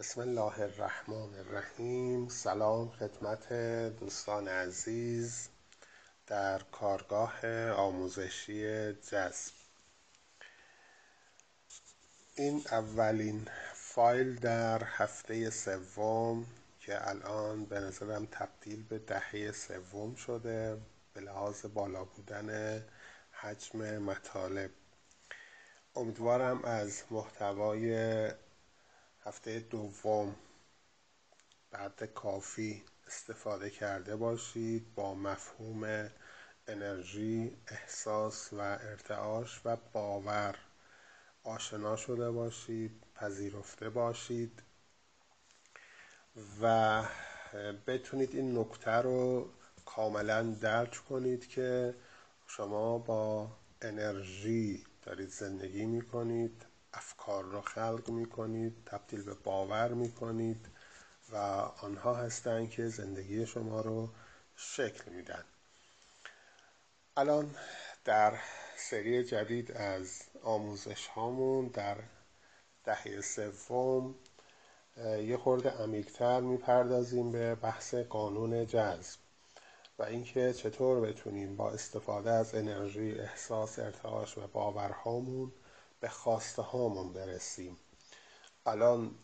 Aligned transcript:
بسم 0.00 0.20
الله 0.20 0.60
الرحمن 0.60 1.34
الرحیم. 1.34 2.28
سلام 2.28 2.90
خدمت 2.90 3.52
دوستان 4.00 4.48
عزیز 4.48 5.48
در 6.26 6.58
کارگاه 6.58 7.70
آموزشی 7.70 8.92
جذب. 8.92 9.52
این 12.34 12.62
اولین 12.72 13.48
فایل 13.74 14.36
در 14.36 14.82
هفته 14.84 15.50
سوم 15.50 16.46
که 16.80 17.08
الان 17.08 17.64
به 17.64 17.80
نظرم 17.80 18.26
تبدیل 18.30 18.82
به 18.82 18.98
دهه 18.98 19.52
سوم 19.52 20.14
شده 20.14 20.78
به 21.14 21.20
لحاظ 21.20 21.66
بالا 21.66 22.04
بودن 22.04 22.80
حجم 23.32 23.98
مطالب. 23.98 24.70
امیدوارم 25.96 26.64
از 26.64 27.02
محتوای 27.10 28.30
هفته 29.22 29.60
دوم 29.60 30.36
بعد 31.70 32.04
کافی 32.04 32.82
استفاده 33.06 33.70
کرده 33.70 34.16
باشید 34.16 34.94
با 34.94 35.14
مفهوم 35.14 36.10
انرژی 36.68 37.56
احساس 37.68 38.52
و 38.52 38.60
ارتعاش 38.60 39.60
و 39.64 39.76
باور. 39.92 40.56
آشنا 41.44 41.96
شده 41.96 42.30
باشید 42.30 43.02
پذیرفته 43.14 43.90
باشید 43.90 44.62
و 46.62 47.02
بتونید 47.86 48.34
این 48.34 48.58
نکته 48.58 48.90
رو 48.90 49.50
کاملا 49.84 50.42
درک 50.42 50.96
کنید 51.08 51.48
که 51.48 51.94
شما 52.46 52.98
با 52.98 53.50
انرژی 53.82 54.84
دارید 55.02 55.28
زندگی 55.28 55.86
می 55.86 56.02
کنید 56.02 56.66
افکار 56.92 57.44
را 57.44 57.62
خلق 57.62 58.08
می 58.08 58.26
کنید 58.26 58.84
تبدیل 58.86 59.22
به 59.22 59.34
باور 59.34 59.88
می 59.88 60.12
کنید 60.12 60.66
و 61.32 61.36
آنها 61.82 62.14
هستند 62.14 62.70
که 62.70 62.88
زندگی 62.88 63.46
شما 63.46 63.80
رو 63.80 64.08
شکل 64.56 65.12
میدن. 65.12 65.44
الان 67.16 67.56
در 68.04 68.38
سری 68.76 69.24
جدید 69.24 69.72
از 69.72 70.22
آموزش 70.42 71.06
هامون 71.06 71.66
در 71.68 71.96
دهه 72.84 73.20
سوم 73.20 74.14
یه 75.22 75.36
خورده 75.36 75.70
عمیقتر 75.70 76.40
می‌پردازیم 76.40 77.32
به 77.32 77.54
بحث 77.54 77.94
قانون 77.94 78.66
جذب 78.66 79.20
و 79.98 80.02
اینکه 80.02 80.52
چطور 80.52 81.00
بتونیم 81.00 81.56
با 81.56 81.70
استفاده 81.70 82.30
از 82.30 82.54
انرژی 82.54 83.12
احساس 83.12 83.78
ارتعاش 83.78 84.38
و 84.38 84.46
باورهامون 84.46 85.52
به 86.00 86.08
خواسته 86.08 86.62
هامون 86.62 87.12
برسیم. 87.12 87.76
الان 88.66 89.14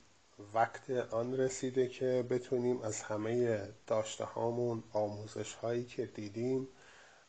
وقت 0.54 0.90
آن 0.90 1.36
رسیده 1.36 1.88
که 1.88 2.26
بتونیم 2.30 2.82
از 2.82 3.02
همه 3.02 3.68
داشته 3.86 4.24
هامون 4.24 4.84
آموزش 4.92 5.54
هایی 5.54 5.84
که 5.84 6.06
دیدیم 6.06 6.68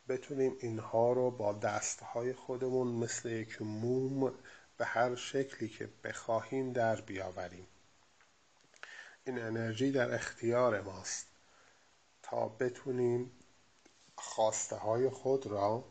بتونیم 0.10 0.58
اینها 0.60 1.14
رو 1.14 1.32
با 1.32 1.54
دست 1.54 2.00
های 2.02 2.34
خودمون 2.34 2.88
مثل 2.88 3.30
یک 3.30 3.62
موم 3.62 4.34
به 4.78 4.86
هر 4.86 5.16
شکلی 5.16 5.70
که 5.70 5.90
بخواهیم 6.04 6.74
در 6.74 7.02
بیاوریم. 7.02 7.68
این 9.26 9.40
انرژی 9.40 9.92
در 9.92 10.16
اختیار 10.16 10.82
ماست 10.82 11.28
تا 12.24 12.48
بتونیم 12.48 13.32
خواسته 14.16 14.76
های 14.76 15.10
خود 15.10 15.48
را 15.48 15.84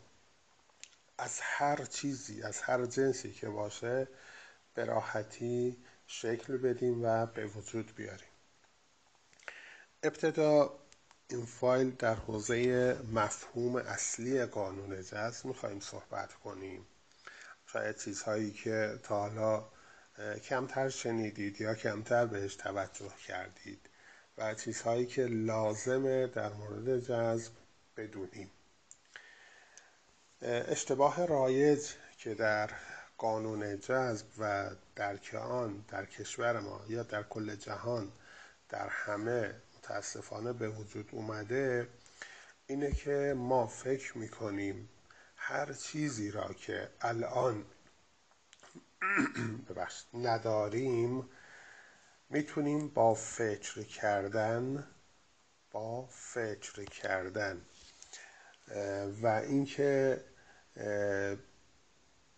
از 1.17 1.39
هر 1.41 1.85
چیزی 1.85 2.41
از 2.43 2.61
هر 2.61 2.85
جنسی 2.85 3.31
که 3.31 3.49
باشه 3.49 4.07
به 4.73 4.85
راحتی 4.85 5.77
شکل 6.07 6.57
بدیم 6.57 7.03
و 7.03 7.25
به 7.25 7.45
وجود 7.45 7.95
بیاریم. 7.95 8.29
ابتدا 10.03 10.79
این 11.29 11.45
فایل 11.45 11.91
در 11.91 12.15
حوزه 12.15 12.93
مفهوم 13.13 13.75
اصلی 13.75 14.45
قانون 14.45 15.01
جذب 15.03 15.45
می‌خوایم 15.45 15.79
صحبت 15.79 16.33
کنیم. 16.33 16.87
شاید 17.65 17.97
چیزهایی 17.97 18.51
که 18.51 18.99
تا 19.03 19.19
حالا 19.19 19.69
کمتر 20.43 20.89
شنیدید 20.89 21.61
یا 21.61 21.75
کمتر 21.75 22.25
بهش 22.25 22.55
توجه 22.55 23.13
کردید 23.27 23.89
و 24.37 24.53
چیزهایی 24.53 25.05
که 25.05 25.25
لازمه 25.25 26.27
در 26.27 26.53
مورد 26.53 26.99
جذب 26.99 27.51
بدونیم. 27.97 28.51
اشتباه 30.41 31.25
رایج 31.25 31.91
که 32.17 32.33
در 32.35 32.69
قانون 33.17 33.79
جذب 33.79 34.25
و 34.37 34.69
درک 34.95 35.35
آن 35.35 35.85
در 35.87 36.05
کشور 36.05 36.59
ما 36.59 36.81
یا 36.89 37.03
در 37.03 37.23
کل 37.23 37.55
جهان 37.55 38.11
در 38.69 38.87
همه 38.89 39.55
متاسفانه 39.77 40.53
به 40.53 40.69
وجود 40.69 41.09
اومده 41.11 41.87
اینه 42.67 42.91
که 42.91 43.33
ما 43.37 43.67
فکر 43.67 44.17
می‌کنیم 44.17 44.89
هر 45.35 45.73
چیزی 45.73 46.31
را 46.31 46.53
که 46.53 46.89
الان 47.01 47.65
نداریم 50.13 51.29
می‌تونیم 52.29 52.87
با 52.87 53.13
فکر 53.13 53.83
کردن 53.83 54.87
با 55.71 56.05
فکر 56.05 56.83
کردن 56.83 57.65
و 59.21 59.27
اینکه 59.27 60.21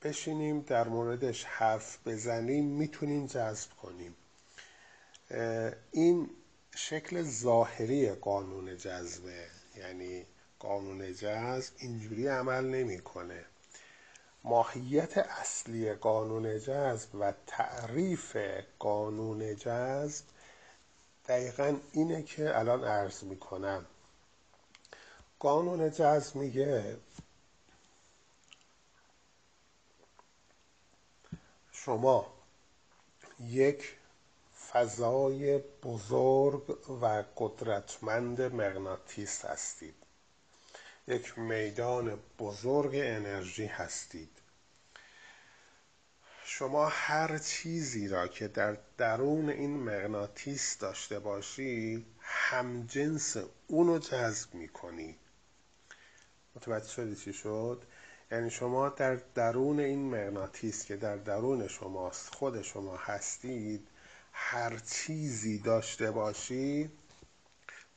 بشینیم 0.01 0.61
در 0.61 0.87
موردش 0.87 1.43
حرف 1.43 2.07
بزنیم 2.07 2.65
می‌تونیم 2.65 3.25
جذب 3.27 3.69
کنیم. 3.81 4.15
این 5.91 6.29
شکل 6.75 7.21
ظاهری 7.23 8.11
قانون 8.11 8.77
جذبه. 8.77 9.45
یعنی 9.75 10.25
قانون 10.59 11.13
جذب 11.13 11.73
اینجوری 11.77 12.27
عمل 12.27 12.65
نمی‌کنه. 12.65 13.45
ماهیت 14.43 15.17
اصلی 15.17 15.93
قانون 15.93 16.59
جذب 16.59 17.15
و 17.15 17.33
تعریف 17.47 18.37
قانون 18.79 19.55
جذب 19.55 20.25
دقیقا 21.27 21.77
اینه 21.91 22.23
که 22.23 22.59
الان 22.59 22.83
عرض 22.83 23.23
می‌کنم. 23.23 23.85
قانون 25.39 25.91
جذب 25.91 26.35
میگه. 26.35 26.97
شما 31.71 32.33
یک 33.39 33.95
فضای 34.71 35.57
بزرگ 35.57 36.77
و 37.01 37.23
قدرتمند 37.37 38.41
مغناطیس 38.41 39.45
هستید. 39.45 39.95
یک 41.07 41.39
میدان 41.39 42.19
بزرگ 42.39 42.91
انرژی 42.95 43.65
هستید. 43.65 44.31
شما 46.43 46.85
هر 46.85 47.37
چیزی 47.37 48.07
را 48.07 48.27
که 48.27 48.47
در 48.47 48.77
درون 48.97 49.49
این 49.49 49.77
مغناطیس 49.77 50.77
داشته 50.77 51.19
باشی 51.19 52.05
همجنس 52.19 53.37
اونو 53.67 53.99
جذب 53.99 54.53
می‌کنی. 54.53 55.17
متوجه 56.55 56.87
شدی 56.87 57.15
چی 57.15 57.33
شد؟ 57.33 57.83
یعنی 58.31 58.49
شما 58.49 58.89
در 58.89 59.15
درون 59.35 59.79
این 59.79 60.09
مغناطیس 60.09 60.85
که 60.85 60.95
در 60.95 61.15
درون 61.15 61.67
شماست 61.67 62.35
خود 62.35 62.61
شما 62.61 62.97
هستید 62.97 63.87
هر 64.33 64.77
چیزی 64.77 65.57
داشته 65.57 66.11
باشی 66.11 66.89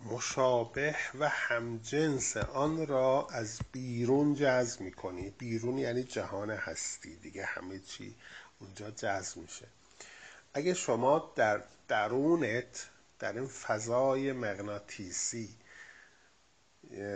مشابه 0.01 0.97
و 1.19 1.29
همجنس 1.29 2.37
آن 2.37 2.87
را 2.87 3.27
از 3.31 3.61
بیرون 3.73 4.35
جذب 4.35 4.81
می‌کنی. 4.81 5.31
بیرون 5.31 5.79
یعنی 5.79 6.03
جهان 6.03 6.51
هستی. 6.51 7.17
دیگه 7.17 7.45
همه 7.45 7.79
چی 7.79 8.15
اونجا 8.61 8.91
جذب 8.91 9.37
میشه. 9.37 9.67
اگه 10.55 10.75
شما 10.75 11.33
در 11.37 11.63
درونت 11.89 12.89
در 13.19 13.33
این 13.33 13.47
فضای 13.47 14.33
مغناطیسی 14.33 15.49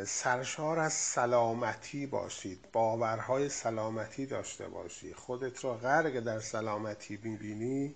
سرشار 0.07 0.79
از 0.79 0.93
سلامتی 0.93 2.07
باشید 2.07 2.69
باورهای 2.73 3.49
سلامتی 3.49 4.27
داشته 4.27 4.69
باشی. 4.69 5.15
خودت 5.15 5.65
را 5.65 5.75
غرق 5.75 6.21
در 6.21 6.41
سلامتی 6.41 7.19
می‌بینی 7.23 7.95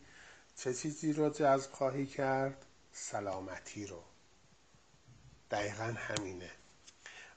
چه 0.57 0.75
چیزی 0.75 1.13
رو 1.13 1.31
جذب 1.31 1.73
خواهی 1.73 2.07
کرد؟ 2.07 2.65
سلامتی 2.93 3.87
رو. 3.87 4.03
دقیقا 5.51 5.95
همینه. 5.97 6.51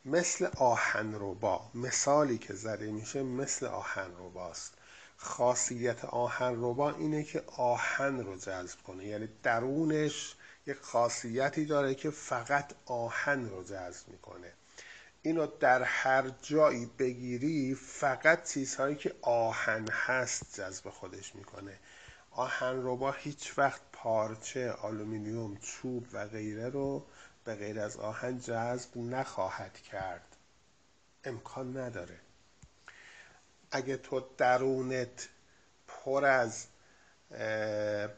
مثل 0.05 0.47
آهن 0.57 1.33
با. 1.33 1.71
مثالی 1.75 2.37
که 2.37 2.53
زده 2.53 2.91
میشه 2.91 3.23
مثل 3.23 3.65
آهن 3.65 4.11
باست. 4.33 4.73
خاصیت 5.17 6.05
آهن 6.05 6.73
با 6.73 6.89
اینه 6.89 7.23
که 7.23 7.43
آهن 7.57 8.19
رو 8.19 8.35
جذب 8.35 8.81
کنه. 8.87 9.05
یعنی 9.05 9.29
درونش 9.43 10.35
یک 10.67 10.77
خاصیتی 10.77 11.65
داره 11.65 11.95
که 11.95 12.09
فقط 12.09 12.73
آهن 12.85 13.49
رو 13.49 13.63
جذب 13.63 14.07
می‌کنه. 14.07 14.53
اینو 15.21 15.47
در 15.59 15.83
هر 15.83 16.29
جایی 16.41 16.85
بگیری 16.85 17.75
فقط 17.75 18.49
چیزهایی 18.49 18.95
که 18.95 19.15
آهن 19.21 19.87
هست 19.91 20.59
جذب 20.59 20.89
خودش 20.89 21.35
می‌کنه. 21.35 21.79
آهن‌ربا 22.31 23.11
هیچ 23.11 23.53
وقت 23.57 23.81
پارچه 23.93 24.71
آلومینیوم 24.71 25.57
چوب 25.57 26.07
و 26.13 26.27
غیره 26.27 26.69
رو 26.69 27.05
به 27.43 27.55
غیر 27.55 27.79
از 27.79 27.97
آهن 27.97 28.39
جذب 28.39 28.97
نخواهد 28.97 29.77
کرد. 29.77 30.35
امکان 31.23 31.77
نداره. 31.77 32.19
اگه 33.71 33.97
تو 33.97 34.23
درونت 34.37 35.29
پر 35.87 36.25
از 36.25 36.67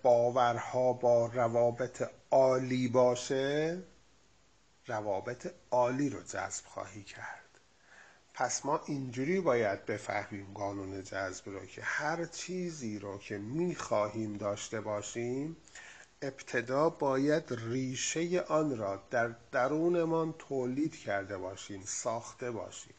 باورها 0.03 0.94
با 0.94 1.25
روابط 1.25 2.09
عالی 2.31 2.88
باشه 2.88 3.83
روابط 4.88 5.53
عالی 5.71 6.09
رو 6.09 6.21
جذب 6.23 6.65
خواهی 6.65 7.03
کرد. 7.03 7.59
پس 8.33 8.65
ما 8.65 8.81
اینجوری 8.85 9.41
باید 9.41 9.85
بفهمیم 9.85 10.53
قانون 10.53 11.03
جذب 11.03 11.50
رو 11.50 11.65
که 11.65 11.81
هر 11.83 12.25
چیزی 12.25 13.00
رو 13.00 13.17
که 13.17 13.38
می‌خواهیم 13.38 14.38
داشته 14.38 14.81
باشیم 14.81 15.57
ابتدا 16.21 16.89
باید 16.89 17.44
ریشه 17.50 18.41
آن 18.41 18.77
را 18.77 19.03
در 19.12 19.35
درونمان 19.51 20.33
تولید 20.33 21.00
کرده 21.00 21.38
باشیم 21.38 21.83
ساخته 21.85 22.51
باشیم. 22.51 22.95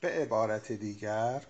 به 0.00 0.08
عبارت 0.08 0.72
دیگر 0.72 1.42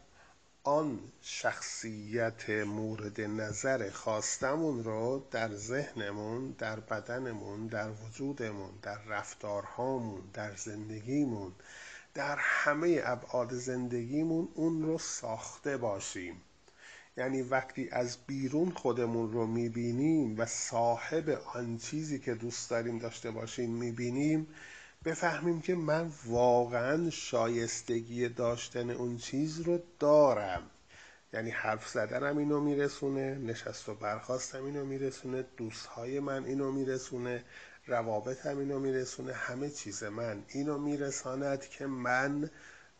آن 0.66 0.98
شخصیت 1.22 2.50
مورد 2.50 3.20
نظر 3.20 3.90
خواستمون 3.90 4.84
رو 4.84 5.26
در 5.30 5.54
ذهنمون 5.54 6.50
در 6.58 6.80
بدنمون 6.80 7.66
در 7.66 7.90
وجودمون 7.90 8.70
در 8.82 8.98
رفتارهامون 9.02 10.20
در 10.32 10.56
زندگیمون 10.56 11.52
در 12.14 12.36
همه 12.38 13.00
ابعاد 13.04 13.54
زندگیمون 13.54 14.48
اون 14.54 14.82
رو 14.82 14.98
ساخته 14.98 15.76
باشیم. 15.76 16.40
یعنی 17.16 17.42
وقتی 17.42 17.88
از 17.90 18.18
بیرون 18.26 18.70
خودمون 18.70 19.32
رو 19.32 19.46
می‌بینیم 19.46 20.38
و 20.38 20.46
صاحب 20.46 21.42
آن 21.54 21.78
چیزی 21.78 22.18
که 22.18 22.34
دوست 22.34 22.70
داریم 22.70 22.98
داشته 22.98 23.30
باشیم 23.30 23.70
می‌بینیم 23.70 24.46
بفهمیم 25.04 25.60
که 25.60 25.74
من 25.74 26.10
واقعا 26.26 27.10
شایستگی 27.10 28.28
داشتن 28.28 28.90
اون 28.90 29.16
چیز 29.16 29.60
رو 29.60 29.78
دارم. 29.98 30.70
یعنی 31.32 31.50
حرف 31.50 31.88
زدنم 31.88 32.38
اینو 32.38 32.60
میرسونه 32.60 33.34
نشست 33.34 33.88
و 33.88 33.94
برخواستم 33.94 34.64
اینو 34.64 34.84
میرسونه 34.84 35.44
دوستهای 35.56 36.20
من 36.20 36.44
اینو 36.44 36.72
میرسونه 36.72 37.44
روابطم 37.86 38.58
اینو 38.58 38.78
میرسونه 38.78 39.32
همه 39.32 39.70
چیز 39.70 40.04
من 40.04 40.42
اینو 40.48 40.78
میرساند 40.78 41.60
که 41.60 41.86
من 41.86 42.50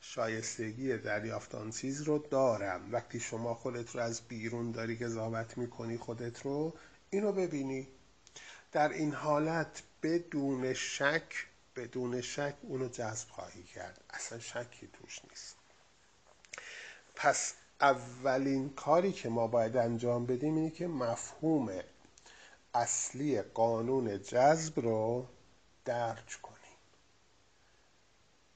شایستگی 0.00 0.96
دریافت 0.96 1.54
آن 1.54 1.70
چیز 1.70 2.02
رو 2.02 2.18
دارم. 2.18 2.92
وقتی 2.92 3.20
شما 3.20 3.54
خودت 3.54 3.94
رو 3.94 4.00
از 4.00 4.20
بیرون 4.28 4.70
داری 4.70 4.96
قضاوت 4.96 5.58
می‌کنی 5.58 5.98
خودت 5.98 6.42
رو 6.42 6.74
اینو 7.10 7.32
ببینی. 7.32 7.88
در 8.72 8.88
این 8.88 9.12
حالت 9.12 9.82
بدون 10.02 10.74
شک 10.74 11.46
بدون 11.76 12.20
شک 12.20 12.54
اونو 12.62 12.88
جذب 12.88 13.28
خواهی 13.28 13.62
کرد. 13.62 14.04
اصلا 14.10 14.38
شکی 14.38 14.88
توش 14.92 15.20
نیست. 15.30 15.56
پس 17.14 17.54
اولین 17.80 18.70
کاری 18.70 19.12
که 19.12 19.28
ما 19.28 19.46
باید 19.46 19.76
انجام 19.76 20.26
بدیم 20.26 20.56
اینه 20.56 20.70
که 20.70 20.86
مفهوم 20.86 21.80
اصلی 22.74 23.42
قانون 23.42 24.22
جذب 24.22 24.80
رو 24.80 25.26
درک 25.84 26.38
کنیم. 26.42 26.54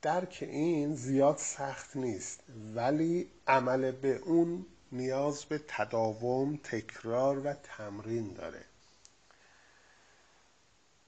درک 0.02 0.38
این 0.40 0.94
زیاد 0.94 1.36
سخت 1.36 1.96
نیست 1.96 2.40
ولی 2.74 3.30
عمل 3.46 3.90
به 3.92 4.16
اون 4.16 4.66
نیاز 4.92 5.44
به 5.44 5.60
تداوم 5.68 6.56
تکرار 6.56 7.38
و 7.38 7.52
تمرین 7.52 8.32
داره. 8.32 8.64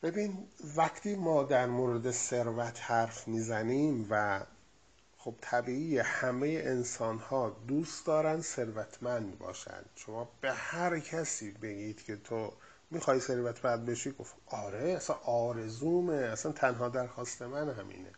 ببین 0.03 0.49
وقتی 0.77 1.17
ما 1.17 1.43
در 1.43 1.67
مورد 1.67 2.11
ثروت 2.11 2.81
حرف 2.83 3.29
می‌زنیم 3.29 4.07
و 4.11 4.41
خب 5.19 5.35
طبیعی 5.41 5.99
همه 5.99 6.63
انسان 6.65 7.19
ها 7.19 7.57
دوست 7.69 8.07
دارن 8.07 8.41
ثروتمند 8.41 9.39
باشند 9.39 9.91
شما 9.95 10.31
به 10.41 10.53
هر 10.53 11.01
کسی 11.01 11.51
بگید 11.51 12.03
که 12.03 12.17
تو 12.17 12.53
می‌خوای 12.91 13.21
ثروتمند 13.21 13.87
بشی 13.87 14.13
گفت 14.13 14.35
آره 14.47 14.89
اصلا 14.91 15.17
آرزومه 15.17 16.15
اصلا 16.15 16.53
تنها 16.53 16.89
درخواست 16.89 17.43
من 17.43 17.71
همینه. 17.71 18.11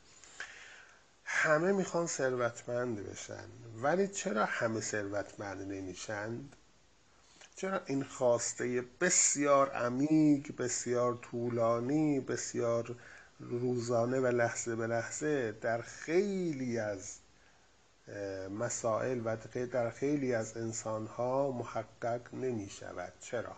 همه 1.24 1.72
می‌خوان 1.72 2.06
ثروتمند 2.06 3.10
بشن. 3.10 3.48
ولی 3.82 4.08
چرا 4.08 4.44
همه 4.44 4.80
ثروتمند 4.80 5.72
نمیشند 5.72 6.56
چرا 7.56 7.80
این 7.86 8.04
خواسته 8.04 8.84
بسیار 9.00 9.70
عمیق 9.70 10.56
بسیار 10.56 11.18
طولانی 11.22 12.20
بسیار 12.20 12.96
روزانه 13.40 14.20
و 14.20 14.26
لحظه 14.26 14.76
به 14.76 14.86
لحظه 14.86 15.52
در 15.52 15.82
خیلی 15.82 16.78
از 16.78 17.18
مسائل 18.58 19.20
و 19.24 19.36
در 19.72 19.90
خیلی 19.90 20.34
از 20.34 20.56
انسان 20.56 21.06
ها 21.06 21.50
محقق 21.50 22.34
نمی 22.34 22.70
شود 22.70 23.12
چرا؟ 23.20 23.56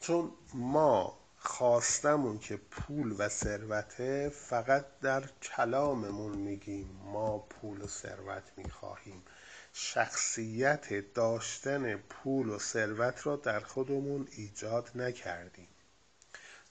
چون 0.00 0.30
ما 0.54 1.18
خواستمون 1.38 2.38
که 2.38 2.56
پول 2.56 3.14
و 3.18 3.28
ثروته 3.28 4.28
فقط 4.28 4.84
در 5.02 5.24
کلاممون 5.42 6.36
میگیم 6.38 7.00
ما 7.04 7.38
پول 7.38 7.82
و 7.82 7.86
ثروت 7.86 8.52
می‌خواهیم 8.56 9.22
شخصیت 9.76 11.14
داشتن 11.14 11.96
پول 11.96 12.48
و 12.48 12.58
ثروت 12.58 13.26
را 13.26 13.36
در 13.36 13.60
خودمون 13.60 14.28
ایجاد 14.30 14.90
نکردیم. 14.94 15.68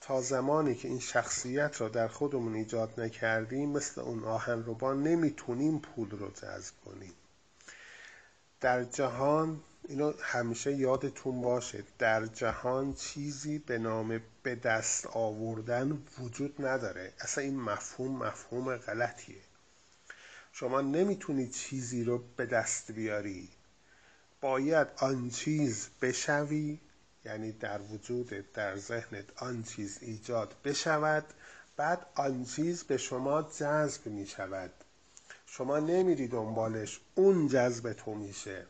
تا 0.00 0.20
زمانی 0.20 0.74
که 0.74 0.88
این 0.88 1.00
شخصیت 1.00 1.80
را 1.80 1.88
در 1.88 2.08
خودمون 2.08 2.54
ایجاد 2.54 3.00
نکردیم 3.00 3.68
مثل 3.68 4.00
اون 4.00 4.24
آهن 4.24 4.62
با 4.62 4.94
نمی‌تونیم 4.94 5.78
پول 5.78 6.10
رو 6.10 6.30
جذب 6.30 6.74
کنیم. 6.84 7.14
در 8.60 8.84
جهان 8.84 9.60
اینو 9.88 10.12
همیشه 10.20 10.72
یادتون 10.72 11.42
باشه 11.42 11.84
در 11.98 12.26
جهان 12.26 12.94
چیزی 12.94 13.58
به 13.58 13.78
نام 13.78 14.20
به 14.42 14.54
دست 14.54 15.06
آوردن 15.06 16.02
وجود 16.18 16.66
نداره. 16.66 17.12
اصلا 17.20 17.44
این 17.44 17.60
مفهوم 17.60 18.16
مفهوم 18.16 18.76
غلطیه. 18.76 19.42
شما 20.56 20.80
نمی‌تونی 20.80 21.48
چیزی 21.48 22.04
رو 22.04 22.24
به 22.36 22.46
دست 22.46 22.92
بیاری. 22.92 23.48
باید 24.40 24.88
آن 24.96 25.30
چیز 25.30 25.88
بشوی 26.02 26.78
یعنی 27.24 27.52
در 27.52 27.80
وجود 27.80 28.52
در 28.52 28.76
ذهنت 28.76 29.42
آن 29.42 29.62
چیز 29.62 29.98
ایجاد 30.00 30.56
بشود 30.64 31.24
بعد 31.76 32.06
آن 32.14 32.44
چیز 32.44 32.84
به 32.84 32.96
شما 32.96 33.42
جذب 33.42 34.06
می 34.06 34.26
شود 34.26 34.70
شما 35.46 35.78
نمیری 35.78 36.28
دنبالش 36.28 37.00
اون 37.14 37.48
جذب 37.48 37.92
تو 37.92 38.14
میشه. 38.14 38.66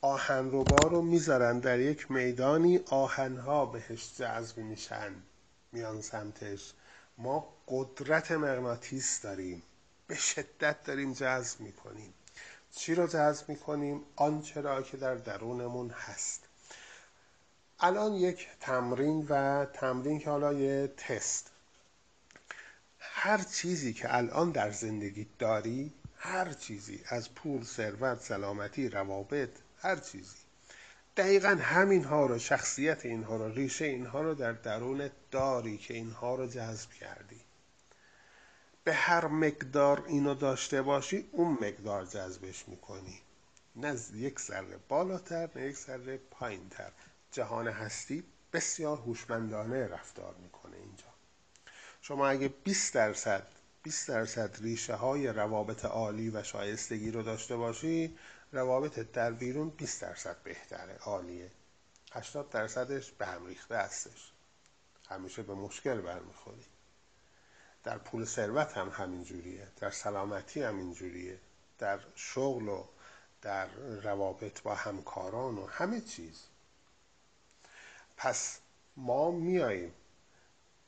آهن 0.00 0.50
رو 0.50 1.02
می‌ذارن 1.02 1.58
در 1.58 1.80
یک 1.80 2.10
میدانی 2.10 2.80
آهنها 2.86 3.66
بهش 3.66 4.12
جذب 4.18 4.58
میشن. 4.58 5.12
میان 5.72 6.00
سمتش. 6.00 6.72
ما 7.18 7.54
قدرت 7.68 8.32
مغناطیس 8.32 9.20
داریم. 9.20 9.62
به 10.06 10.14
شدت 10.14 10.84
داریم 10.84 11.12
جذب 11.12 11.60
می‌کنیم. 11.60 12.14
چی 12.74 12.94
رو 12.94 13.06
جذب 13.06 13.48
می‌کنیم؟ 13.48 14.00
آنچه 14.16 14.60
را 14.60 14.82
که 14.82 14.96
در 14.96 15.14
درونمون 15.14 15.90
هست. 15.90 16.40
الان 17.80 18.12
یک 18.12 18.48
تمرین 18.60 19.26
و 19.28 19.64
تمرین 19.64 20.18
که 20.18 20.30
حالا 20.30 20.52
یه 20.52 20.92
تست. 20.96 21.50
هر 22.98 23.38
چیزی 23.42 23.92
که 23.92 24.16
الان 24.16 24.50
در 24.50 24.70
زندگی 24.70 25.26
داری 25.38 25.92
هر 26.16 26.52
چیزی 26.52 27.04
از 27.06 27.34
پول 27.34 27.64
ثروت 27.64 28.20
سلامتی 28.20 28.88
روابط 28.88 29.50
هر 29.78 29.96
چیزی. 29.96 30.36
دقیقا 31.16 31.48
همین 31.48 32.04
ها 32.04 32.26
رو 32.26 32.38
شخصیت 32.38 33.06
اینها 33.06 33.36
رو 33.36 33.48
ریشه 33.48 33.84
اینها 33.84 34.22
رو 34.22 34.34
در 34.34 34.52
درون 34.52 35.10
داری 35.30 35.78
که 35.78 35.94
اینها 35.94 36.34
رو 36.34 36.46
جذب 36.46 36.90
کردی. 36.90 37.40
به 38.84 38.94
هر 38.94 39.26
مقدار 39.26 40.04
اینو 40.06 40.34
داشته 40.34 40.82
باشی 40.82 41.28
اون 41.32 41.52
مقدار 41.52 42.04
جذبش 42.04 42.68
می‌کنی. 42.68 43.20
نه 43.76 43.98
یک 44.14 44.40
ذره 44.40 44.78
بالاتر 44.88 45.50
نه 45.56 45.66
یک 45.66 45.76
ذره 45.76 46.16
پایین 46.30 46.68
تر 46.68 46.92
جهان 47.32 47.68
هستی 47.68 48.24
بسیار 48.52 48.96
هوشمندانه 48.96 49.86
رفتار 49.86 50.34
می‌کنه 50.42 50.76
اینجا. 50.76 51.12
شما 52.00 52.28
اگه 52.28 52.48
20 52.48 52.94
درصد 52.94 53.46
20 53.82 54.08
درصد 54.08 54.56
ریشه 54.60 54.94
های 54.94 55.28
روابط 55.28 55.84
عالی 55.84 56.30
و 56.30 56.42
شایستگی 56.42 57.10
رو 57.10 57.22
داشته 57.22 57.56
باشی 57.56 58.18
روابط 58.52 58.98
در 58.98 59.32
بیرون 59.32 59.68
20 59.68 60.02
درصد 60.02 60.36
بهتره 60.44 60.96
عالیه. 60.96 61.50
80 62.12 62.50
درصدش 62.50 63.12
به 63.12 63.26
هم 63.26 63.46
ریخته 63.46 63.76
هستش. 63.76 64.32
همیشه 65.08 65.42
به 65.42 65.54
مشکل 65.54 66.00
برمیخوری. 66.00 66.64
در 67.84 67.98
پول 67.98 68.24
ثروت 68.24 68.76
هم 68.76 68.88
همین 68.88 69.24
جوریه 69.24 69.68
در 69.80 69.90
سلامتی 69.90 70.62
هم 70.62 70.78
اینجوریه 70.78 71.38
در 71.78 72.00
شغل 72.14 72.68
و 72.68 72.84
در 73.42 73.66
روابط 74.02 74.62
با 74.62 74.74
همکاران 74.74 75.58
و 75.58 75.66
همه 75.66 76.00
چیز. 76.00 76.42
پس 78.16 78.58
ما 78.96 79.30
میاییم 79.30 79.92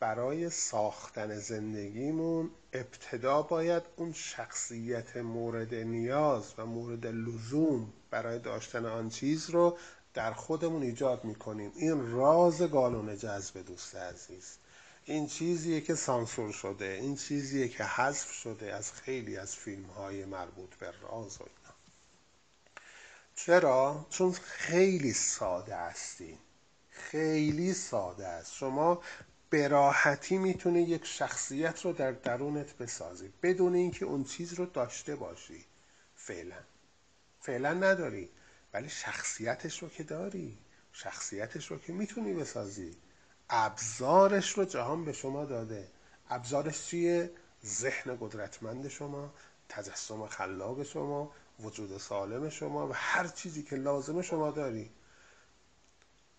برای 0.00 0.50
ساختن 0.50 1.38
زندگیمون 1.38 2.50
ابتدا 2.72 3.42
باید 3.42 3.82
اون 3.96 4.12
شخصیت 4.12 5.16
مورد 5.16 5.74
نیاز 5.74 6.54
و 6.58 6.66
مورد 6.66 7.06
لزوم 7.06 7.92
برای 8.10 8.38
داشتن 8.38 8.86
آن 8.86 9.08
چیز 9.08 9.50
رو 9.50 9.78
در 10.14 10.32
خودمون 10.32 10.82
ایجاد 10.82 11.24
می‌کنیم. 11.24 11.72
این 11.76 12.10
راز 12.10 12.62
قانون 12.62 13.16
جذب 13.16 13.66
دوست 13.66 13.96
عزیز. 13.96 14.58
این 15.06 15.26
چیزیه 15.26 15.80
که 15.80 15.94
سانسور 15.94 16.52
شده 16.52 16.84
این 16.84 17.16
چیزیه 17.16 17.68
که 17.68 17.84
حذف 17.84 18.32
شده 18.32 18.74
از 18.74 18.92
خیلی 18.92 19.36
از 19.36 19.56
فیلم 19.56 19.86
های 19.86 20.24
مربوط 20.24 20.74
به 20.74 20.90
راز 21.02 21.40
و 21.40 21.44
اینا. 21.44 21.74
چرا؟ 23.34 24.06
چون 24.10 24.32
خیلی 24.32 25.12
ساده 25.12 25.76
هستیم 25.76 26.38
خیلی 26.90 27.74
ساده 27.74 28.26
است. 28.26 28.54
شما 28.54 29.02
به 29.50 29.68
راحتی 29.68 30.38
می‌تونه 30.38 30.82
یک 30.82 31.06
شخصیت 31.06 31.84
رو 31.84 31.92
در 31.92 32.12
درونت 32.12 32.76
بسازی 32.76 33.32
بدون 33.42 33.74
اینکه 33.74 34.04
اون 34.04 34.24
چیز 34.24 34.52
رو 34.52 34.66
داشته 34.66 35.16
باشی. 35.16 35.64
فعلا. 36.16 36.58
فعلا 37.40 37.72
نداری 37.72 38.30
ولی 38.72 38.88
شخصیتش 38.88 39.82
رو 39.82 39.88
که 39.88 40.02
داری 40.02 40.58
شخصیتش 40.92 41.70
رو 41.70 41.78
که 41.78 41.92
می‌تونی 41.92 42.34
بسازی. 42.34 42.96
ابزارش 43.50 44.58
رو 44.58 44.64
جهان 44.64 45.04
به 45.04 45.12
شما 45.12 45.44
داده. 45.44 45.88
ابزارش 46.30 46.86
چیه؟ 46.86 47.30
ذهن 47.64 48.16
قدرتمند 48.20 48.88
شما 48.88 49.34
تجسم 49.68 50.26
خلاق 50.26 50.82
شما 50.82 51.32
وجود 51.60 51.98
سالم 51.98 52.50
شما 52.50 52.88
و 52.88 52.92
هر 52.94 53.26
چیزی 53.26 53.62
که 53.62 53.76
لازم 53.76 54.22
شما 54.22 54.50
داری. 54.50 54.90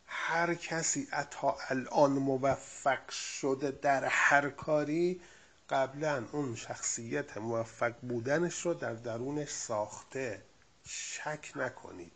هر 0.06 0.56
کسی 0.56 1.08
تا 1.32 1.58
الان 1.70 2.12
موفق 2.12 3.10
شده 3.10 3.72
در 3.72 4.06
هر 4.06 4.50
کاری 4.50 5.22
قبلا 5.70 6.26
اون 6.32 6.56
شخصیت 6.56 7.38
موفق 7.38 7.94
بودنش 8.02 8.66
رو 8.66 8.74
در 8.74 8.94
درونش 8.94 9.50
ساخته. 9.50 10.44
شک 10.86 11.52
نکنید. 11.56 12.12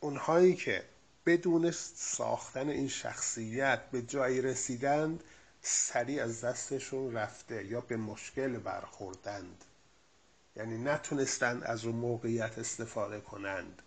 اونهایی 0.00 0.54
که 0.54 0.84
بدون 1.26 1.70
ساختن 1.94 2.68
این 2.68 2.88
شخصیت 2.88 3.90
به 3.90 4.02
جایی 4.02 4.42
رسیدند 4.42 5.24
سریع 5.62 6.22
از 6.22 6.44
دستشون 6.44 7.12
رفته 7.12 7.64
یا 7.64 7.80
به 7.80 7.96
مشکل 7.96 8.58
برخوردند. 8.58 9.64
یعنی 10.56 10.78
نتونستند 10.78 11.64
از 11.64 11.84
اون 11.84 11.94
موقعیت 11.96 12.58
استفاده 12.58 13.20
کنند. 13.20 13.82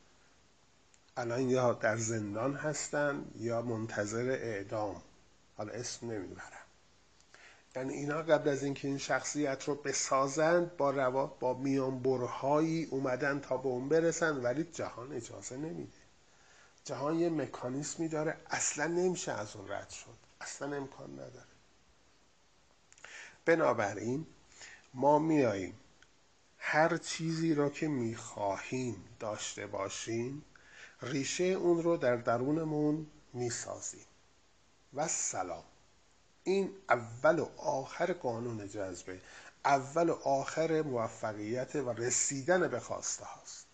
الان 1.17 1.49
یا 1.49 1.73
در 1.73 1.97
زندان 1.97 2.55
هستن 2.55 3.25
یا 3.35 3.61
منتظر 3.61 4.29
اعدام. 4.29 5.01
حالا 5.57 5.73
اسم 5.73 6.11
نمی‌برم. 6.11 6.51
یعنی 7.75 7.93
اینا 7.93 8.21
قبل 8.21 8.49
از 8.49 8.63
اینکه 8.63 8.87
این 8.87 8.97
شخصیت 8.97 9.63
رو 9.63 9.75
بسازند 9.75 10.77
با 10.77 10.91
روا 10.91 11.25
با 11.25 11.53
میانبرهایی 11.53 12.85
اومدن 12.85 13.39
تا 13.39 13.57
به 13.57 13.67
اون 13.67 13.89
برسن 13.89 14.37
ولی 14.37 14.63
جهان 14.63 15.13
اجازه 15.13 15.57
نمیده. 15.57 16.06
جهان 16.87 17.19
یه 17.19 17.29
مکانیسمی 17.29 18.07
داره. 18.07 18.37
اصلا 18.49 18.87
نمیشه 18.87 19.31
از 19.31 19.55
اون 19.55 19.71
رد 19.71 19.89
شد. 19.89 20.17
اصلا 20.41 20.75
امکان 20.75 21.13
نداره. 21.13 21.47
بنابراین 23.45 24.27
ما 24.93 25.19
میاییم 25.19 25.79
هر 26.57 26.97
چیزی 26.97 27.53
را 27.53 27.69
که 27.69 27.87
می‌خواهیم 27.87 29.05
داشته 29.19 29.67
باشیم 29.67 30.45
ریشه 31.01 31.43
اون 31.43 31.83
رو 31.83 31.97
در 31.97 32.15
درونمون 32.15 33.07
می‌سازیم. 33.33 34.05
و 34.93 35.07
سلام 35.07 35.63
این 36.43 36.75
اول 36.89 37.39
و 37.39 37.49
آخر 37.57 38.13
قانون 38.13 38.67
جذبه. 38.67 39.21
اول 39.65 40.09
و 40.09 40.13
آخر 40.13 40.81
موفقیت 40.81 41.75
و 41.75 41.89
رسیدن 41.89 42.67
به 42.67 42.79
خواسته 42.79 43.25
هاست. 43.25 43.66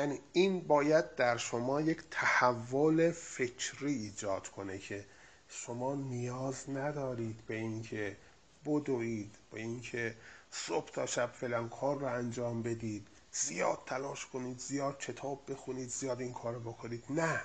یعنی 0.00 0.20
این 0.32 0.60
باید 0.60 1.14
در 1.14 1.36
شما 1.36 1.80
یک 1.80 2.02
تحول 2.10 3.10
فکری 3.10 3.94
ایجاد 3.94 4.48
کنه 4.48 4.78
که 4.78 5.06
شما 5.48 5.94
نیاز 5.94 6.70
ندارید 6.70 7.46
به 7.46 7.54
اینکه 7.54 8.16
بدوید 8.64 9.34
به 9.50 9.60
اینکه 9.60 10.16
صبح 10.50 10.90
تا 10.90 11.06
شب 11.06 11.32
فلان 11.32 11.68
کار 11.68 11.98
رو 11.98 12.06
انجام 12.06 12.62
بدید 12.62 13.06
زیاد 13.32 13.78
تلاش 13.86 14.26
کنید 14.26 14.58
زیاد 14.58 14.98
کتاب 14.98 15.52
بخونید 15.52 15.88
زیاد 15.88 16.20
این 16.20 16.32
کار 16.32 16.54
رو 16.54 16.60
بکنید. 16.60 17.04
نه. 17.10 17.40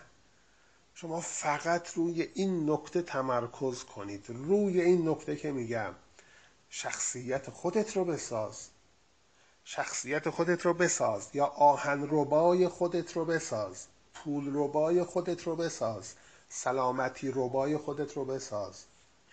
شما 0.94 1.22
فقط 1.22 1.94
روی 1.94 2.22
این 2.22 2.70
نکته 2.70 3.02
تمرکز 3.02 3.84
کنید. 3.84 4.26
روی 4.28 4.82
این 4.82 5.10
نکته 5.10 5.36
که 5.36 5.52
میگم 5.52 5.96
شخصیت 6.70 7.50
خودت 7.50 7.98
رو 7.98 8.06
بساز. 8.06 8.70
شخصیت 9.68 10.30
خودت 10.30 10.62
رو 10.62 10.74
بساز 10.74 11.30
یا 11.34 11.46
آهن 11.46 12.08
ربای 12.12 12.68
خودت 12.68 13.14
رو 13.14 13.26
بساز 13.26 13.88
پول 14.14 14.52
ربای 14.54 15.04
خودت 15.04 15.44
رو 15.44 15.56
بساز 15.56 16.14
سلامتی 16.50 17.32
ربای 17.36 17.78
خودت 17.78 18.14
رو 18.14 18.26
بساز 18.26 18.84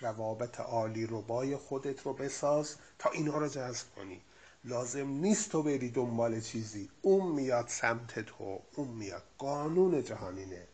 روابط 0.00 0.60
عالی 0.60 1.06
ربای 1.06 1.56
خودت 1.56 2.02
رو 2.02 2.12
بساز 2.12 2.76
تا 2.98 3.10
اینها 3.10 3.38
رو 3.38 3.48
جذب 3.48 3.86
کنی. 3.96 4.20
لازم 4.64 5.08
نیست 5.08 5.50
تو 5.50 5.62
بری 5.62 5.90
دنبال 5.90 6.40
چیزی. 6.40 6.88
اون 7.02 7.32
میاد 7.32 7.68
سمت 7.68 8.20
تو 8.20 8.60
اون 8.76 8.88
میاد. 8.88 9.22
قانون 9.38 10.04
جهانینه 10.04 10.66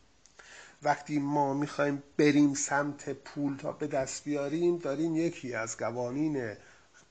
وقتی 0.83 1.19
ما 1.19 1.55
می‌خوایم 1.55 2.03
بریم 2.17 2.55
سمت 2.55 3.11
پول 3.11 3.57
تا 3.57 3.73
به 3.73 3.87
دست 3.87 4.25
بیاریم 4.25 4.79
داریم 4.79 5.17
یکی 5.17 5.55
از 5.55 5.77
قوانین 5.77 6.57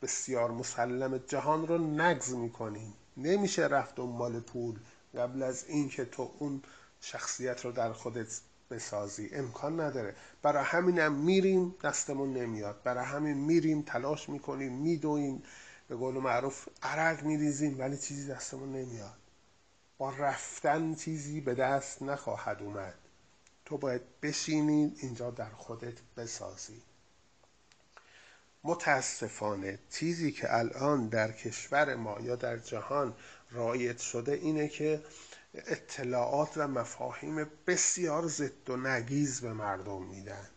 بسیار 0.01 0.51
مسلم 0.51 1.18
جهان 1.18 1.68
رو 1.68 1.77
نگز 1.77 2.34
می‌کنیم 2.34 2.94
نمیشه 3.18 3.62
رفت 3.68 3.96
دنبال 3.96 4.39
پول. 4.39 4.80
قبل 5.18 5.44
از 5.44 5.66
اینکه 5.68 6.06
تو 6.06 6.32
اون 6.39 6.62
شخصیت 7.01 7.66
رو 7.66 7.72
در 7.72 7.94
خودت 7.94 8.42
بسازی. 8.72 9.30
امکان 9.34 9.80
نداره. 9.80 10.16
برای 10.42 10.63
همینم 10.63 11.13
میریم 11.13 11.75
دستمون 11.84 12.34
نمیاد. 12.34 12.84
برای 12.84 13.06
همین 13.06 13.38
میریم 13.38 13.82
تلاش 13.82 14.30
می‌کنیم 14.30 14.74
میدویم. 14.74 15.44
به 15.88 15.96
قول 15.96 16.16
معروف 16.16 16.68
عرق 16.84 17.24
میریزیم 17.24 17.80
ولی 17.80 17.98
چیزی 17.98 18.27
دستمون 18.27 18.72
نمیاد. 18.72 19.18
با 19.98 20.10
رفتن 20.10 20.96
چیزی 20.96 21.42
به 21.42 21.56
دست 21.56 22.01
نخواهد 22.01 22.62
اومد. 22.62 22.96
تو 23.66 23.77
باید 23.77 24.01
بشینی 24.22 24.96
اینجا 25.00 25.32
در 25.32 25.50
خودت 25.50 25.98
بسازی. 26.18 26.82
متاسفانه 28.64 29.80
چیزی 29.90 30.32
که 30.32 30.56
الان 30.58 31.08
در 31.08 31.32
کشور 31.32 31.96
ما 31.96 32.20
یا 32.22 32.36
در 32.36 32.58
جهان 32.58 33.14
رایت 33.52 33.98
شده 33.98 34.32
اینه 34.32 34.68
که 34.68 35.04
اطلاعات 35.54 36.54
و 36.58 36.68
مفاهیم 36.68 37.48
بسیار 37.68 38.28
ضد 38.28 38.70
و 38.70 38.78
نگیز 38.78 39.42
به 39.42 39.54
مردم 39.54 40.04
میدن. 40.04 40.48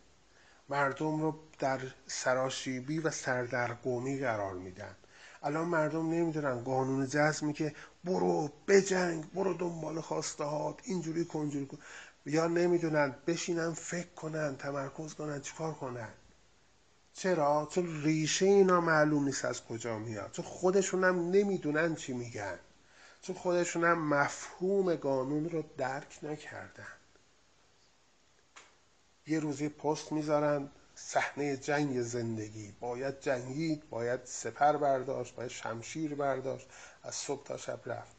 مردم 0.69 1.21
رو 1.21 1.39
در 1.59 1.79
سراشیبی 2.07 2.99
و 2.99 3.11
سردرگمی 3.11 4.19
قرار 4.19 4.53
میدن. 4.53 4.95
الان 5.43 5.67
مردم 5.67 6.09
نمی‌دونن 6.09 6.63
قانون 6.63 7.07
جزمی 7.07 7.53
که 7.53 7.75
برو 8.03 8.49
بجنگ 8.67 9.31
برو 9.33 9.53
دنبال 9.53 10.01
خواسته 10.01 10.43
هات 10.43 10.79
اینجوری 10.83 11.25
کن 11.25 11.49
جوری 11.49 11.65
کن. 11.65 11.77
یا 12.25 12.47
نمی‌دونن 12.47 13.15
بشینن 13.27 13.73
فکر 13.73 14.13
کنن 14.15 14.55
تمرکز 14.55 15.13
کنن 15.13 15.41
چیکار 15.41 15.73
کنن. 15.73 16.09
چرا؟ 17.13 17.67
چون 17.71 18.01
ریشه 18.03 18.45
اینا 18.45 18.81
معلوم 18.81 19.23
نیست 19.23 19.45
از 19.45 19.63
کجا 19.63 19.99
میاد. 19.99 20.31
چون 20.31 20.45
خودشون 20.45 21.03
هم 21.03 21.29
نمی‌دونن 21.29 21.95
چی 21.95 22.13
میگن. 22.13 22.59
چون 23.21 23.35
خودشون 23.35 23.83
هم 23.83 24.07
مفهوم 24.07 24.95
قانون 24.95 25.49
رو 25.49 25.63
درک 25.77 26.19
نکردن. 26.23 26.87
یه 29.27 29.39
روزی 29.39 29.69
پست 29.69 30.11
می‌ذارن 30.11 30.69
صحنه 30.95 31.57
جنگ 31.57 32.01
زندگی. 32.01 32.73
باید 32.79 33.19
جنگید 33.19 33.89
باید 33.89 34.19
سپر 34.25 34.77
برداشت 34.77 35.35
باید 35.35 35.51
شمشیر 35.51 36.15
برداشت. 36.15 36.67
از 37.03 37.15
صبح 37.15 37.43
تا 37.43 37.57
شب 37.57 37.79
رفت. 37.85 38.15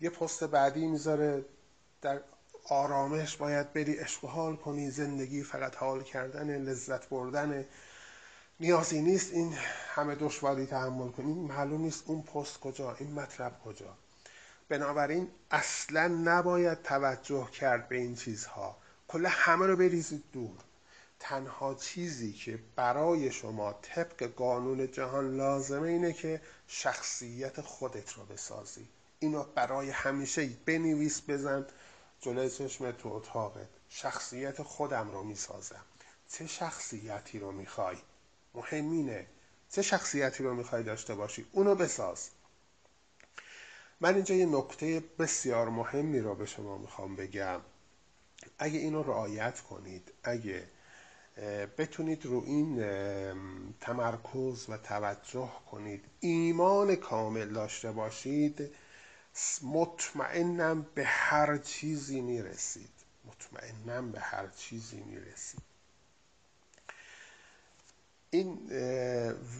یه 0.00 0.10
پست 0.10 0.44
بعدی 0.44 0.86
می‌ذاره 0.86 1.44
در 2.02 2.20
آرامش 2.64 3.36
باید 3.36 3.72
بری 3.72 3.98
اشغال 3.98 4.56
کنی. 4.56 4.90
زندگی 4.90 5.42
فقط 5.42 5.76
حال 5.76 6.02
کردن 6.02 6.62
لذت 6.62 7.08
بردن. 7.08 7.66
نیازی 8.60 9.02
نیست 9.02 9.32
این 9.32 9.54
همه 9.94 10.14
دشواری 10.14 10.66
تحمل 10.66 11.08
کنی. 11.08 11.34
معلوم 11.34 11.80
نیست 11.80 12.02
اون 12.06 12.22
پست 12.22 12.60
کجا 12.60 12.94
این 12.94 13.12
مطلب 13.12 13.60
کجا. 13.64 13.96
بنابراین 14.68 15.28
اصلا 15.50 16.06
نباید 16.06 16.82
توجه 16.82 17.48
کرد 17.50 17.88
به 17.88 17.96
این 17.96 18.14
چیزها. 18.14 18.76
کل 19.08 19.26
همه 19.26 19.66
رو 19.66 19.76
بریزید 19.76 20.24
دور. 20.32 20.56
تنها 21.20 21.74
چیزی 21.74 22.32
که 22.32 22.58
برای 22.76 23.32
شما 23.32 23.72
طبق 23.82 24.22
قانون 24.22 24.90
جهان 24.92 25.36
لازمه 25.36 25.88
اینه 25.88 26.12
که 26.12 26.40
شخصیت 26.66 27.60
خودت 27.60 28.12
رو 28.12 28.24
بسازی. 28.24 28.88
اینو 29.18 29.44
برای 29.54 29.90
همیشه 29.90 30.48
بنویس 30.66 31.22
بزن 31.28 31.66
جلوی 32.20 32.50
چشم 32.50 32.90
تو 32.90 33.08
اتاقت. 33.08 33.68
شخصیت 33.88 34.62
خودم 34.62 35.10
رو 35.10 35.22
می‌سازم. 35.22 35.84
چه 36.28 36.46
شخصیتی 36.46 37.38
رو 37.38 37.52
می‌خوای؟ 37.52 37.96
مهمینه. 38.54 39.26
چه 39.70 39.82
شخصیتی 39.82 40.42
رو 40.42 40.54
می‌خوای 40.54 40.82
داشته 40.82 41.14
باشی؟ 41.14 41.46
اونو 41.52 41.74
بساز. 41.74 42.30
من 44.00 44.14
اینجا 44.14 44.34
یه 44.34 44.46
نکته 44.46 45.04
بسیار 45.18 45.68
مهمی 45.68 46.20
رو 46.20 46.34
به 46.34 46.46
شما 46.46 46.78
می‌خوام 46.78 47.16
بگم. 47.16 47.60
اگه 48.58 48.78
اینو 48.78 49.02
رعایت 49.02 49.60
کنید 49.60 50.12
اگه 50.22 50.68
بتونید 51.78 52.26
رو 52.26 52.42
این 52.46 52.76
تمرکز 53.80 54.66
و 54.68 54.76
توجه 54.76 55.52
کنید 55.70 56.04
ایمان 56.20 56.96
کامل 56.96 57.48
داشته 57.48 57.92
باشید 57.92 58.74
مطمئنم 59.62 60.86
به 60.94 61.04
هر 61.04 61.58
چیزی 61.58 62.20
می‌رسید. 62.20 62.90
مطمئنم 63.24 64.12
به 64.12 64.20
هر 64.20 64.48
چیزی 64.48 65.00
می‌رسید. 65.00 65.67
این 68.30 68.58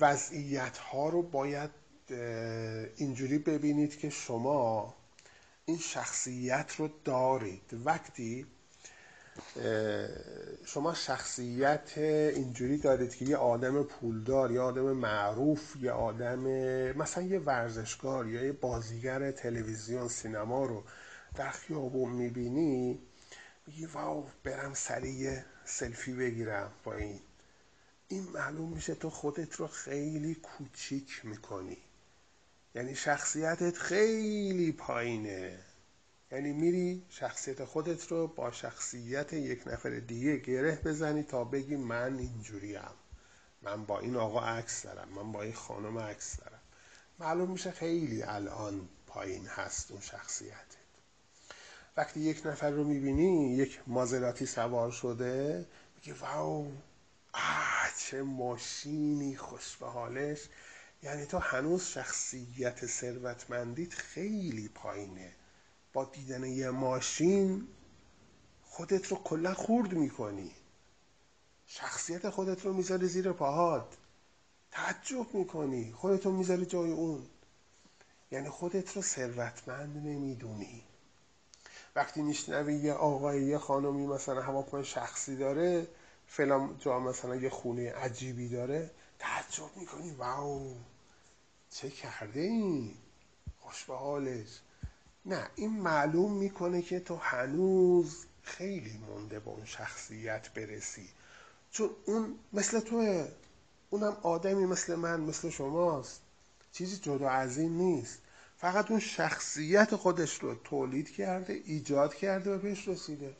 وضعیت 0.01 0.79
ها 0.79 1.09
رو 1.09 1.23
باید 1.23 1.71
اینجوری 2.97 3.39
ببینید 3.39 3.99
که 3.99 4.11
شما 4.11 4.95
این 5.65 5.79
شخصیت 5.79 6.75
رو 6.77 6.89
دارید. 7.05 7.75
وقتی 7.85 8.47
شما 10.65 10.95
شخصیت 10.95 11.99
اینجوری 11.99 12.79
دارید 12.79 13.15
که 13.15 13.25
یه 13.25 13.37
آدم 13.37 13.83
پولدار 13.83 14.53
یه 14.53 14.61
آدم 14.61 14.93
معروف 14.93 15.77
یه 15.83 15.93
آدم 15.93 16.39
مثلا 16.93 17.25
یه 17.25 17.39
ورزشکار 17.39 18.29
یا 18.29 18.45
یه 18.45 18.53
بازیگر 18.53 19.31
تلویزیون 19.31 20.09
سینما 20.09 20.65
رو 20.65 20.85
در 21.35 21.51
خیابون 21.51 22.13
می‌بینی 22.13 23.01
میگی 23.67 23.87
واو 23.87 24.27
برم 24.45 24.75
سریع 24.75 25.39
سلفی 25.65 26.13
بگیرم 26.13 26.71
با 26.85 26.95
این 26.95 27.21
این 28.09 28.23
معلوم 28.23 28.73
میشه 28.73 28.95
تو 28.95 29.11
خودت 29.11 29.57
رو 29.57 29.67
خیلی 29.67 30.35
کوچیک 30.35 31.21
می‌کنی. 31.25 31.77
یعنی 32.75 32.95
شخصیتت 32.95 33.77
خیلی 33.79 34.73
پایینه. 34.73 35.59
یعنی 36.33 36.53
میری 36.53 37.07
شخصیت 37.09 37.65
خودت 37.65 38.07
رو 38.07 38.27
با 38.27 38.51
شخصیت 38.51 39.33
یک 39.33 39.63
نفر 39.67 39.91
دیگه 39.91 40.37
گره 40.37 40.81
بزنی 40.85 41.23
تا 41.23 41.45
بگی 41.45 41.77
من 41.77 42.19
اینجوریم 42.19 42.81
من 43.63 43.85
با 43.85 44.01
این 44.01 44.17
آقا 44.17 44.41
عکس 44.41 44.83
دارم 44.83 45.09
من 45.09 45.33
با 45.33 45.43
این 45.43 45.53
خانم 45.53 45.99
عکس 45.99 46.37
دارم. 46.37 46.61
معلوم 47.19 47.51
میشه 47.51 47.71
خیلی 47.71 48.23
الان 48.23 48.89
پایین 49.07 49.47
هست 49.47 49.91
اون 49.91 50.01
شخصیتت. 50.01 50.79
وقتی 51.97 52.21
یک 52.21 52.47
نفر 52.47 52.71
رو 52.71 52.85
می‌بینی 52.85 53.57
یک 53.57 53.81
مازراتی 53.87 54.47
سوار 54.47 54.91
شده 54.91 55.67
میگی 55.97 56.13
واو 56.13 56.73
آه 57.33 57.89
چه 57.99 58.23
ماشینی 58.23 59.37
خوش 59.37 59.77
به 59.77 59.87
حالش 59.87 60.49
یعنی 61.03 61.27
تو 61.27 61.39
هنوز 61.39 61.85
شخصیت 61.85 62.87
ثروتمندیت 62.87 63.95
خیلی 63.95 64.69
پایینه. 64.69 65.33
با 65.93 66.05
دیدن 66.05 66.45
یه 66.45 66.71
ماشین 66.71 67.69
خودت 68.63 69.07
رو 69.07 69.17
کلا 69.17 69.55
خورد 69.55 69.93
می‌کنی. 69.93 70.53
شخصیت 71.67 72.31
خودت 72.31 72.65
رو 72.65 72.73
می‌ذاری 72.73 73.07
زیر 73.09 73.33
پاهات. 73.33 73.97
تعجب 74.71 75.35
می‌کنی. 75.35 75.93
خودت 75.93 76.27
رو 76.27 76.33
می‌ذاری 76.33 76.67
جای 76.67 76.91
اون. 76.91 77.27
یعنی 78.31 78.49
خودت 78.49 78.97
رو 78.97 79.03
ثروتمند 79.03 79.97
نمی‌دونی. 79.97 80.83
وقتی 81.97 82.23
میشنوی 82.23 82.75
یه 82.75 82.93
آقای 82.93 83.43
یه 83.43 83.59
خانمی 83.59 84.07
مثلا 84.07 84.43
هواپیمای 84.43 84.85
شخصی 84.85 85.37
داره 85.37 85.89
فلان 86.29 86.77
جا 86.79 87.01
مثلا 87.01 87.37
یه 87.37 87.51
خونه 87.51 87.93
عجیبی 87.93 88.49
داره 88.49 88.91
تعجب 89.19 89.77
می‌کنی. 89.77 90.11
واو 90.11 90.77
چه 91.71 91.91
کرده 91.91 92.41
این 92.41 92.95
خوش 93.59 93.85
به 93.85 93.97
حالش 93.97 94.61
نه 95.27 95.51
این 95.57 95.81
معلوم 95.81 96.33
می‌کنه 96.33 96.83
که 96.83 97.01
تو 97.01 97.17
هنوز 97.17 98.25
خیلی 98.43 98.99
مونده 99.09 99.41
به 99.41 99.51
اون 99.51 99.65
شخصیت 99.65 100.51
برسی. 100.55 101.09
چون 101.71 101.91
اون 102.07 102.39
مثل 102.53 102.81
توه 102.81 103.29
اونم 103.91 104.17
آدمی 104.23 104.67
مثل 104.67 104.95
من 104.95 105.21
مثل 105.21 105.51
شماست. 105.51 106.21
چیزی 106.73 106.97
جدا 106.97 107.29
از 107.31 107.59
این 107.59 107.79
نیست. 107.79 108.19
فقط 108.57 108.91
اون 108.91 109.01
شخصیت 109.01 109.97
خودش 109.97 110.39
رو 110.39 110.55
تولید 110.55 111.11
کرده 111.11 111.53
ایجاد 111.53 112.15
کرده 112.15 112.55
و 112.55 112.59
بهش 112.59 112.89
رسیده. 112.89 113.37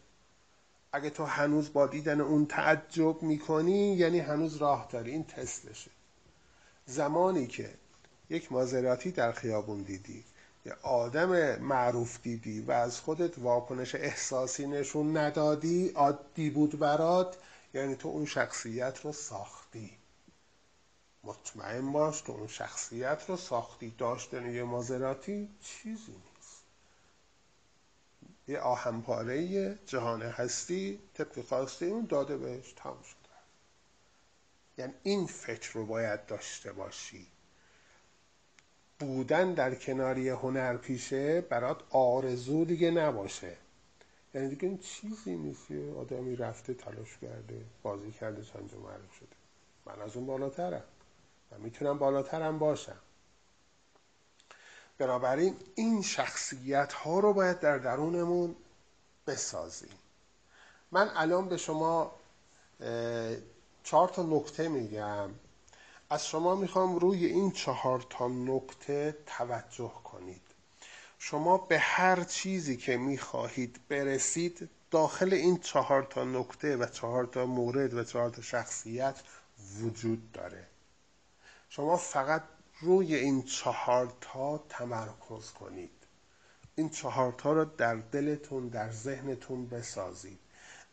اگه 0.93 1.11
تو 1.11 1.25
هنوز 1.25 1.73
با 1.73 1.87
دیدن 1.87 2.21
اون 2.21 2.47
تعجب 2.47 3.23
می‌کنی 3.23 3.95
یعنی 3.95 4.19
هنوز 4.19 4.57
راه 4.57 4.89
داری. 4.91 5.11
این 5.11 5.25
تستشه 5.25 5.91
زمانی 6.87 7.47
که 7.47 7.75
یک 8.31 8.53
مازراتی 8.53 9.11
در 9.11 9.33
خیابون 9.33 9.83
دیدی 9.83 10.25
یه 10.67 10.73
آدم 10.83 11.59
معروف 11.61 12.19
دیدی 12.23 12.61
و 12.61 12.71
از 12.71 13.01
خودت 13.01 13.39
واکنش 13.39 13.95
احساسی 13.95 14.67
نشون 14.67 15.17
ندادی 15.17 15.89
عادی 15.89 16.51
بود 16.51 16.79
برات 16.79 17.37
یعنی 17.75 17.95
تو 17.95 18.09
اون 18.09 18.27
شخصیت 18.27 19.01
رو 19.05 19.13
ساختی. 19.13 19.91
مطمئن 21.25 21.93
باش 21.93 22.21
تو 22.21 22.33
اون 22.33 22.47
شخصیت 22.47 23.25
رو 23.29 23.37
ساختی. 23.37 23.95
داشتن 23.99 24.55
یه 24.55 24.63
مازراتی 24.63 25.49
چیزی 25.61 26.13
یه 28.49 28.59
آهنپاره 28.61 29.75
جهان 29.87 30.23
هستی 30.23 30.99
طبق 31.15 31.45
خواسته 31.45 31.87
اون 31.87 32.07
داده 32.07 32.37
بهش 32.37 32.73
تمام 32.73 33.03
شده. 33.03 33.19
یعنی 34.79 34.95
این 35.03 35.27
فکر 35.27 35.73
رو 35.73 35.87
باید 35.87 36.27
داشته 36.27 36.73
باشی. 36.73 37.27
بودن 38.99 39.55
در 39.55 39.75
کناری 39.75 40.29
هنر 40.29 40.77
پیشه 40.77 41.41
برات 41.41 41.83
آرزو 41.91 42.65
دیگه 42.65 42.91
نباشه. 42.91 43.57
یعنی 44.35 44.49
دیگه 44.49 44.69
این 44.69 44.79
چیزی 44.79 45.37
نیست. 45.37 45.73
آدمی 45.97 46.37
رفته 46.37 46.75
تلاش 46.75 47.19
کرده 47.19 47.65
بازی 47.83 48.13
کرده 48.13 48.45
چند 48.45 48.75
معروف 48.85 49.15
شده. 49.19 49.37
من 49.87 50.03
از 50.03 50.17
اون 50.17 50.27
بالاترم. 50.27 50.85
و 51.53 51.59
می‌تونم 51.59 51.99
بالاترم 51.99 52.59
باشم. 52.59 52.99
بنابراین 54.99 55.57
این 55.75 56.03
شخصیت 56.03 56.93
ها 56.93 57.21
رو 57.21 57.33
باید 57.33 57.61
در 57.61 57.79
درونمون 57.79 58.57
بسازیم. 59.27 59.99
من 60.93 61.11
الان 61.15 61.49
به 61.49 61.57
شما 61.57 62.13
چهار 63.85 64.09
تا 64.09 64.23
نکته 64.23 64.69
میگم. 64.69 65.31
از 66.11 66.27
شما 66.27 66.55
می‌خوام 66.55 66.99
روی 66.99 67.27
این 67.27 67.51
چهار 67.51 68.07
تا 68.11 68.29
نکته 68.29 69.17
توجه 69.27 69.93
کنید. 70.05 70.43
شما 71.19 71.59
به 71.59 71.79
هر 71.79 72.25
چیزی 72.25 72.77
که 72.77 72.97
می‌خواهید 72.97 73.81
برسید 73.89 74.69
داخل 74.91 75.35
این 75.35 75.59
چهار 75.59 76.03
تا 76.03 76.25
نکته 76.25 76.77
و 76.77 76.87
چهار 76.87 77.27
تا 77.27 77.47
مورد 77.47 77.95
و 77.95 78.05
چهار 78.05 78.31
تا 78.31 78.43
شخصیت 78.43 79.21
وجود 79.81 80.33
داره. 80.33 80.67
شما 81.69 81.97
فقط 81.97 82.43
روی 82.81 83.15
این 83.15 83.43
چهار 83.43 84.17
تا 84.21 84.59
تمرکز 84.59 85.51
کنید. 85.51 85.91
این 86.75 86.91
چهار 86.91 87.33
تا 87.33 87.53
رو 87.53 87.65
در 87.65 87.95
دلتون 87.95 88.69
در 88.69 88.91
ذهنتون 88.93 89.69
بسازید. 89.69 90.39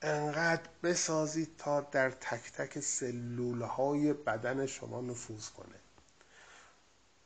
انقدر 0.01 0.69
بسازید 0.83 1.57
تا 1.57 1.81
در 1.81 2.11
تک 2.11 2.51
تک 2.51 2.79
سلوله 2.79 3.65
های 3.65 4.13
بدن 4.13 4.65
شما 4.65 5.01
نفوذ 5.01 5.49
کنه. 5.49 5.75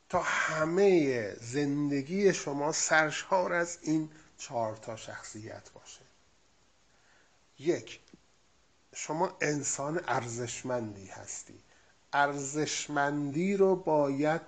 تا 0.09 0.21
همه 0.21 1.33
زندگی 1.41 2.33
شما 2.33 2.71
سرشار 2.71 3.53
از 3.53 3.77
این 3.81 4.09
چهار 4.37 4.75
تا 4.75 4.95
شخصیت 4.95 5.71
باشه. 5.71 6.01
یک 7.59 7.99
شما 8.95 9.37
انسان 9.41 10.01
ارزشمندی 10.07 11.07
هستی. 11.07 11.59
ارزشمندی 12.13 13.57
رو 13.57 13.75
باید 13.75 14.41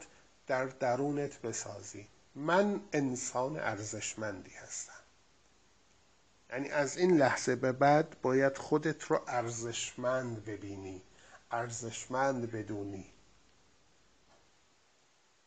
در 0.48 0.66
درونت 0.66 1.42
بسازی. 1.42 2.08
من 2.36 2.82
انسان 2.94 3.60
ارزشمندی 3.60 4.52
هستم. 4.52 4.94
یعنی 6.50 6.70
از 6.70 6.98
این 6.98 7.18
لحظه 7.18 7.56
به 7.56 7.72
بعد 7.72 8.22
باید 8.22 8.58
خودت 8.58 9.04
رو 9.04 9.22
ارزشمند 9.28 10.46
ببینی. 10.46 11.02
ارزشمند 11.52 12.52
بدونی. 12.52 13.06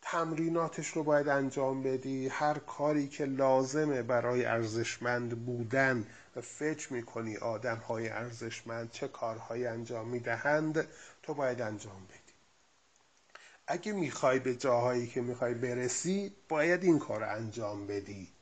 تمریناتش 0.02 0.88
رو 0.88 1.04
باید 1.04 1.28
انجام 1.28 1.82
بدی. 1.82 2.28
هر 2.28 2.58
کاری 2.58 3.08
که 3.08 3.24
لازمه 3.24 4.02
برای 4.02 4.44
ارزشمند 4.44 5.44
بودن 5.44 6.06
و 6.36 6.40
فکر 6.40 6.92
می‌کنی 6.92 7.36
آدم 7.36 7.76
های 7.76 8.08
ارزشمند 8.08 8.90
چه 8.90 9.08
کارهایی 9.08 9.66
انجام 9.66 10.08
می‌دهند؟ 10.08 10.88
تو 11.24 11.34
باید 11.34 11.60
انجام 11.60 12.06
بدی. 12.06 12.34
اگه 13.66 13.92
می‌خوای 13.92 14.38
به 14.38 14.56
جاهایی 14.56 15.06
که 15.06 15.20
می‌خوای 15.20 15.54
برسی 15.54 16.36
باید 16.48 16.84
این 16.84 16.98
کار 16.98 17.24
انجام 17.24 17.86
بدی. 17.86 18.32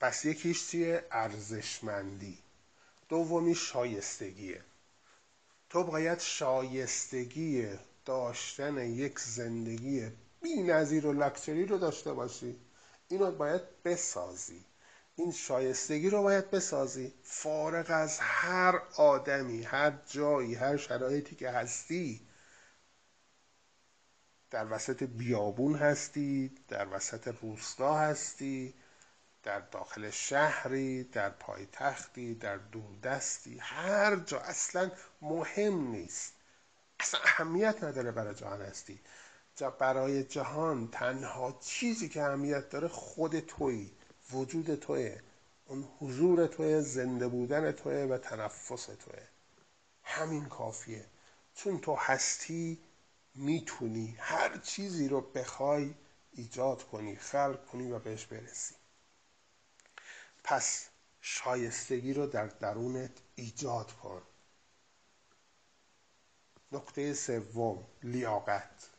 پس 0.00 0.24
یکیش 0.24 0.68
چیه؟ 0.68 1.04
ارزشمندی. 1.10 2.38
دومی 3.08 3.54
شایستگیه. 3.54 4.64
تو 5.70 5.84
باید 5.84 6.18
شایستگی 6.18 7.68
داشتن 8.04 8.78
یک 8.78 9.18
زندگی 9.18 10.10
بی 10.42 10.62
نظیر 10.62 11.06
و 11.06 11.12
لکچری 11.12 11.66
رو 11.66 11.78
داشته 11.78 12.12
باشی. 12.12 12.56
اینو 13.08 13.30
باید 13.32 13.82
بسازی. 13.84 14.64
این 15.18 15.32
شایستگی 15.32 16.10
رو 16.10 16.22
باید 16.22 16.50
بسازی. 16.50 17.14
فارغ 17.22 17.86
از 17.88 18.18
هر 18.20 18.82
آدمی 18.96 19.62
هر 19.62 19.92
جایی 20.06 20.54
هر 20.54 20.76
شرایطی 20.76 21.36
که 21.36 21.50
هستی 21.50 22.28
در 24.50 24.72
وسط 24.72 25.02
بیابون 25.02 25.74
هستی 25.74 26.54
در 26.68 26.88
وسط 26.94 27.34
روستا 27.42 27.98
هستی 27.98 28.74
در 29.42 29.60
داخل 29.60 30.10
شهری 30.10 31.04
در 31.04 31.30
پایتختی 31.30 32.34
در 32.34 32.56
دوردستی 32.56 33.58
هر 33.58 34.16
جا. 34.16 34.40
اصلا 34.40 34.90
مهم 35.22 35.90
نیست. 35.90 36.34
اصلا 37.00 37.20
اهمیت 37.24 37.84
نداره 37.84 38.10
برای 38.10 38.34
جهان 38.34 38.62
هستی. 38.62 39.00
برای 39.78 40.24
جهان 40.24 40.88
تنها 40.90 41.58
چیزی 41.60 42.08
که 42.08 42.22
اهمیت 42.22 42.68
داره 42.68 42.88
خود 42.88 43.40
توی 43.40 43.90
وجود 44.32 44.74
توه. 44.74 45.20
اون 45.66 45.88
حضور 46.00 46.46
توه 46.46 46.80
زنده 46.80 47.28
بودن 47.28 47.72
توه 47.72 48.06
و 48.10 48.18
تنفس 48.18 48.84
توه. 48.84 49.22
همین 50.02 50.44
کافیه. 50.44 51.06
چون 51.54 51.78
تو 51.78 51.94
هستی 51.94 52.78
می‌تونی 53.34 54.16
هر 54.18 54.58
چیزی 54.58 55.08
رو 55.08 55.20
بخوای 55.20 55.94
ایجاد 56.32 56.82
کنی 56.82 57.16
خلق 57.16 57.66
کنی 57.66 57.90
و 57.90 57.98
بهش 57.98 58.26
برسی. 58.26 58.74
پس 60.44 60.88
شایستگی 61.20 62.14
رو 62.14 62.26
در 62.26 62.46
درونت 62.46 63.12
ایجاد 63.34 63.92
کن. 63.92 64.22
نکته 66.72 67.14
سوم 67.14 67.86
لیاقت. 68.02 68.90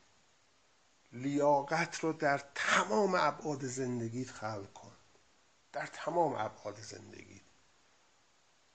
لیاقت 1.14 2.00
رو 2.00 2.14
در 2.14 2.44
تمام 2.56 3.16
ابعاد 3.16 3.66
زندگیت 3.66 4.32
خلق 4.32 4.74
در 5.72 5.86
تمام 5.86 6.34
ابعاد 6.34 6.82
زندگی. 6.82 7.42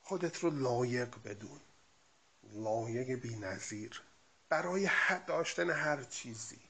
خودت 0.03 0.39
رو 0.39 0.51
لایق 0.51 1.23
بدون. 1.25 1.61
لایق 2.43 3.11
بی 3.21 3.37
نظیر. 3.37 4.03
برای 4.49 4.91
داشتن 5.27 5.71
هر 5.71 6.03
چیزی. 6.03 6.61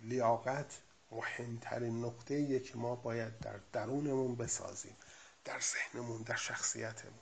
لیاقت 0.00 0.80
مهمترین 1.10 2.04
نقطه 2.04 2.60
که 2.60 2.76
ما 2.76 2.94
باید 2.94 3.38
در 3.38 3.60
درونمون 3.72 4.36
بسازیم. 4.36 4.96
در 5.44 5.60
ذهنمون 5.60 6.22
در 6.22 6.36
شخصیتمون. 6.36 7.20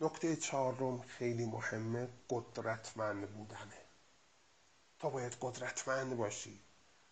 نکته 0.00 0.36
چهارم 0.36 1.02
خیلی 1.02 1.46
مهمه 1.46 2.08
قدرتمند 2.30 3.30
بودنه. 3.30 3.82
تو 4.98 5.10
باید 5.10 5.36
قدرتمند 5.40 6.16
باشی. 6.16 6.60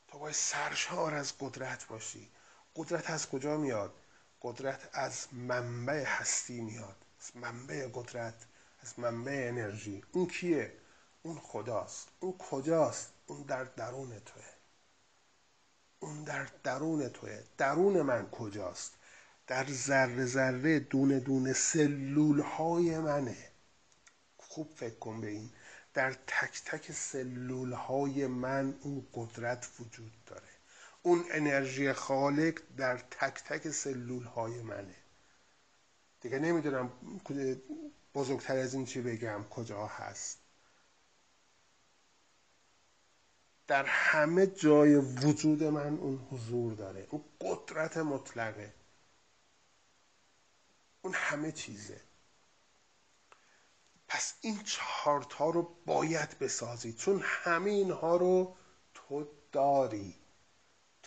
تو 0.09 0.19
باید 0.19 0.35
سرشار 0.35 1.15
از 1.15 1.39
قدرت 1.39 1.87
باشی. 1.87 2.31
قدرت 2.77 3.11
از 3.11 3.29
کجا 3.29 3.57
میاد؟ 3.57 3.95
قدرت 4.43 4.89
از 4.93 5.27
منبع 5.33 6.05
هستی 6.05 6.61
میاد. 6.61 6.97
از 7.21 7.37
منبع 7.37 7.89
قدرت 7.95 8.35
از 8.83 8.99
منبع 8.99 9.49
انرژی. 9.49 10.05
اون 10.13 10.27
کیه؟ 10.27 10.73
اون 11.23 11.39
خداست. 11.39 12.09
اون 12.21 12.39
کجاست؟ 12.39 13.13
اون 13.27 13.43
در 13.43 13.65
درون 13.65 14.09
توه. 14.09 14.45
اون 16.01 16.25
در 16.25 16.49
درون 16.65 17.09
توه. 17.09 17.43
درون 17.59 18.03
من 18.03 18.31
کجاست؟ 18.31 18.93
در 19.47 19.67
ذره 19.71 20.27
ذره 20.27 20.81
دونه 20.81 21.21
دونه 21.21 21.53
سلول 21.53 22.41
های 22.41 22.99
منه. 22.99 23.51
خوب 24.37 24.73
فکر 24.77 24.99
کن 24.99 25.21
به 25.21 25.29
این. 25.29 25.51
در 25.95 26.13
تک 26.13 26.63
تک 26.65 26.93
سلول 26.93 27.73
های 27.73 28.27
من 28.27 28.75
اون 28.83 29.07
قدرت 29.15 29.69
وجود 29.81 30.13
داره. 30.27 30.50
اون 31.03 31.25
انرژی 31.31 31.93
خالق 31.93 32.63
در 32.77 32.99
تک 32.99 33.45
تک 33.45 33.71
سلول 33.71 34.25
های 34.25 34.63
منه. 34.63 34.97
دیگه 36.21 36.39
نمی‌دونم 36.39 36.93
بزرگتر 38.15 38.57
از 38.57 38.75
این 38.75 38.85
چی 38.85 39.01
بگم 39.01 39.45
کجا 39.51 39.87
هست. 39.87 40.39
در 43.67 43.85
همه 43.85 44.47
جای 44.47 44.95
وجود 44.97 45.65
من 45.65 45.99
اون 45.99 46.17
حضور 46.31 46.75
داره 46.75 47.07
اون 47.11 47.25
قدرت 47.41 47.97
مطلقه. 47.97 48.75
اون 51.03 51.15
همه 51.15 51.53
چیزه. 51.53 52.01
پس 54.09 54.35
این 54.41 54.63
چهارتا 54.63 55.51
رو 55.51 55.77
باید 55.87 56.39
بسازی 56.39 56.93
چون 56.93 57.21
همه 57.25 57.71
اینها 57.71 58.17
رو 58.17 58.57
تو 58.95 59.27
داری. 59.53 60.15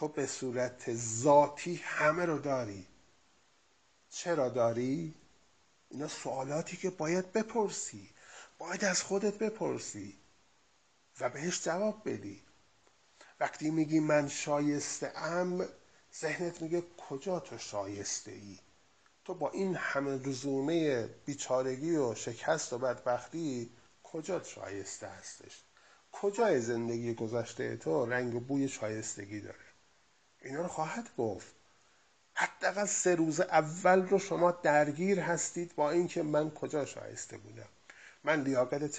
تو 0.03 0.09
به 0.09 0.27
صورت 0.27 0.93
ذاتی 0.93 1.75
همه 1.83 2.25
رو 2.25 2.39
داری. 2.39 2.87
چرا 4.09 4.49
داری؟ 4.49 5.15
اینا 5.89 6.07
سوالاتی 6.07 6.77
که 6.77 6.89
باید 6.89 7.31
بپرسی. 7.31 8.09
باید 8.57 8.85
از 8.85 9.03
خودت 9.03 9.37
بپرسی 9.37 10.17
و 11.19 11.29
بهش 11.29 11.63
جواب 11.63 12.09
بدی. 12.09 12.43
وقتی 13.39 13.69
میگی 13.69 13.99
من 13.99 14.27
شایسته 14.27 15.11
ام 15.15 15.65
ذهنت 16.19 16.61
میگه 16.61 16.83
کجا 17.09 17.39
تو 17.39 17.57
شایسته 17.57 18.31
ای 18.31 18.59
تو 19.25 19.33
با 19.33 19.49
این 19.49 19.75
همه 19.75 20.21
رزومه 20.25 21.07
بیچارگی 21.25 21.95
و 21.95 22.15
شکست 22.15 22.73
و 22.73 22.77
بدبختی 22.77 23.71
کجا 24.03 24.43
شایسته 24.43 25.07
هستش؟ 25.07 25.63
کجای 26.11 26.61
زندگی 26.61 27.13
گذشته 27.13 27.77
تو 27.77 28.05
رنگ 28.05 28.35
و 28.35 28.39
بوی 28.39 28.67
شایستگی 28.67 29.41
داره؟ 29.41 29.72
اینا 30.43 30.61
رو 30.61 30.67
خواهد 30.67 31.09
گفت. 31.17 31.55
حداقل 32.33 32.85
سه 32.85 33.15
روز 33.15 33.39
اول 33.39 34.07
رو 34.07 34.19
شما 34.19 34.51
درگیر 34.51 35.19
هستید 35.19 35.75
با 35.75 35.91
اینکه 35.91 36.23
من 36.23 36.51
کجا 36.51 36.85
شایسته 36.85 37.37
بودم. 37.37 37.69
من 38.23 38.41
لیاقت 38.41 38.91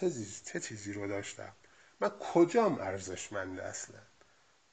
چه 0.45 0.61
چیزی, 0.61 0.93
رو 0.93 1.09
داشتم؟ 1.09 1.53
من 2.01 2.09
کجام 2.09 2.79
ارزشمند 2.81 3.61
اصلا؟ 3.61 3.99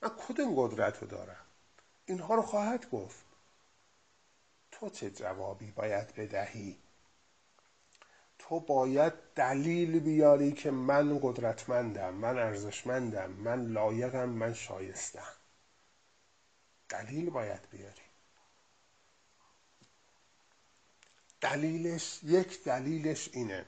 من 0.02 0.10
کدوم 0.10 0.54
قدرت 0.56 1.02
رو 1.02 1.08
دارم؟ 1.08 1.46
اینها 2.06 2.36
رو 2.36 2.42
خواهد 2.42 2.90
گفت. 2.90 3.26
تو 4.72 4.90
چه 4.90 5.10
جوابی 5.10 5.72
باید 5.72 6.16
بدهی؟ 6.16 6.78
تو 8.40 8.60
باید 8.60 9.14
دلیل 9.36 10.00
بیاری 10.00 10.52
که 10.52 10.72
من 10.72 11.20
قدرتمندم 11.22 12.14
من 12.14 12.38
ارزشمندم 12.40 13.32
من 13.32 13.66
لایقم 13.66 14.30
من 14.30 14.54
شایستم. 14.54 15.41
دلیل 16.92 17.30
باید 17.30 17.70
بیاری 17.72 18.02
دلیلش 21.42 22.20
یک 22.24 22.64
دلیلش 22.64 23.30
اینه. 23.34 23.66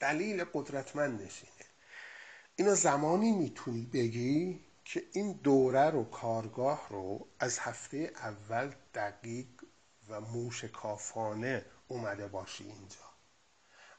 دلیل 0.00 0.44
قدرتمندش 0.44 1.42
اینه. 1.44 1.70
اینو 2.56 2.74
زمانی 2.74 3.32
می‌تونی 3.32 3.86
بگی 3.86 4.60
که 4.84 5.04
این 5.12 5.32
دوره 5.32 5.90
رو 5.90 6.04
کارگاه 6.04 6.86
رو 6.90 7.28
از 7.38 7.58
هفته 7.58 8.12
اول 8.16 8.74
دقیق 8.94 9.46
و 10.08 10.20
موشکافانه 10.20 11.64
اومده 11.88 12.28
باشی 12.28 12.64
اینجا. 12.64 13.10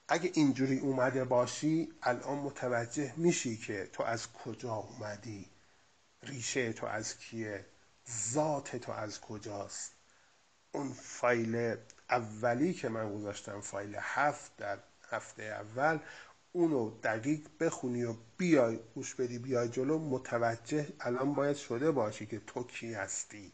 اگه 0.08 0.32
اینجوری 0.34 0.80
اومده 0.80 1.26
باشی 1.26 1.94
الان 2.02 2.38
متوجه 2.38 3.14
میشی 3.18 3.58
که 3.58 3.90
تو 3.94 4.04
از 4.04 4.34
کجا 4.34 4.74
اومدی؟ 4.74 5.50
ریشه 6.24 6.74
تو 6.74 6.86
از 6.86 7.18
کیه؟ 7.18 7.66
ذات 8.32 8.76
تو 8.76 8.92
از 8.92 9.22
کجاست؟ 9.22 9.92
اون 10.72 10.94
فایل 10.94 11.78
اولی 12.10 12.74
که 12.74 12.90
من 12.90 13.16
گذاشتم 13.16 13.62
فایل 13.62 13.98
هفت 14.00 14.58
در 14.58 14.78
هفته 15.10 15.44
اول 15.44 16.00
اونو 16.52 17.00
دقیق 17.04 17.48
بخونی 17.60 18.04
و 18.04 18.16
بیای 18.38 18.80
گوش 18.96 19.16
بدی 19.16 19.40
بیای 19.40 19.70
جلو. 19.70 20.00
متوجه 20.00 20.88
الان 21.00 21.34
باید 21.34 21.58
شده 21.58 21.92
باشی 21.92 22.26
که 22.26 22.40
تو 22.40 22.64
کی 22.64 22.94
هستی. 22.94 23.54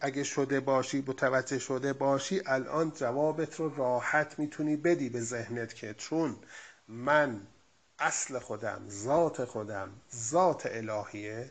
اگه 0.00 0.24
شده 0.24 0.60
باشی 0.60 1.04
متوجه 1.06 1.58
شده 1.58 1.92
باشی 1.92 2.42
الان 2.46 2.90
جوابت 2.90 3.56
رو 3.60 3.76
راحت 3.76 4.38
می‌تونی 4.38 4.76
بدی 4.76 5.08
به 5.08 5.20
ذهنت 5.20 5.74
که 5.74 5.94
چون 5.94 6.36
من 6.88 7.46
اصل 7.98 8.38
خودم 8.38 8.88
ذات 8.88 9.44
خودم 9.44 10.00
ذات 10.14 10.66
الهیه 10.66 11.50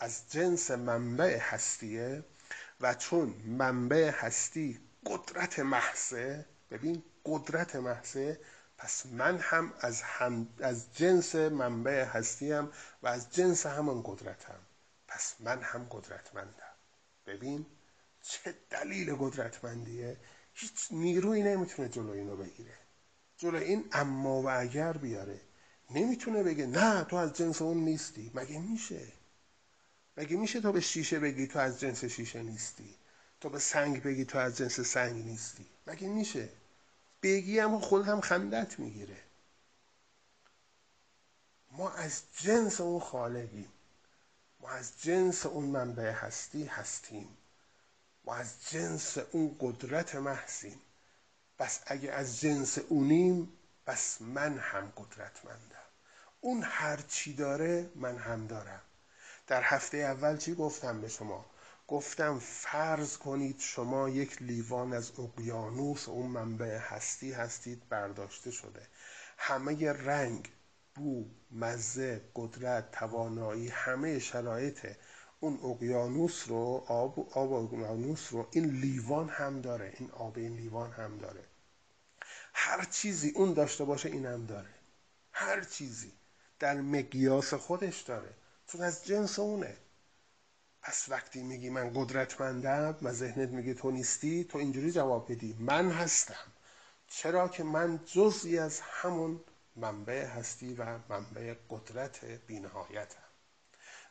از 0.00 0.30
جنس 0.30 0.70
منبع 0.70 1.38
هستیه 1.40 2.24
و 2.80 2.94
چون 2.94 3.28
منبع 3.46 4.10
هستی 4.14 4.80
قدرت 5.06 5.58
محضه 5.58 6.46
ببین 6.70 7.02
قدرت 7.24 7.76
محضه 7.76 8.40
پس 8.78 9.06
من 9.06 9.38
هم 9.38 9.72
از, 9.80 10.02
هم 10.02 10.48
از 10.60 10.96
جنس 10.96 11.34
منبع 11.34 12.04
هستیم 12.04 12.68
و 13.02 13.08
از 13.08 13.30
جنس 13.30 13.66
همان 13.66 14.02
قدرتم. 14.02 14.58
پس 15.08 15.34
من 15.40 15.62
هم 15.62 15.86
قدرتمندم. 15.90 16.74
ببین 17.26 17.66
چه 18.22 18.54
دلیل 18.70 19.16
قدرتمندیه. 19.16 20.16
هیچ 20.54 20.88
نیروی 20.90 21.42
نمی‌تونه 21.42 21.88
جلو 21.88 22.10
اینو 22.10 22.36
بگیره. 22.36 22.74
جلو 23.36 23.58
این 23.58 23.88
اما 23.92 24.42
و 24.42 24.50
اگر 24.50 24.92
بیاره. 24.92 25.40
نمی‌تونه 25.90 26.42
بگه 26.42 26.66
نه 26.66 27.04
تو 27.04 27.16
از 27.16 27.32
جنس 27.32 27.62
اون 27.62 27.76
نیستی. 27.76 28.30
مگه 28.34 28.58
میشه؟ 28.58 29.19
مگه 30.16 30.36
میشه 30.36 30.60
تو 30.60 30.72
به 30.72 30.80
شیشه 30.80 31.18
بگی 31.18 31.46
تو 31.46 31.58
از 31.58 31.80
جنس 31.80 32.04
شیشه 32.04 32.42
نیستی؟ 32.42 32.94
تو 33.40 33.48
به 33.48 33.58
سنگ 33.58 34.02
بگی 34.02 34.24
تو 34.24 34.38
از 34.38 34.56
جنس 34.56 34.80
سنگ 34.80 35.24
نیستی؟ 35.24 35.66
مگه 35.86 36.08
میشه؟ 36.08 36.48
بگی 37.22 37.58
هم 37.58 37.80
خود 37.80 38.08
هم 38.08 38.20
خندت 38.20 38.78
می‌گیره. 38.78 39.16
ما 41.72 41.90
از 41.90 42.22
جنس 42.38 42.80
اون 42.80 43.00
خالقیم. 43.00 43.72
ما 44.60 44.68
از 44.68 44.92
جنس 45.02 45.46
اون 45.46 45.64
منبع 45.64 46.10
هستی 46.10 46.64
هستیم. 46.64 47.36
ما 48.24 48.34
از 48.34 48.54
جنس 48.70 49.18
اون 49.18 49.56
قدرت 49.60 50.14
محسیم 50.14 50.80
بس 51.58 51.80
اگه 51.86 52.12
از 52.12 52.40
جنس 52.40 52.78
اونیم 52.78 53.52
بس 53.86 54.22
من 54.22 54.58
هم 54.58 54.92
قدرتمندم. 54.96 55.88
اون 56.40 56.62
هر 56.62 56.96
چی 56.96 57.34
داره 57.34 57.90
من 57.94 58.18
هم 58.18 58.46
دارم. 58.46 58.80
در 59.50 59.62
هفته 59.62 59.96
اول 59.96 60.36
چی 60.36 60.54
گفتم 60.54 61.00
به 61.00 61.08
شما؟ 61.08 61.46
گفتم 61.88 62.38
فرض 62.38 63.16
کنید 63.16 63.60
شما 63.60 64.08
یک 64.08 64.42
لیوان 64.42 64.92
از 64.92 65.12
اقیانوس 65.18 66.08
اون 66.08 66.26
منبع 66.26 66.78
هستی 66.78 67.32
هستید 67.32 67.88
برداشته 67.88 68.50
شده. 68.50 68.86
همه 69.38 69.92
رنگ 69.92 70.48
بو 70.94 71.24
مزه 71.50 72.30
قدرت 72.34 72.90
توانایی 72.92 73.68
همه 73.68 74.18
شرایط 74.18 74.86
اون 75.40 75.60
اقیانوس 75.64 76.48
رو 76.48 76.84
آب 76.86 77.38
آب 77.38 77.52
اقیانوس 77.52 78.32
رو 78.32 78.48
این 78.50 78.64
لیوان 78.64 79.28
هم 79.28 79.60
داره 79.60 79.92
این 79.98 80.10
آب 80.10 80.38
این 80.38 80.56
لیوان 80.56 80.92
هم 80.92 81.18
داره. 81.18 81.44
هر 82.54 82.84
چیزی 82.84 83.30
اون 83.30 83.54
داشته 83.54 83.84
باشه 83.84 84.08
این 84.08 84.26
هم 84.26 84.46
داره. 84.46 84.70
هر 85.32 85.60
چیزی 85.64 86.12
در 86.58 86.80
مقیاس 86.80 87.54
خودش 87.54 88.00
داره. 88.00 88.39
چون 88.72 88.80
از 88.80 89.04
جنس 89.04 89.38
اونه 89.38 89.76
پس 90.82 91.08
وقتی 91.08 91.42
میگی 91.42 91.70
من 91.70 91.92
قدرتمندم 91.94 92.96
و 93.02 93.12
ذهنت 93.12 93.48
میگه 93.48 93.74
تو 93.74 93.90
نیستی 93.90 94.44
تو 94.44 94.58
اینجوری 94.58 94.92
جواب 94.92 95.32
بدی 95.32 95.56
من 95.58 95.90
هستم 95.90 96.52
چرا 97.08 97.48
که 97.48 97.62
من 97.62 98.00
جزی 98.06 98.58
از 98.58 98.80
همون 98.80 99.40
منبع 99.76 100.26
هستی 100.26 100.74
و 100.74 100.98
منبع 101.08 101.54
قدرت 101.70 102.24
بینهایتم 102.24 103.22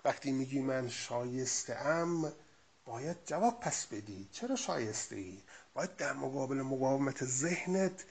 وقتی 0.06 0.32
میگی 0.32 0.62
من 0.62 0.89
شایسته 0.89 1.76
ام 1.76 2.34
باید 2.86 3.17
جواب 3.26 3.60
پس 3.60 3.86
بدی 3.86 4.30
چرا 4.32 4.56
شایسته 4.56 5.15
ای؟ 5.15 5.43
باید 5.74 5.95
در 5.95 6.13
مقابل 6.13 6.62
مقاومت 6.62 7.26
ذهنت 7.26 8.06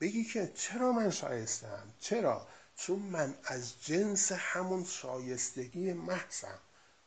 بگی 0.00 0.24
که 0.24 0.52
چرا 0.54 0.92
من 0.92 1.10
شایسته 1.10 1.66
ام؟ 1.66 1.94
چرا؟ 2.00 2.46
چون 2.76 2.98
من 2.98 3.34
از 3.44 3.84
جنس 3.84 4.32
همون 4.32 4.84
شایستگی 4.84 5.92
محضم 5.92 6.58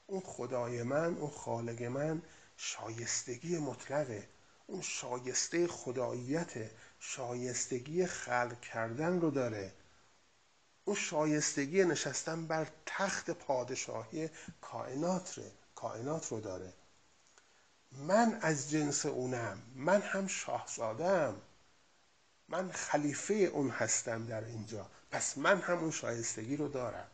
اون 0.08 0.22
خدای 0.22 0.84
من 0.84 1.18
اون 1.18 1.32
خالق 1.32 1.84
من 1.84 2.22
شایستگی 2.58 3.58
مطلقه. 3.58 4.28
اون 4.68 4.82
شایسته 4.82 5.68
خداییت 5.68 6.72
شایستگی 7.00 8.06
خلق 8.06 8.60
کردن 8.60 9.22
رو 9.22 9.32
داره. 9.32 9.74
اون 10.86 10.96
شایستگی 10.96 11.84
نشستن 11.84 12.48
بر 12.48 12.68
تخت 12.86 13.32
پادشاهی 13.32 14.30
کائنات 14.62 15.38
رو 15.38 15.44
کائنات 15.76 16.28
رو 16.28 16.40
داره. 16.40 16.74
من 17.92 18.40
از 18.42 18.70
جنس 18.70 19.06
اونم 19.06 19.62
من 19.76 20.02
هم 20.02 20.28
شاهزادم. 20.28 21.42
من 22.48 22.72
خلیفه 22.72 23.34
اون 23.34 23.70
هستم 23.70 24.26
در 24.26 24.44
اینجا. 24.44 24.90
پس 25.12 25.38
من 25.38 25.62
هم 25.62 25.78
اون 25.78 25.92
شایستگی 25.92 26.58
رو 26.58 26.68
دارم. 26.68 27.12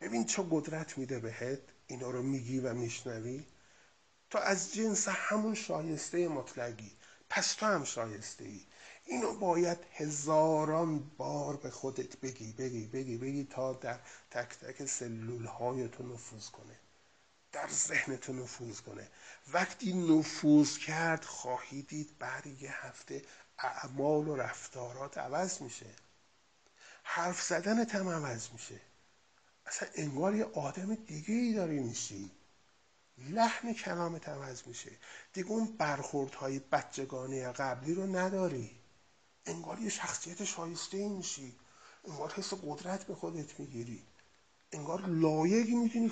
ببین 0.00 0.24
چه 0.24 0.46
قدرت 0.50 0.98
میده 0.98 1.18
بهت 1.18 1.60
اینا 1.86 2.10
رو 2.10 2.22
میگی 2.22 2.60
و 2.60 2.74
میشنوی. 2.74 3.44
تو 4.30 4.38
از 4.38 4.74
جنس 4.74 5.08
همون 5.08 5.54
شایسته 5.54 6.28
مطلقی 6.28 6.92
پس 7.28 7.54
تو 7.54 7.66
هم 7.66 7.84
شایسته 7.84 8.44
ای 8.44 8.60
اینو 9.04 9.34
باید 9.34 9.78
هزاران 9.92 10.98
بار 10.98 11.56
به 11.56 11.70
خودت 11.70 12.16
بگی 12.16 12.52
بگی 12.52 12.86
بگی 12.86 13.16
بگی 13.16 13.44
تا 13.44 13.72
در 13.72 14.00
تک 14.30 14.58
تک 14.58 14.86
سلول 14.86 15.44
های 15.44 15.88
تو 15.88 16.02
نفوذ 16.02 16.48
کنه. 16.48 16.78
در 17.52 17.68
ذهن 17.68 18.16
تو 18.16 18.32
نفوذ 18.32 18.80
کنه. 18.80 19.08
وقتی 19.52 19.92
نفوذ 19.92 20.78
کرد 20.78 21.24
خواهی 21.24 21.82
دید 21.82 22.18
بعد 22.18 22.46
یه 22.46 22.86
هفته 22.86 23.22
اعمال 23.58 24.28
و 24.28 24.36
رفتارات 24.36 25.18
عوض 25.18 25.62
میشه. 25.62 25.86
حرف 27.06 27.42
زدنت 27.42 27.94
هم 27.94 28.08
عوض 28.08 28.48
میشه. 28.52 28.80
اصلا 29.66 29.88
انگار 29.94 30.34
یه 30.34 30.44
آدم 30.44 30.94
دیگه 30.94 31.34
ای 31.34 31.54
داری 31.54 31.80
میشی. 31.80 32.30
لحن 33.18 33.72
کلامت 33.74 34.28
عوض 34.28 34.62
میشه. 34.66 34.90
دیگه 35.32 35.48
اون 35.48 35.76
برخوردهای 35.76 36.58
بچگانه 36.58 37.52
قبلی 37.52 37.94
رو 37.94 38.16
نداری. 38.16 38.80
انگار 39.46 39.78
یه 39.78 39.88
شخصیت 39.88 40.44
شایسته 40.44 40.96
ای 40.96 41.08
میشی. 41.08 41.58
انگار 42.04 42.32
حس 42.32 42.54
قدرت 42.54 43.04
به 43.04 43.14
خودت 43.14 43.60
می‌گیری. 43.60 44.02
انگار 44.72 45.00
لایقی 45.00 45.74
می‌دونی 45.74 46.08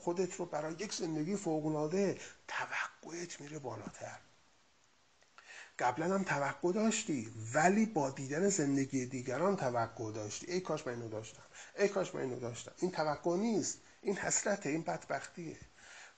خودت 0.00 0.34
رو 0.34 0.46
برای 0.46 0.74
یک 0.74 0.94
زندگی 0.94 1.36
فوقالعاده 1.36 2.20
توقعت 2.48 3.40
میره 3.40 3.58
بالاتر. 3.58 4.18
قبلا 5.80 6.14
هم 6.14 6.22
توقع 6.22 6.72
داشتی 6.72 7.28
ولی 7.54 7.86
با 7.86 8.10
دیدن 8.10 8.48
زندگی 8.48 9.06
دیگران 9.06 9.56
توقع 9.56 10.12
داشتی. 10.12 10.52
ای 10.52 10.60
کاش 10.60 10.86
من 10.86 10.92
اینو 10.92 11.08
داشتم. 11.08 11.42
ای 11.78 11.88
کاش 11.88 12.14
من 12.14 12.20
اینو 12.20 12.40
داشتم. 12.40 12.72
این 12.78 12.90
توقع 12.90 13.36
نیست. 13.36 13.78
این 14.02 14.16
حسرته. 14.16 14.68
این 14.68 14.82
بدبختیه. 14.82 15.56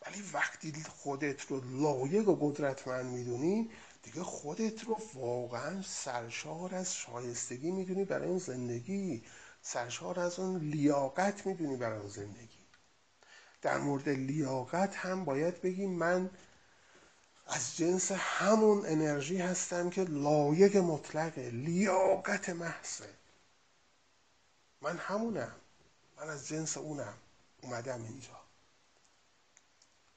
ولی 0.07 0.23
وقتی 0.33 0.73
خودت 0.89 1.43
رو 1.43 1.61
لایق 1.65 2.29
و 2.29 2.37
قدرتمند 2.41 3.07
می‌دونی 3.07 3.71
دیگه 4.03 4.23
خودت 4.23 4.85
رو 4.85 4.99
واقعا 5.15 5.83
سرشار 5.83 6.75
از 6.75 6.95
شایستگی 6.95 7.71
می‌دونی 7.71 8.05
برای 8.05 8.29
اون 8.29 8.39
زندگی. 8.39 9.23
سرشار 9.63 10.21
از 10.21 10.39
اون 10.39 10.61
لیاقت 10.61 11.47
می‌دونی 11.47 11.77
برای 11.77 11.99
اون 11.99 12.09
زندگی. 12.09 12.63
در 13.63 13.79
مورد 13.79 14.09
لیاقت 14.09 14.97
هم 14.97 15.25
باید 15.25 15.61
بگی 15.61 15.87
من 15.87 16.31
از 17.55 17.77
جنس 17.77 18.13
همون 18.13 18.87
انرژی 18.87 19.39
هستم 19.39 19.91
که 19.91 20.05
لایق 20.05 20.77
مطلقه 20.77 21.51
لیاقت 21.51 22.49
محضه. 22.49 23.09
من 24.83 24.97
همونم. 24.97 25.53
من 26.17 26.29
از 26.29 26.49
جنس 26.49 26.77
اونم. 26.77 27.15
اومدم 27.63 28.05
اینجا. 28.05 28.41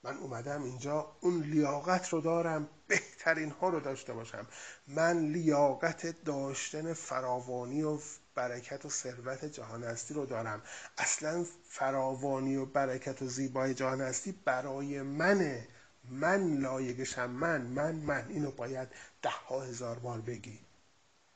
من 0.04 0.18
اومدم 0.18 0.64
اینجا 0.64 1.16
اون 1.22 1.42
لیاقت 1.42 2.10
رو 2.10 2.22
دارم 2.22 2.70
بهترین 2.88 3.52
ها 3.52 3.70
رو 3.70 3.80
داشته 3.80 4.14
باشم. 4.14 4.48
من 4.88 5.20
لیاقت 5.20 6.24
داشتن 6.24 6.94
فراوانی 6.94 7.84
و 7.84 8.00
برکت 8.36 8.86
و 8.86 8.90
ثروت 8.90 9.46
جهان 9.46 9.84
هستی 9.84 10.14
رو 10.14 10.26
دارم. 10.26 10.62
اصلا 10.98 11.46
فراوانی 11.70 12.56
و 12.56 12.66
برکت 12.66 13.22
و 13.22 13.28
زیبای 13.28 13.74
جهان 13.74 14.02
هستی 14.02 14.32
برای 14.32 15.02
منه. 15.02 15.68
من 16.10 16.58
لایقشم 16.58 17.30
من 17.30 17.62
من 17.62 17.96
من. 17.96 18.28
اینو 18.30 18.52
باید 18.52 18.88
ده 19.22 19.30
ها 19.30 19.62
هزار 19.62 20.00
بار 20.00 20.22
بگی. 20.22 20.60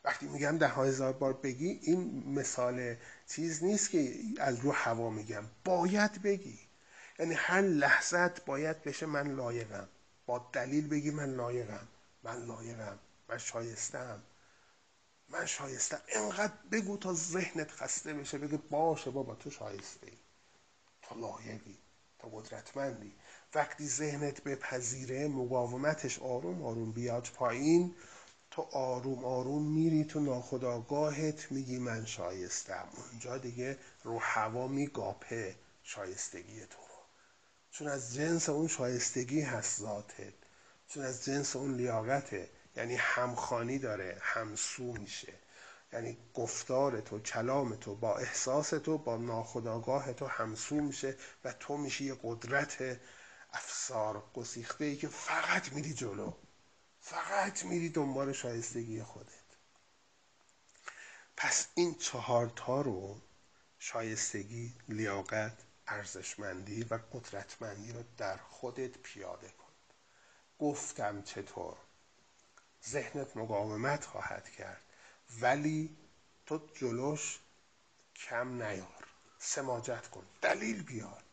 وقتی 0.03 0.27
میگم 0.27 0.57
ده 0.57 0.67
ها 0.67 0.83
هزار 0.83 1.13
بار 1.13 1.33
بگی 1.33 1.67
این 1.83 2.23
مثال 2.39 2.95
چیز 3.27 3.63
نیست 3.63 3.91
که 3.91 4.15
از 4.37 4.59
رو 4.59 4.71
هوا 4.71 5.09
میگم. 5.09 5.43
باید 5.65 6.21
بگی. 6.21 6.59
یعنی 7.19 7.33
هر 7.33 7.61
لحظت 7.61 8.45
باید 8.45 8.83
بشه 8.83 9.05
من 9.05 9.35
لایقم. 9.35 9.87
با 10.25 10.49
دلیل 10.53 10.87
بگی 10.87 11.11
من 11.11 11.35
لایقم. 11.35 11.87
من 12.23 12.45
لایقم. 12.45 12.99
من 13.29 13.37
شایستم. 13.37 14.23
من 15.29 15.45
شایستم. 15.45 15.99
اینقدر 16.07 16.53
بگو 16.71 16.97
تا 16.97 17.13
ذهنت 17.13 17.71
خسته 17.71 18.13
بشه. 18.13 18.37
بگه 18.37 18.57
باشه 18.57 19.11
بابا 19.11 19.35
تو 19.35 19.51
شایسته 19.51 20.07
ای 20.07 20.17
تو 21.01 21.19
لایقی. 21.19 21.77
تو 22.19 22.27
قدرتمندی. 22.27 23.15
وقتی 23.55 23.87
ذهنت 23.87 24.43
بپذیره 24.43 25.27
مقاومتش 25.27 26.19
آروم 26.19 26.63
آروم 26.63 26.91
بیاد 26.91 27.27
پایین 27.35 27.95
تو 28.51 28.61
آروم 28.61 29.25
آروم 29.25 29.71
میری 29.71 30.03
تو 30.03 30.19
ناخداگاهت 30.19 31.51
میگی 31.51 31.79
من 31.79 32.05
شایستم. 32.05 32.87
اونجا 33.11 33.37
دیگه 33.37 33.77
رو 34.03 34.19
هوا 34.19 34.67
میگاپه 34.67 35.55
شایستگی 35.83 36.59
تو 36.59 36.77
رو. 36.77 37.03
چون 37.71 37.87
از 37.87 38.13
جنس 38.13 38.49
اون 38.49 38.67
شایستگی 38.67 39.41
هست 39.41 39.79
ذاتت. 39.79 40.33
چون 40.87 41.03
از 41.03 41.25
جنس 41.25 41.55
اون 41.55 41.73
لیاقته. 41.75 42.49
یعنی 42.75 42.95
همخانی 42.95 43.79
داره 43.79 44.17
همسو 44.21 44.83
میشه. 44.83 45.33
یعنی 45.93 46.17
گفتار 46.33 47.01
تو 47.01 47.19
کلام 47.19 47.75
تو 47.75 47.95
با 47.95 48.17
احساس 48.17 48.69
تو 48.69 48.97
با 48.97 49.17
ناخداگاه 49.17 50.13
تو 50.13 50.25
همسو 50.25 50.75
میشه 50.75 51.15
و 51.43 51.53
تو 51.53 51.77
میشی 51.77 52.05
یه 52.05 52.15
قدرت 52.23 52.99
افسار 53.53 54.23
گسیخته 54.33 54.85
ای 54.85 54.97
که 54.97 55.07
فقط 55.07 55.73
میری 55.73 55.93
جلو. 55.93 56.33
فقط 57.01 57.65
میری 57.65 57.89
دنبال 57.89 58.33
شایستگی 58.33 59.03
خودت. 59.03 59.33
پس 61.37 61.67
این 61.75 61.95
چهارتا 61.95 62.81
رو 62.81 63.21
شایستگی 63.79 64.75
لیاقت 64.89 65.57
ارزشمندی 65.87 66.83
و 66.83 66.99
قدرتمندی 67.13 67.91
رو 67.91 68.03
در 68.17 68.37
خودت 68.37 68.97
پیاده 68.97 69.49
کن. 69.49 69.73
گفتم 70.59 71.21
چطور؟ 71.21 71.77
ذهنت 72.89 73.37
مقاومت 73.37 74.05
خواهد 74.05 74.49
کرد 74.49 74.81
ولی 75.41 75.97
تو 76.45 76.69
جلوش 76.75 77.39
کم 78.15 78.61
نیار. 78.63 79.07
سماجت 79.39 80.07
کن. 80.07 80.25
دلیل 80.41 80.83
بیار. 80.83 81.23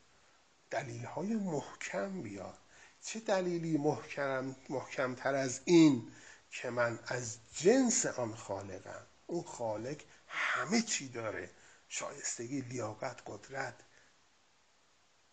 دلیل 0.70 1.04
های 1.04 1.34
محکم 1.34 2.22
بیار. 2.22 2.58
چه 3.02 3.20
دلیلی 3.20 3.78
محکم 3.78 4.56
محکمتر 4.68 5.34
از 5.34 5.60
این 5.64 6.12
که 6.50 6.70
من 6.70 6.98
از 7.06 7.38
جنس 7.54 8.06
آن 8.06 8.34
خالقم؟ 8.34 9.06
اون 9.26 9.42
خالق 9.42 10.02
همه 10.26 10.82
چی 10.82 11.08
داره. 11.08 11.50
شایستگی 11.88 12.60
لیاقت 12.60 13.22
قدرت 13.26 13.74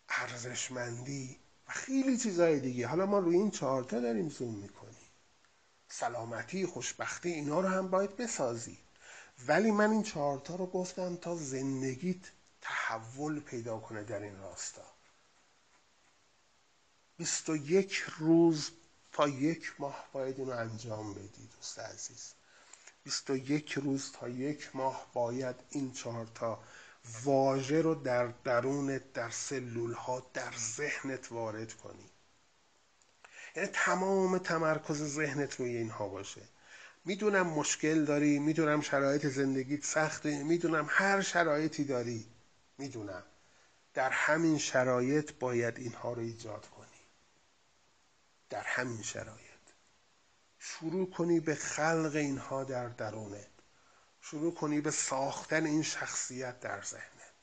ارزشمندی 0.08 1.38
و 1.68 1.72
خیلی 1.72 2.18
چیزهای 2.18 2.60
دیگه. 2.60 2.86
حالا 2.86 3.06
ما 3.06 3.18
روی 3.18 3.36
این 3.36 3.50
چهارتا 3.50 4.00
داریم 4.00 4.28
زوم 4.28 4.54
می‌کنیم. 4.54 5.10
سلامتی 5.88 6.66
خوشبختی 6.66 7.32
اینا 7.32 7.60
رو 7.60 7.68
هم 7.68 7.88
باید 7.88 8.16
بسازی. 8.16 8.78
ولی 9.46 9.70
من 9.70 9.90
این 9.90 10.02
چهارتا 10.02 10.56
رو 10.56 10.66
گفتم 10.66 11.16
تا 11.16 11.36
زندگیت 11.36 12.30
تحول 12.60 13.40
پیدا 13.40 13.78
کنه 13.78 14.04
در 14.04 14.20
این 14.20 14.38
راستا. 14.38 14.93
بیست 17.16 17.48
و 17.48 17.56
یک 17.56 18.04
روز 18.18 18.70
تا 19.12 19.28
یک 19.28 19.72
ماه 19.78 20.08
باید 20.12 20.38
اینو 20.38 20.52
انجام 20.52 21.14
بدی 21.14 21.48
دوست 21.56 21.78
عزیز. 21.78 22.32
بیست 23.04 23.30
و 23.30 23.36
یک 23.36 23.72
روز 23.72 24.12
تا 24.12 24.28
یک 24.28 24.76
ماه 24.76 25.06
باید 25.12 25.56
این 25.70 25.92
چهارتا 25.92 26.62
واژه 27.24 27.82
رو 27.82 27.94
در 27.94 28.26
درونت 28.26 29.12
در 29.12 29.30
سلول 29.30 29.92
ها 29.92 30.30
در 30.34 30.52
ذهنت 30.76 31.32
وارد 31.32 31.72
کنی. 31.72 32.10
یعنی 33.56 33.68
تمام 33.72 34.38
تمرکز 34.38 35.02
ذهنت 35.02 35.60
روی 35.60 35.76
اینها 35.76 36.08
باشه. 36.08 36.42
می‌دونم 37.04 37.46
مشکل 37.46 38.04
داری 38.04 38.38
می‌دونم 38.38 38.80
شرایط 38.80 39.26
زندگیت 39.26 39.84
سخته 39.84 40.42
می‌دونم 40.42 40.86
هر 40.88 41.20
شرایطی 41.20 41.84
داری. 41.84 42.26
می‌دونم. 42.78 43.22
در 43.94 44.10
همین 44.10 44.58
شرایط 44.58 45.32
باید 45.32 45.78
اینها 45.78 46.12
رو 46.12 46.20
ایجاد 46.20 46.66
کنی 46.66 46.73
در 48.54 48.62
همین 48.62 49.02
شرایط. 49.02 49.60
شروع 50.58 51.10
کنی 51.10 51.40
به 51.40 51.54
خلق 51.54 52.12
اینها 52.14 52.64
در 52.64 52.88
درونت. 52.88 53.50
شروع 54.20 54.54
کنی 54.54 54.80
به 54.80 54.90
ساختن 54.90 55.66
این 55.66 55.82
شخصیت 55.82 56.60
در 56.60 56.82
ذهنت. 56.82 57.34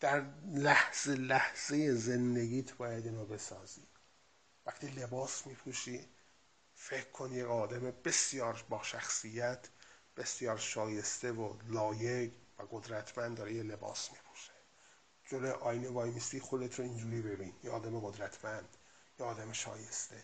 در 0.00 0.24
لحظه 0.44 1.14
لحظه 1.14 1.94
زندگیت 1.94 2.74
باید 2.74 3.06
اینو 3.06 3.26
بسازی. 3.26 3.86
وقتی 4.66 4.86
لباس 4.86 5.46
میپوشی 5.46 6.08
فکر 6.74 7.10
کن 7.10 7.32
یک 7.32 7.46
آدم 7.46 7.90
بسیار 7.90 8.64
با 8.68 8.82
شخصیت 8.82 9.68
بسیار 10.16 10.58
شایسته 10.58 11.32
و 11.32 11.56
لایق 11.68 12.32
و 12.58 12.62
قدرتمند 12.70 13.36
داره 13.36 13.54
یه 13.54 13.62
لباس 13.62 14.10
میپوشه. 14.12 14.53
جلوی 15.34 15.50
آینه 15.50 15.88
وای 15.88 16.10
میستی 16.10 16.40
خودت 16.40 16.78
رو 16.78 16.84
اینجوری 16.84 17.22
ببین. 17.22 17.52
یه 17.64 17.70
آدم 17.70 18.00
قدرتمند 18.00 18.68
یه 19.20 19.26
آدم 19.26 19.52
شایسته. 19.52 20.22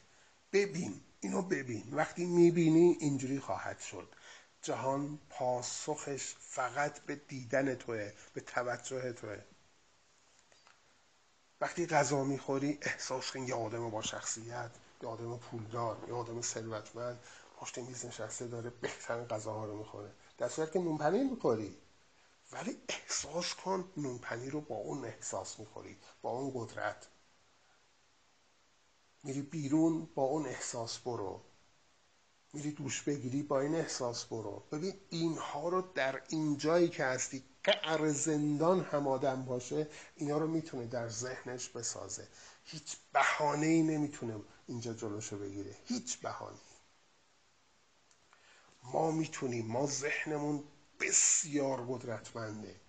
ببین 0.52 1.00
اینو 1.20 1.42
ببین. 1.42 1.84
وقتی 1.92 2.26
می‌بینی 2.26 2.96
اینجوری 3.00 3.40
خواهد 3.40 3.78
شد. 3.78 4.08
جهان 4.62 5.18
پاسخش 5.30 6.34
فقط 6.38 7.00
به 7.00 7.16
دیدن 7.16 7.74
توه 7.74 8.12
به 8.34 8.40
توجه 8.40 9.12
توه. 9.12 9.38
وقتی 11.60 11.86
غذا 11.86 12.24
می‌خوری 12.24 12.78
احساس 12.82 13.30
کن 13.30 13.40
یه 13.40 13.54
آدم 13.54 13.90
با 13.90 14.02
شخصیت 14.02 14.70
یه 15.02 15.08
آدم 15.08 15.36
پولدار 15.36 16.04
یه 16.08 16.14
آدم 16.14 16.40
ثروتمند. 16.42 17.20
پشت 17.56 17.78
میز 17.78 18.06
نشسته 18.06 18.46
داره 18.46 18.70
بهترین 18.70 19.24
غذاها 19.24 19.64
رو 19.64 19.78
می‌خوره. 19.78 20.12
در 20.38 20.48
صورت 20.48 20.72
که 20.72 20.78
نون 20.78 20.98
پنیر 20.98 21.30
می‌خوری. 21.30 21.76
ولی 22.52 22.82
احساس 22.88 23.54
کن 23.54 23.92
نون 23.96 24.18
پنیر 24.18 24.52
رو 24.52 24.60
با 24.60 24.76
اون 24.76 25.04
احساس 25.04 25.60
می‌خوری 25.60 25.98
با 26.22 26.30
اون 26.30 26.50
قدرت. 26.54 27.06
میری 29.22 29.42
بیرون 29.42 30.06
با 30.14 30.22
اون 30.22 30.46
احساس 30.46 30.98
برو. 30.98 31.40
میری 32.52 32.72
دوش 32.72 33.02
بگیری 33.02 33.42
با 33.42 33.60
این 33.60 33.74
احساس 33.74 34.24
برو. 34.24 34.62
ببین 34.72 34.94
اینها 35.10 35.68
رو 35.68 35.80
در 35.94 36.22
این 36.28 36.56
جایی 36.56 36.88
که 36.88 37.04
هستی 37.04 37.44
قعر 37.64 38.08
زندان 38.08 38.80
هم 38.80 39.08
آدم 39.08 39.44
باشه 39.44 39.88
اینا 40.16 40.38
رو 40.38 40.46
می‌تونه 40.46 40.86
در 40.86 41.08
ذهنش 41.08 41.68
بسازه. 41.68 42.28
هیچ 42.64 42.96
بهانه 43.12 43.66
ای 43.66 43.82
نمی‌تونه 43.82 44.40
اینجا 44.66 44.94
جلوشو 44.94 45.38
بگیره. 45.38 45.76
هیچ 45.84 46.18
بهانه 46.18 46.58
ما 48.82 49.10
می‌تونیم 49.10 49.66
ما 49.66 49.86
ذهنمون 49.86 50.64
بسیار 51.00 51.86
قدرتمنده. 51.88 52.80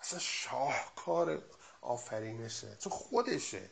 اصلا 0.00 0.18
شاهکار 0.18 1.42
آفرینشه. 1.80 2.76
چون 2.78 2.92
خودشه. 2.92 3.70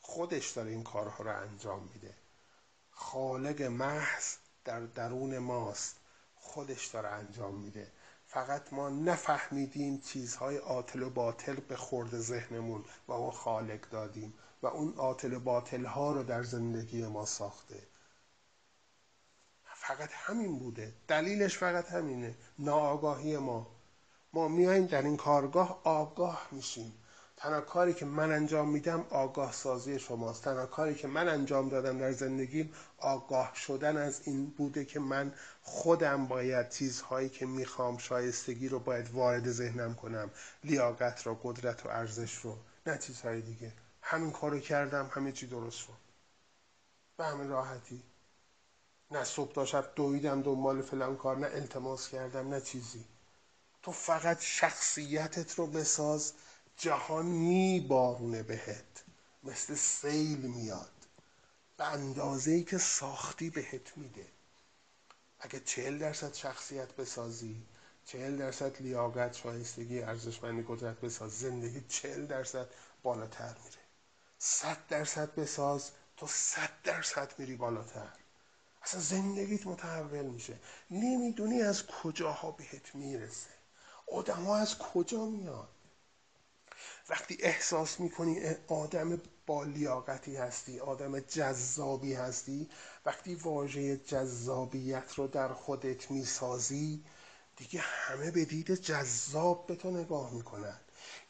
خودش 0.00 0.50
داره 0.50 0.70
این 0.70 0.82
کارها 0.82 1.24
رو 1.24 1.40
انجام 1.40 1.90
میده. 1.94 2.14
خالق 2.90 3.62
محض 3.62 4.36
در 4.64 4.80
درون 4.80 5.38
ماست. 5.38 5.96
خودش 6.34 6.86
داره 6.86 7.08
انجام 7.08 7.54
میده. 7.54 7.92
فقط 8.26 8.72
ما 8.72 8.88
نفهمیدیم 8.88 10.00
چیزهای 10.00 10.56
عاطل 10.56 11.02
و 11.02 11.10
باطل 11.10 11.54
به 11.54 11.76
خورد 11.76 12.20
ذهنمون 12.20 12.84
و 13.08 13.12
اون 13.12 13.30
خالق 13.30 13.90
دادیم 13.90 14.34
و 14.62 14.66
اون 14.66 14.94
عاطل 14.96 15.32
و 15.32 15.40
باطل 15.40 15.84
ها 15.84 16.12
رو 16.12 16.22
در 16.22 16.42
زندگی 16.42 17.06
ما 17.06 17.24
ساخته. 17.26 17.82
فقط 19.86 20.10
همین 20.12 20.58
بوده. 20.58 20.92
دلیلش 21.08 21.58
فقط 21.58 21.88
همینه. 21.90 22.34
ناآگاهی 22.58 23.36
ما. 23.36 23.66
ما 24.32 24.48
میایم 24.48 24.86
در 24.86 25.02
این 25.02 25.16
کارگاه 25.16 25.80
آگاه 25.84 26.48
میشیم. 26.50 26.92
تنها 27.36 27.60
کاری 27.60 27.94
که 27.94 28.04
من 28.04 28.32
انجام 28.32 28.68
میدم 28.68 29.06
آگاه 29.10 29.52
سازی 29.52 29.98
شماست. 29.98 30.44
تنها 30.44 30.66
کاری 30.66 30.94
که 30.94 31.08
من 31.08 31.28
انجام 31.28 31.68
دادم 31.68 31.98
در 31.98 32.12
زندگیم 32.12 32.72
آگاه 32.98 33.54
شدن 33.54 33.96
از 33.96 34.20
این 34.24 34.46
بوده 34.46 34.84
که 34.84 35.00
من 35.00 35.32
خودم 35.62 36.26
باید 36.26 36.68
چیزهایی 36.68 37.28
که 37.28 37.46
می‌خوام 37.46 37.98
شایستگی 37.98 38.68
رو 38.68 38.78
باید 38.78 39.10
وارد 39.10 39.50
ذهنم 39.50 39.94
کنم. 39.94 40.30
لیاقت 40.64 41.26
رو 41.26 41.38
قدرت 41.42 41.86
و 41.86 41.88
ارزش 41.88 42.34
رو. 42.34 42.56
نه 42.86 42.98
چیزهای 42.98 43.40
دیگه. 43.40 43.72
همین 44.02 44.32
کارو 44.32 44.58
کردم 44.60 45.10
همه 45.12 45.32
چی 45.32 45.46
درست 45.46 45.78
شد. 45.78 46.04
به 47.16 47.24
همین 47.24 47.48
راحتی. 47.48 48.02
نه 49.10 49.24
صبح 49.24 49.52
تا 49.52 49.64
شب 49.64 49.92
دویدم 49.96 50.42
دنبال 50.42 50.82
فلان 50.82 51.16
کار 51.16 51.36
نه 51.36 51.46
التماس 51.46 52.08
کردم 52.08 52.48
نه 52.48 52.60
چیزی. 52.60 53.04
تو 53.82 53.92
فقط 53.92 54.40
شخصیتت 54.40 55.54
رو 55.54 55.66
بساز 55.66 56.32
جهان 56.76 57.26
میبارونه 57.26 58.42
بهت. 58.42 59.04
مثل 59.42 59.74
سیل 59.74 60.40
میاد. 60.40 60.90
به 61.76 61.84
اندازه 61.84 62.50
ای 62.50 62.64
که 62.64 62.78
ساختی 62.78 63.50
بهت 63.50 63.98
میده. 63.98 64.26
اگه 65.38 65.60
چهل 65.60 65.98
درصد 65.98 66.34
شخصیت 66.34 66.96
بسازی 66.96 67.66
چهل 68.04 68.36
درصد 68.36 68.82
لیاقت 68.82 69.34
شایستگی 69.34 70.02
ارزشمندی 70.02 70.64
قدرت 70.68 71.00
بساز 71.00 71.38
زندگی 71.38 71.80
چهل 71.88 72.26
درصد 72.26 72.66
بالاتر 73.02 73.56
میره. 73.64 73.82
صد 74.38 74.86
درصد 74.88 75.34
بساز 75.34 75.90
تو 76.16 76.26
صد 76.26 76.70
درصد 76.84 77.32
میری 77.38 77.56
بالاتر. 77.56 78.23
اصلا 78.84 79.00
زندگیت 79.00 79.66
متحول 79.66 80.24
میشه. 80.26 80.58
نمی‌دونی 80.90 81.62
از 81.62 81.86
کجاها 81.86 82.50
بهت 82.50 82.94
می‌رسه. 82.94 83.50
آدم 84.12 84.44
ها 84.44 84.56
از 84.56 84.78
کجا 84.78 85.24
میاد 85.26 85.68
وقتی 87.08 87.36
احساس 87.40 88.00
می‌کنی 88.00 88.40
آدم 88.68 89.22
با 89.46 89.64
لیاقتی 89.64 90.36
هستی 90.36 90.80
آدم 90.80 91.20
جذابی 91.20 92.14
هستی 92.14 92.68
وقتی 93.06 93.34
واژه 93.34 93.96
جذابیت 93.96 95.14
رو 95.14 95.26
در 95.26 95.52
خودت 95.52 96.10
می‌سازی 96.10 97.04
دیگه 97.56 97.80
همه 97.80 98.30
به 98.30 98.44
دید 98.44 98.74
جذاب 98.74 99.66
به 99.66 99.76
تو 99.76 99.90
نگاه 99.90 100.34
می‌کنن. 100.34 100.80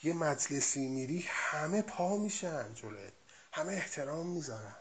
یه 0.03 0.13
مجلسی 0.13 0.89
میری 0.89 1.25
همه 1.29 1.83
پا 1.83 2.17
میشن 2.17 2.75
جلوت. 2.75 3.13
همه 3.53 3.73
احترام 3.73 4.27
می‌ذارن. 4.27 4.77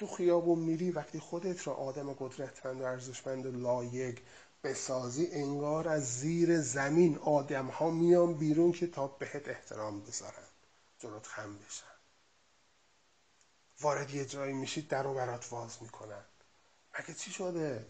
تو 0.00 0.06
خیابون 0.06 0.58
میری 0.58 0.90
وقتی 0.90 1.18
خودت 1.18 1.66
را 1.66 1.74
آدم 1.74 2.12
قدرتمند 2.12 2.80
و 2.80 2.84
ارزشمند 2.84 3.46
و 3.46 3.50
لایق 3.50 4.18
بسازی 4.64 5.26
انگار 5.32 5.88
از 5.88 6.18
زیر 6.18 6.60
زمین 6.60 7.18
آدم 7.18 7.66
ها 7.66 7.90
میان 7.90 8.34
بیرون 8.34 8.72
که 8.72 8.86
تا 8.86 9.06
بهت 9.06 9.48
احترام 9.48 10.00
بذارن 10.00 10.46
جلوت 10.98 11.26
خم 11.26 11.58
بشن. 11.58 11.86
وارد 13.80 14.14
یه 14.14 14.24
جایی 14.24 14.52
میشی 14.52 14.82
در 14.82 15.06
و 15.06 15.14
برات 15.14 15.52
واز 15.52 15.76
می‌کنن. 15.80 16.24
مگه 16.98 17.14
چی 17.14 17.30
شده؟ 17.30 17.86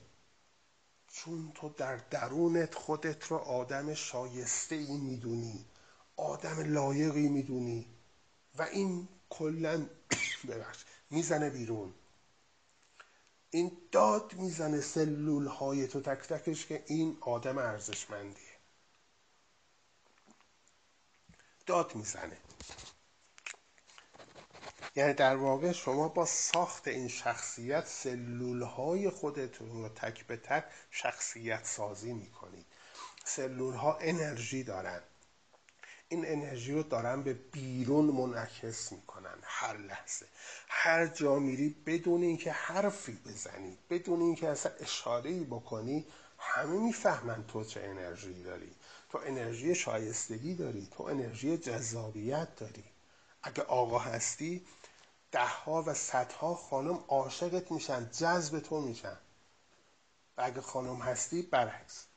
چون 1.09 1.53
تو 1.55 1.69
در 1.69 1.97
درونت 1.97 2.75
خودت 2.75 3.25
رو 3.25 3.37
آدم 3.37 3.95
شایسته 3.95 4.75
ای 4.75 4.97
می‌دونی 4.97 5.65
آدم 6.17 6.73
لایقی 6.73 7.29
می‌دونی 7.29 7.87
و 8.59 8.63
این 8.63 9.09
کلا 9.29 9.87
ببخش 10.49 10.85
می‌زنه 11.11 11.51
بیرون. 11.51 11.95
این 13.51 13.79
داد 13.93 14.35
می‌زنه 14.35 14.81
سلول 14.81 15.47
های 15.47 15.89
تو 15.89 16.01
تک 16.01 16.29
تکش 16.29 16.67
که 16.67 16.85
این 16.87 17.19
آدم 17.21 17.59
ارزشمندیه. 17.59 18.51
داد 21.67 21.95
می‌زنه. 21.95 22.37
یعنی 24.97 25.13
در 25.13 25.37
واقع 25.37 25.73
شما 25.73 26.09
با 26.09 26.27
ساخت 26.27 26.89
این 26.89 27.09
شخصیت 27.09 27.87
سلول 27.87 28.63
های 28.63 29.11
خودتون 29.11 29.69
رو 29.69 29.89
تک 29.89 30.27
به 30.27 30.37
تک 30.37 30.65
شخصیت 30.91 31.65
سازی 31.65 32.13
می‌کنید. 32.13 32.67
سلول 33.25 33.75
ها 33.75 33.99
انرژی 34.01 34.65
دارن. 34.65 35.03
این 36.13 36.27
انرژی 36.27 36.73
رو 36.73 36.83
دارن 36.83 37.23
به 37.23 37.35
بیرون 37.35 38.05
منعکس 38.05 38.93
می‌کنن 38.93 39.39
هر 39.43 39.77
لحظه. 39.77 40.27
هر 40.69 41.07
جا 41.07 41.39
میری 41.39 41.69
بدون 41.87 42.23
اینکه 42.23 42.53
حرفی 42.53 43.13
بزنی 43.13 43.79
بدون 43.91 44.21
اینکه 44.21 44.49
اصلا 44.49 44.73
اشاره 44.81 45.41
بکنی 45.41 46.07
همه 46.39 46.79
می‌فهمن 46.79 47.45
تو 47.47 47.65
چه 47.65 47.83
انرژی 47.83 48.43
داری. 48.43 48.73
تو 49.11 49.19
انرژی 49.27 49.75
شایستگی 49.75 50.55
داری 50.55 50.89
تو 50.97 51.03
انرژی 51.03 51.59
جذابیت 51.59 52.57
داری. 52.57 52.85
اگه 53.43 53.63
آقا 53.63 53.99
هستی 53.99 54.67
دهها 55.33 55.83
و 55.87 55.95
صدها 55.95 56.55
خانم 56.55 57.05
عاشقت 57.09 57.73
میشن 57.73 58.11
جذب 58.11 58.59
تو 58.59 58.81
میشن. 58.81 59.17
و 60.37 60.43
اگه 60.43 60.61
خانم 60.61 60.97
هستی 60.97 61.43
برعکس. 61.43 62.10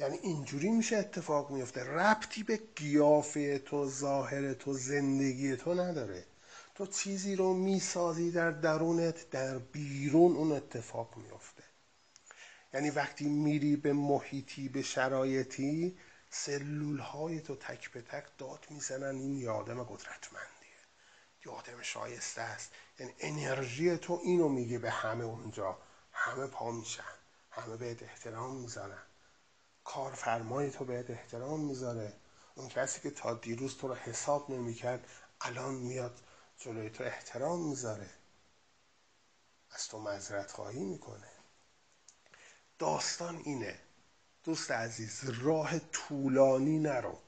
یعنی 0.00 0.18
اینجوری 0.22 0.70
میشه 0.70 0.96
اتفاق 0.96 1.50
میفته. 1.50 1.84
ربطی 1.84 2.42
به 2.42 2.60
قیافه 2.76 3.58
تو 3.58 3.88
ظاهر 3.88 4.52
تو 4.52 4.72
زندگی 4.72 5.56
تو 5.56 5.74
نداره. 5.74 6.24
تو 6.74 6.86
چیزی 6.86 7.36
رو 7.36 7.54
می‌سازی 7.54 8.30
در 8.30 8.50
درونت 8.50 9.30
در 9.30 9.58
بیرون 9.58 10.36
اون 10.36 10.52
اتفاق 10.52 11.16
میفته. 11.16 11.62
یعنی 12.74 12.90
وقتی 12.90 13.28
میری 13.28 13.76
به 13.76 13.92
محیطی 13.92 14.68
به 14.68 14.82
شرایطی 14.82 15.98
سلول 16.30 16.98
های 16.98 17.40
تو 17.40 17.56
تک 17.56 17.90
به 17.90 18.02
تک 18.02 18.24
داد 18.38 18.66
می‌زنن. 18.70 19.16
این 19.16 19.38
یادم 19.38 19.82
قدرتمندیه. 19.82 20.80
یادم 21.46 21.82
شایسته 21.82 22.42
است. 22.42 22.70
یعنی 22.98 23.12
انرژی 23.20 23.96
تو 23.96 24.20
اینو 24.24 24.48
میگه 24.48 24.78
به 24.78 24.90
همه 24.90 25.24
اونجا. 25.24 25.78
همه 26.12 26.46
پا 26.46 26.70
میشن. 26.70 27.02
همه 27.50 27.76
بهت 27.76 28.02
احترام 28.02 28.56
می‌زنن 28.56 29.02
کارفرمای 29.94 30.70
تو 30.70 30.84
بهت 30.84 31.10
احترام 31.10 31.60
می‌ذاره. 31.60 32.12
اون 32.54 32.68
کسی 32.68 33.00
که 33.00 33.10
تا 33.10 33.34
دیروز 33.34 33.76
تو 33.76 33.88
رو 33.88 33.94
حساب 33.94 34.50
نمی‌کرد 34.50 35.06
الان 35.40 35.74
میاد 35.74 36.18
جلوی 36.58 36.90
تو 36.90 37.04
احترام 37.04 37.68
می‌ذاره. 37.68 38.10
از 39.70 39.88
تو 39.88 40.00
مذرت 40.00 40.50
خواهی 40.50 40.84
می‌کنه. 40.84 41.28
داستان 42.78 43.36
اینه. 43.44 43.78
دوست 44.44 44.70
عزیز 44.70 45.24
راه 45.24 45.78
طولانی 45.78 46.78
نرو. 46.78 47.18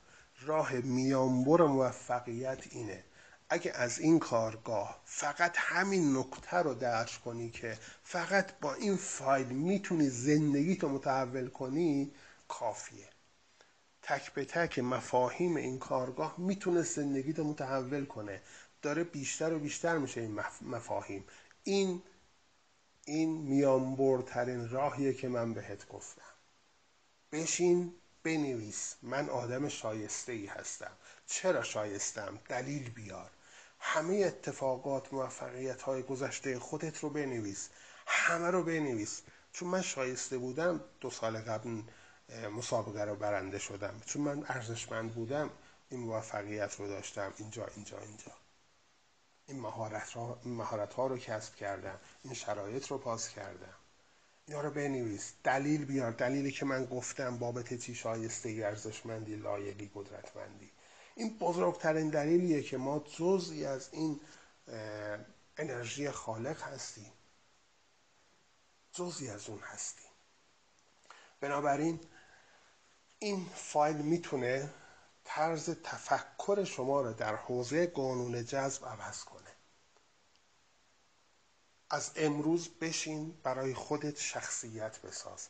راه 0.41 0.73
میانبر 0.73 1.63
موفقیت 1.63 2.63
اینه. 2.71 3.05
اگه 3.49 3.73
از 3.75 3.99
این 3.99 4.19
کارگاه 4.19 5.01
فقط 5.05 5.55
همین 5.57 6.17
نکته 6.17 6.57
رو 6.57 6.75
درک 6.75 7.21
کنی 7.25 7.51
که 7.51 7.79
فقط 8.05 8.59
با 8.61 8.75
این 8.75 8.97
فایل 8.97 9.47
می‌تونی 9.47 10.09
زندگی 10.09 10.77
تو 10.77 10.89
متحول 10.89 11.49
کنی 11.49 12.13
کافیه. 12.53 13.09
تک 14.03 14.33
به 14.33 14.45
تک 14.45 14.79
مفاهیم 14.79 15.57
این 15.57 15.79
کارگاه 15.79 16.35
می‌تونه 16.39 16.83
زندگی 16.83 17.33
رو 17.33 17.45
متحول 17.45 18.05
کنه. 18.05 18.43
داره 18.83 19.05
بیشتر 19.05 19.53
و 19.53 19.59
بیشتر 19.59 19.99
میشه 19.99 20.21
این 20.21 20.41
مفاهیم. 20.63 21.25
این 21.65 22.03
این 23.05 23.31
میانبرترین 23.31 24.69
راهیه 24.69 25.15
که 25.15 25.29
من 25.29 25.55
بهت 25.55 25.89
گفتم. 25.89 26.33
بشین 27.33 27.95
بنویس. 28.23 28.97
من 29.03 29.29
آدم 29.29 29.69
شایسته 29.69 30.33
ای 30.33 30.47
هستم. 30.47 30.93
چرا 31.27 31.63
شایستم؟ 31.63 32.39
دلیل 32.49 32.91
بیار. 32.91 33.31
همه 33.79 34.15
اتفاقات 34.17 35.13
موفقیت 35.13 35.83
های 35.83 36.03
گذشته 36.03 36.59
خودت 36.59 36.99
رو 36.99 37.11
بنویس. 37.11 37.69
همه 38.07 38.51
رو 38.51 38.63
بنویس. 38.63 39.23
چون 39.53 39.69
من 39.69 39.83
شایسته 39.83 40.39
بودم 40.39 40.85
دو 41.01 41.11
سال 41.11 41.39
قبل 41.39 41.83
مسابقه 42.57 43.05
رو 43.05 43.17
برنده 43.17 43.59
شدم. 43.59 44.01
چون 44.07 44.23
من 44.23 44.45
ارزشمند 44.49 45.15
بودم 45.15 45.51
این 45.91 46.01
موفقیت 46.01 46.75
رو 46.75 46.89
داشتم. 46.89 47.33
اینجا 47.37 47.67
اینجا 47.67 47.99
اینجا. 47.99 48.33
این 49.47 49.61
مهارت, 49.61 50.17
این 50.17 50.55
مهارت 50.55 50.95
ها 50.95 51.07
رو 51.07 51.19
کسب 51.19 51.55
کردم. 51.55 52.01
این 52.25 52.35
شرایط 52.35 52.87
رو 52.87 52.99
پاس 52.99 53.29
کردم. 53.29 53.75
اینا 54.47 54.61
رو 54.61 54.71
بنویس. 54.71 55.33
دلیل 55.45 55.85
بیار. 55.85 56.11
دلیلی 56.13 56.53
که 56.53 56.65
من 56.65 56.85
گفتم 56.85 57.39
بابت 57.39 57.75
چی 57.75 57.95
شایسته 57.95 58.63
ارزشمندی 58.65 59.37
لایقی 59.37 59.91
قدرتمندی. 59.95 60.71
این 61.15 61.39
بزرگترین 61.39 62.09
دلیلیه 62.09 62.63
که 62.63 62.77
ما 62.77 62.99
جزئی 63.19 63.65
از 63.67 63.89
این 63.93 64.21
انرژی 65.57 66.11
خالق 66.11 66.63
هستیم. 66.63 67.13
جزئی 68.93 69.29
از 69.29 69.49
اون 69.49 69.59
هستیم. 69.59 70.11
بنابراین 71.41 72.01
این 73.23 73.47
فایل 73.55 73.97
می‌تونه 73.97 74.71
طرز 75.25 75.71
تفکر 75.71 76.65
شما 76.65 77.01
رو 77.01 77.13
در 77.13 77.37
حوزه 77.37 77.87
قانون 77.87 78.45
جذب 78.45 78.87
عوض 78.87 79.25
کنه. 79.25 79.51
از 81.91 82.11
امروز 82.17 82.69
بشین 82.69 83.41
برای 83.43 83.75
خودت 83.75 84.19
شخصیت 84.19 85.01
بساز. 85.01 85.49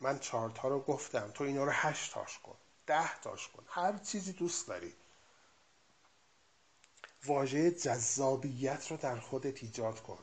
من 0.00 0.18
چهارتا 0.18 0.68
رو 0.68 0.80
گفتم 0.80 1.30
تو 1.34 1.44
اینا 1.44 1.64
رو 1.64 1.70
هشت 1.70 2.14
تاش 2.14 2.38
کن 2.38 2.56
ده 2.86 3.20
تاش 3.20 3.48
کن 3.48 3.64
هر 3.68 3.98
چیزی 3.98 4.32
دوست 4.32 4.68
داری. 4.68 4.94
واژه 7.26 7.70
جذابیت 7.70 8.90
رو 8.90 8.96
در 8.96 9.20
خودت 9.20 9.62
ایجاد 9.62 10.02
کن. 10.02 10.18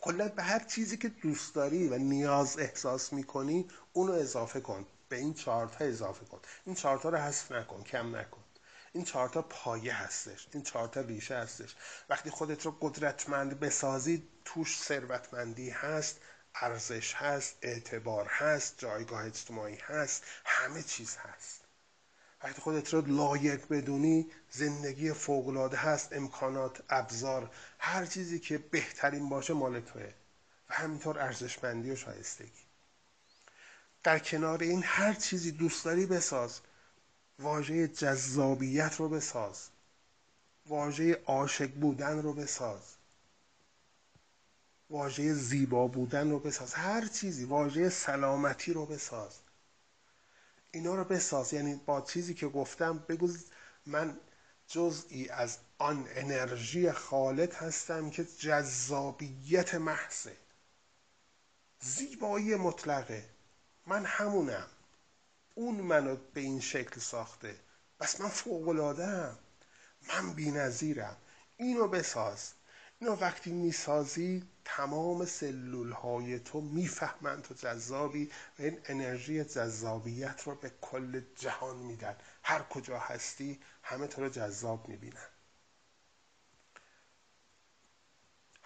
کلا 0.00 0.28
به 0.28 0.42
هر 0.42 0.64
چیزی 0.64 0.96
که 0.96 1.08
دوست 1.08 1.54
داری 1.54 1.88
و 1.88 1.98
نیاز 1.98 2.58
احساس 2.58 3.12
می‌کنی 3.12 3.68
اونو 3.92 4.12
اضافه 4.12 4.60
کن. 4.60 4.86
به 5.08 5.16
این 5.16 5.34
چارت 5.34 5.82
اضافه 5.82 6.24
کن. 6.24 6.40
این 6.64 6.74
چارت 6.74 7.06
رو 7.06 7.16
حذف 7.16 7.52
نکن 7.52 7.82
کم 7.82 8.16
نکن. 8.16 8.44
این 8.92 9.04
چارت 9.04 9.38
پایه 9.38 9.94
هستش 9.94 10.48
این 10.52 10.62
چارت 10.62 10.96
ریشه 10.98 11.36
هستش. 11.36 11.76
وقتی 12.08 12.30
خودت 12.30 12.66
رو 12.66 12.76
قدرتمند 12.80 13.60
بسازی 13.60 14.28
توش 14.44 14.78
ثروتمندی 14.78 15.70
هست 15.70 16.20
ارزش 16.54 17.14
هست 17.14 17.56
اعتبار 17.62 18.26
هست 18.26 18.74
جایگاه 18.78 19.24
اجتماعی 19.24 19.76
هست 19.76 20.22
همه 20.44 20.82
چیز 20.82 21.16
هست. 21.16 21.64
وقتی 22.44 22.60
خودت 22.60 22.94
رو 22.94 23.06
لایق 23.06 23.68
بدونی 23.68 24.30
زندگی 24.50 25.12
فوقلاده 25.12 25.76
هست 25.76 26.12
امکانات 26.12 26.82
ابزار 26.90 27.50
هر 27.78 28.06
چیزی 28.06 28.38
که 28.38 28.58
بهترین 28.58 29.28
باشه 29.28 29.52
مال 29.54 29.80
توه. 29.80 30.14
و 30.70 30.74
همینطور 30.74 31.18
ارزشمندی 31.18 31.90
و 31.90 31.96
شایستگی. 31.96 32.67
در 34.02 34.18
کنار 34.18 34.62
این 34.62 34.82
هر 34.84 35.14
چیزی 35.14 35.52
دوست 35.52 35.84
داری 35.84 36.06
بساز. 36.06 36.60
واژه 37.38 37.88
جذابیت 37.88 38.96
رو 38.96 39.08
بساز. 39.08 39.68
واژه 40.66 41.22
عاشق 41.26 41.70
بودن 41.70 42.22
رو 42.22 42.32
بساز. 42.32 42.82
واژه 44.90 45.34
زیبا 45.34 45.86
بودن 45.86 46.30
رو 46.30 46.38
بساز. 46.38 46.74
هر 46.74 47.06
چیزی 47.06 47.44
واژه 47.44 47.88
سلامتی 47.88 48.72
رو 48.72 48.86
بساز. 48.86 49.38
اینا 50.72 50.94
رو 50.94 51.04
بساز. 51.04 51.52
یعنی 51.52 51.80
با 51.86 52.00
چیزی 52.00 52.34
که 52.34 52.48
گفتم 52.48 52.98
بگو 52.98 53.28
من 53.86 54.20
جزئی 54.68 55.28
از 55.28 55.58
آن 55.78 56.08
انرژی 56.14 56.92
خالد 56.92 57.54
هستم 57.54 58.10
که 58.10 58.24
جذابیت 58.24 59.74
محضه. 59.74 60.36
زیبایی 61.80 62.54
مطلقه. 62.54 63.37
من 63.88 64.04
همونم. 64.04 64.66
اون 65.54 65.74
منو 65.74 66.16
به 66.34 66.40
این 66.40 66.60
شکل 66.60 67.00
ساخته. 67.00 67.56
بس 68.00 68.20
من 68.20 68.28
فوقلادم 68.28 69.38
من 70.08 70.32
بی 70.32 70.50
نظیرم 70.50 71.16
اینو 71.56 71.88
بساز. 71.88 72.52
اینو 73.00 73.14
وقتی 73.14 73.52
می‌سازی 73.52 74.48
تمام 74.64 75.24
سلول 75.24 75.92
های 75.92 76.38
تو 76.38 76.60
می‌فهمند 76.60 77.42
تو 77.42 77.54
جذابی 77.54 78.30
و 78.58 78.62
این 78.62 78.80
انرژی 78.84 79.44
جذابیت 79.44 80.42
رو 80.42 80.54
به 80.54 80.72
کل 80.80 81.20
جهان 81.36 81.76
میدن. 81.76 82.16
هر 82.42 82.62
کجا 82.62 82.98
هستی 82.98 83.60
همه 83.82 84.06
تو 84.06 84.22
رو 84.22 84.28
جذاب 84.28 84.88
می‌بینن. 84.88 85.28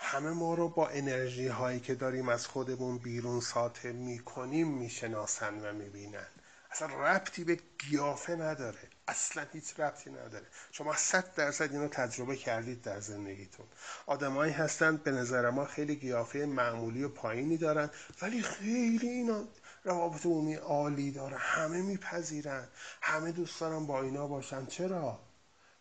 همه 0.04 0.30
ما 0.30 0.54
رو 0.54 0.68
با 0.68 0.88
انرژی 0.88 1.48
هایی 1.48 1.80
که 1.80 1.94
داریم 1.94 2.28
از 2.28 2.46
خودمون 2.46 2.98
بیرون 2.98 3.40
ساطع 3.40 3.92
می‌کنیم 3.92 4.68
می‌شناسن 4.68 5.60
و 5.60 5.72
می‌بینن. 5.72 6.26
اصلا 6.70 6.88
ربطی 6.88 7.44
به 7.44 7.58
گیافه 7.78 8.36
نداره. 8.36 8.78
اصلا 9.08 9.46
هیچ 9.52 9.80
ربطی 9.80 10.10
نداره. 10.10 10.46
شما 10.72 10.96
صد 10.96 11.34
درصد 11.34 11.72
اینو 11.72 11.88
تجربه 11.88 12.36
کردید 12.36 12.82
در 12.82 13.00
زندگیتون. 13.00 13.66
آدمایی 14.06 14.52
هستند 14.52 15.02
به 15.02 15.10
نظر 15.10 15.50
ما 15.50 15.64
خیلی 15.64 15.96
گیافه 15.96 16.38
معمولی 16.38 17.02
و 17.02 17.08
پایینی 17.08 17.56
دارن 17.56 17.90
ولی 18.22 18.42
خیلی 18.42 19.08
اینا 19.08 19.44
روابط 19.84 20.26
عمومی 20.26 20.54
عالی 20.54 21.10
داره. 21.10 21.36
همه 21.36 21.82
میپذیرن. 21.82 22.68
همه 23.02 23.32
دوست 23.32 23.60
دارن 23.60 23.86
با 23.86 24.02
اینا 24.02 24.26
باشن. 24.26 24.66
چرا؟ 24.66 25.20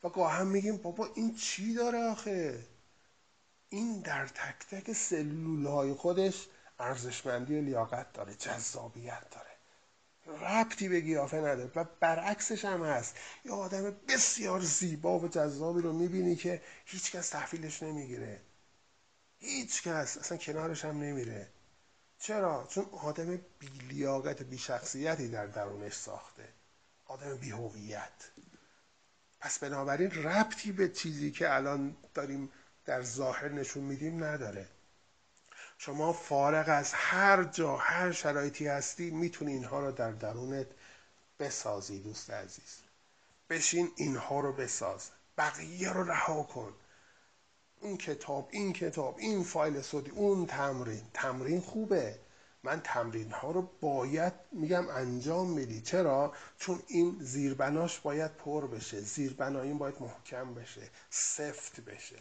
و 0.04 0.10
گاه 0.10 0.34
هم 0.34 0.48
میگیم 0.48 0.78
بابا 0.78 1.10
این 1.16 1.36
چی 1.36 1.74
داره 1.74 2.04
آخه؟ 2.04 2.71
این 3.74 4.02
در 4.02 4.28
تک 4.28 4.68
تک 4.72 4.94
سلول 4.94 5.66
های 5.66 5.94
خودش 5.94 6.48
ارزشمندی 6.80 7.60
و 7.60 7.62
لیاقت 7.62 8.14
داره 8.14 8.36
جذابیت 8.36 9.24
داره. 9.30 9.52
ربطی 10.42 10.90
به 10.90 11.00
گیافه 11.00 11.38
نداره 11.38 11.72
و 11.76 11.86
برعکسش 12.00 12.66
هم 12.66 12.84
هست. 12.84 13.16
یه 13.46 13.52
آدم 13.52 13.96
بسیار 14.08 14.60
زیبا 14.60 15.20
و 15.20 15.28
جذابی 15.28 15.82
رو 15.82 15.94
می‌بینی 15.94 16.36
که 16.36 16.62
هیچکس 16.86 17.30
تحویلش 17.30 17.84
نمی‌گیره. 17.84 18.42
هیچکس 19.40 20.18
اصلا 20.18 20.38
کنارش 20.38 20.86
هم 20.86 21.00
نمیره. 21.00 21.48
چرا؟ 22.20 22.68
چون 22.70 22.86
آدم 22.86 23.40
بی 23.60 23.68
لیاقت 23.68 24.44
بی 24.44 24.58
شخصیتی 24.58 25.28
در 25.28 25.46
درونش 25.46 25.94
ساخته. 25.94 26.48
آدم 27.06 27.38
بی 27.38 27.52
هویت 27.52 28.32
پس 29.40 29.60
بنابراین 29.60 30.12
ربطی 30.12 30.72
به 30.72 30.90
چیزی 30.90 31.32
که 31.32 31.56
الان 31.56 31.98
داریم 32.14 32.50
در 32.92 33.04
ظاهر 33.04 33.50
نشون 33.50 33.84
میدیم 33.84 34.24
نداره. 34.24 34.68
شما 35.78 36.14
فارغ 36.14 36.66
از 36.68 36.94
هر 36.94 37.44
جا 37.44 37.76
هر 37.76 38.12
شرایطی 38.12 38.68
هستی 38.68 39.12
می‌تونی 39.12 39.54
اینها 39.54 39.80
رو 39.80 39.92
در 39.92 40.12
درونت 40.12 40.68
بسازی 41.40 42.00
دوست 42.00 42.30
عزیز. 42.30 42.78
بشین 43.50 43.92
اینها 43.96 44.40
رو 44.40 44.54
بساز. 44.54 45.10
بقیه 45.38 45.94
رو 45.94 46.04
رها 46.04 46.44
کن. 46.44 46.74
اون 47.80 47.98
کتاب 47.98 48.50
این 48.52 48.74
کتاب 48.74 49.18
این 49.18 49.44
فایل 49.44 49.82
صوتی 49.82 50.12
اون 50.12 50.46
تمرین. 50.46 51.04
تمرین 51.14 51.62
خوبه. 51.62 52.20
من 52.64 52.82
تمرین 52.84 53.32
ها 53.32 53.52
رو 53.52 53.70
باید 53.82 54.34
میگم 54.52 54.90
انجام 54.90 55.50
میدی. 55.50 55.82
چرا؟ 55.82 56.34
چون 56.58 56.84
این 56.88 57.18
زیربناش 57.22 58.00
باید 58.00 58.36
پر 58.36 58.68
بشه. 58.68 59.02
زیربنایی 59.02 59.74
باید 59.74 60.02
محکم 60.02 60.54
بشه. 60.54 60.90
سفت 61.10 61.80
بشه. 61.80 62.20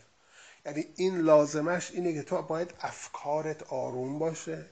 یعنی 0.67 0.87
این 0.97 1.19
لازمش 1.19 1.91
اینه 1.91 2.15
که 2.15 2.23
تو 2.23 2.43
باید 2.43 2.75
افکارت 2.81 3.63
آروم 3.63 4.19
باشه 4.19 4.71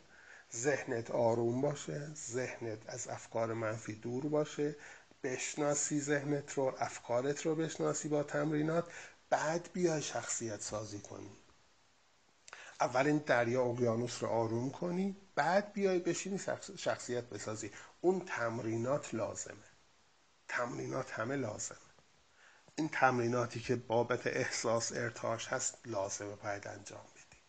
ذهنت 0.57 1.11
آروم 1.11 1.61
باشه 1.61 2.15
ذهنت 2.15 2.91
از 2.91 3.09
افکار 3.09 3.53
منفی 3.55 3.95
دور 3.95 4.27
باشه 4.29 4.77
بشناسی 5.23 6.01
ذهنت 6.01 6.53
رو 6.53 6.75
افکارت 6.79 7.47
رو 7.47 7.55
بشناسی 7.55 8.09
با 8.09 8.23
تمرینات 8.23 8.93
بعد 9.31 9.71
بیای 9.73 10.03
شخصیت 10.03 10.63
سازی 10.63 11.01
کنی. 11.01 11.31
اول 12.81 13.07
این 13.07 13.19
دریا 13.19 13.63
اقیانوس 13.65 14.23
رو 14.23 14.29
آروم 14.29 14.71
کنی 14.71 15.17
بعد 15.35 15.73
بیای 15.73 15.99
بشینی 15.99 16.39
شخصیت 16.79 17.25
بسازی. 17.25 17.71
اون 18.01 18.21
تمرینات 18.21 19.15
لازمه. 19.15 19.65
تمرینات 20.49 21.11
همه 21.13 21.37
لازمه. 21.37 21.88
این 22.79 22.89
تمریناتی 22.89 23.61
که 23.61 23.77
بابت 23.77 24.27
احساس 24.27 24.93
ارتاش 24.93 25.49
هست 25.49 25.79
لازمه 25.85 26.35
باید 26.35 26.69
انجام 26.69 27.05
بدی. 27.15 27.41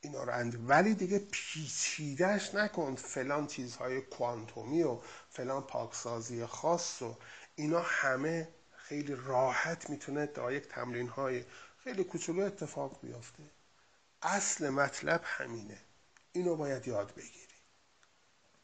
اینا 0.00 0.24
رو 0.24 0.32
اند... 0.32 0.70
ولی 0.70 0.94
دیگه 0.94 1.18
پیچیدش 1.18 2.54
نکن. 2.54 2.94
فلان 2.94 3.46
چیزهای 3.46 4.00
کوانتومی 4.00 4.82
و 4.82 4.98
فلان 5.30 5.62
پاکسازی 5.62 6.46
خاص 6.46 7.02
و 7.02 7.18
اینا 7.54 7.80
همه 7.80 8.48
خیلی 8.76 9.14
راحت 9.14 9.90
می‌تونه 9.90 10.26
تا 10.26 10.52
یک 10.52 10.68
تمرین 10.68 11.08
های 11.08 11.44
خیلی 11.84 12.04
کوچولو 12.04 12.42
اتفاق 12.42 13.00
بیفته. 13.02 13.42
اصل 14.22 14.68
مطلب 14.68 15.20
همینه. 15.24 15.78
اینو 16.32 16.56
باید 16.56 16.88
یاد 16.88 17.14
بگیری. 17.14 17.46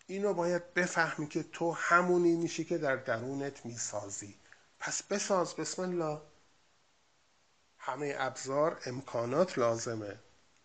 اینو 0.06 0.34
باید 0.34 0.74
بفهمی 0.74 1.28
که 1.28 1.42
تو 1.42 1.72
همونی 1.72 2.36
میشی 2.36 2.64
که 2.64 2.78
در 2.78 2.96
درونت 2.96 3.66
می‌سازی. 3.66 4.34
پس 4.80 5.02
بساز 5.02 5.54
بسم 5.54 5.82
الله. 5.82 6.20
همه 7.78 8.14
ابزار 8.18 8.80
امکانات 8.86 9.58
لازمه. 9.58 10.18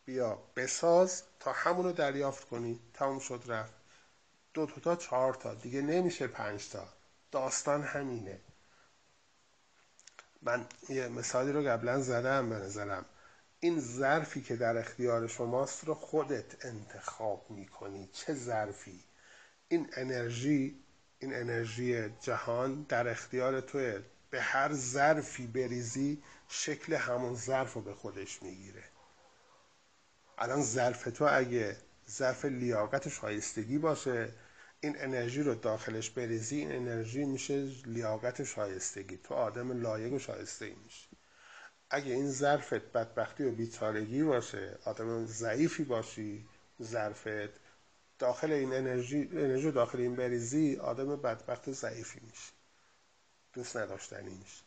بیا 0.05 0.39
بساز 0.55 1.23
تا 1.39 1.51
همونو 1.51 1.91
دریافت 1.91 2.47
کنی. 2.47 2.79
تموم 2.93 3.19
شد 3.19 3.43
رفت. 3.47 3.73
دو 4.53 4.65
تا 4.65 4.95
چهار 4.95 5.33
تا. 5.33 5.53
دیگه 5.53 5.81
نمیشه 5.81 6.27
پنج 6.27 6.69
تا. 6.69 6.87
داستان 7.31 7.83
همینه. 7.83 8.39
من 10.41 10.65
یه 10.89 11.07
مثالی 11.07 11.51
رو 11.51 11.63
قبلا 11.63 12.01
زدم 12.01 12.49
به 12.49 12.55
نظرم. 12.55 13.05
این 13.59 13.79
ظرفی 13.79 14.41
که 14.41 14.55
در 14.55 14.77
اختیار 14.77 15.27
شماست 15.27 15.83
رو 15.83 15.93
خودت 15.93 16.65
انتخاب 16.65 17.45
می‌کنی. 17.49 18.09
چه 18.13 18.33
ظرفی؟ 18.33 19.03
این 19.67 19.89
انرژی 19.93 20.82
این 21.23 21.35
انرژی 21.35 22.09
جهان 22.09 22.85
در 22.89 23.07
اختیار 23.07 23.61
توه. 23.61 24.01
به 24.29 24.41
هر 24.41 24.73
ظرفی 24.73 25.47
بریزی 25.47 26.23
شکل 26.47 26.93
همون 26.93 27.35
ظرف 27.35 27.73
رو 27.73 27.81
به 27.81 27.93
خودش 27.93 28.43
می‌گیره. 28.43 28.83
الان 30.37 30.61
ظرف 30.61 31.03
تو 31.03 31.27
اگه 31.31 31.77
ظرف 32.09 32.45
لیاقت 32.45 33.09
شایستگی 33.09 33.77
باشه 33.77 34.29
این 34.81 34.95
انرژی 34.97 35.43
رو 35.43 35.55
داخلش 35.55 36.09
بریزی 36.09 36.55
این 36.55 36.71
انرژی 36.71 37.25
میشه 37.25 37.63
لیاقت 37.85 38.43
شایستگی 38.43 39.17
تو 39.17 39.33
آدم 39.33 39.81
لایق 39.81 40.13
و 40.13 40.19
شایسته 40.19 40.65
ای 40.65 40.75
میشه. 40.83 41.07
اگه 41.89 42.11
این 42.13 42.31
ظرفت 42.31 42.73
بدبختی 42.73 43.43
و 43.43 43.51
بیچارگی 43.51 44.23
باشه 44.23 44.77
آدم 44.85 45.25
ضعیفی 45.25 45.83
باشی 45.83 46.47
ظرفت 46.81 47.62
داخل 48.23 48.51
این 48.51 48.73
انرژی 48.73 49.29
انرژی 49.31 49.71
داخل 49.71 49.99
این 49.99 50.15
بریزی 50.15 50.75
آدم 50.75 51.15
بدبخت 51.15 51.71
ضعیفی 51.71 52.19
میشه. 52.19 52.51
دوست 53.53 53.77
نداشتنی 53.77 54.33
میشه. 54.33 54.63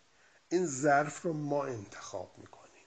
این 0.49 0.67
ظرف 0.67 1.23
رو 1.23 1.33
ما 1.33 1.65
انتخاب 1.65 2.35
می‌کنیم. 2.39 2.85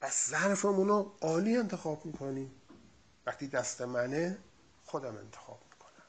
پس 0.00 0.30
ظرفمون 0.30 0.88
رو 0.88 1.16
عالی 1.20 1.56
انتخاب 1.56 2.06
می‌کنیم. 2.06 2.50
وقتی 3.26 3.48
دست 3.48 3.80
منه 3.80 4.38
خودم 4.84 5.16
انتخاب 5.16 5.62
می‌کنم. 5.72 6.06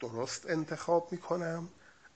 درست 0.00 0.50
انتخاب 0.50 1.12
می‌کنم. 1.12 1.68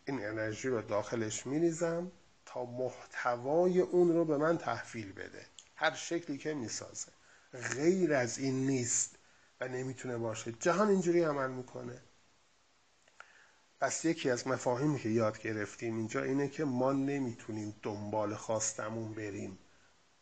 این 0.04 0.26
انرژی 0.26 0.68
رو 0.68 0.82
داخلش 0.82 1.46
میریزم 1.46 2.10
تا 2.46 2.64
محتوای 2.64 3.80
اون 3.80 4.12
رو 4.12 4.24
به 4.24 4.36
من 4.36 4.58
تحویل 4.58 5.12
بده. 5.12 5.46
هر 5.74 5.94
شکلی 5.94 6.38
که 6.38 6.54
می‌سازه. 6.54 7.12
غیر 7.52 8.14
از 8.14 8.38
این 8.38 8.66
نیست. 8.66 9.18
نمی‌تونه 9.68 10.18
باشه. 10.18 10.52
جهان 10.52 10.88
اینجوری 10.88 11.22
عمل 11.22 11.50
می‌کنه. 11.50 12.02
پس 13.80 14.04
یکی 14.04 14.30
از 14.30 14.46
مفاهیمی 14.46 14.98
که 14.98 15.08
یاد 15.08 15.38
گرفتیم 15.38 15.96
اینجا 15.96 16.22
اینه 16.22 16.48
که 16.48 16.64
ما 16.64 16.92
نمی‌تونیم 16.92 17.74
دنبال 17.82 18.34
خواستمون 18.34 19.14
بریم. 19.14 19.58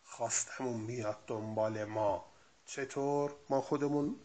خواستمون 0.04 0.80
میاد 0.80 1.18
دنبال 1.26 1.84
ما. 1.84 2.32
چطور؟ 2.66 3.34
ما 3.50 3.60
خودمون 3.60 4.16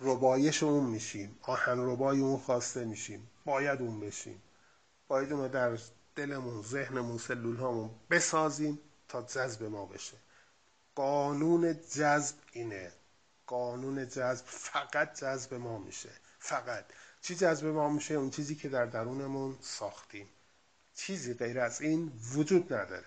ربایشمون 0.00 0.84
میشیم. 0.84 1.38
آهن 1.42 1.78
ربای 1.78 2.20
اون 2.20 2.38
خواسته 2.38 2.84
میشیم. 2.84 3.30
باید 3.44 3.80
اون 3.80 4.00
بشیم. 4.00 4.42
باید 5.08 5.32
اون 5.32 5.48
در 5.48 5.78
دلمون 6.16 6.62
ذهنمون 6.62 7.18
سلول 7.18 7.56
هامون 7.56 7.90
بسازیم 8.10 8.78
تا 9.08 9.22
جذب 9.22 9.62
ما 9.62 9.86
بشه. 9.86 10.16
قانون 10.94 11.72
جذب 11.72 12.36
اینه. 12.52 12.92
قانون 13.50 14.08
جذب 14.08 14.44
فقط 14.46 15.20
جذب 15.20 15.54
ما 15.54 15.78
میشه. 15.78 16.10
فقط. 16.38 16.84
چی 17.22 17.34
جذب 17.34 17.66
ما 17.66 17.88
میشه؟ 17.88 18.14
اون 18.14 18.30
چیزی 18.30 18.54
که 18.54 18.68
در 18.68 18.86
درونمون 18.86 19.58
ساختیم. 19.60 20.28
چیزی 20.94 21.34
غیر 21.34 21.60
از 21.60 21.80
این 21.80 22.12
وجود 22.34 22.72
نداره. 22.72 23.04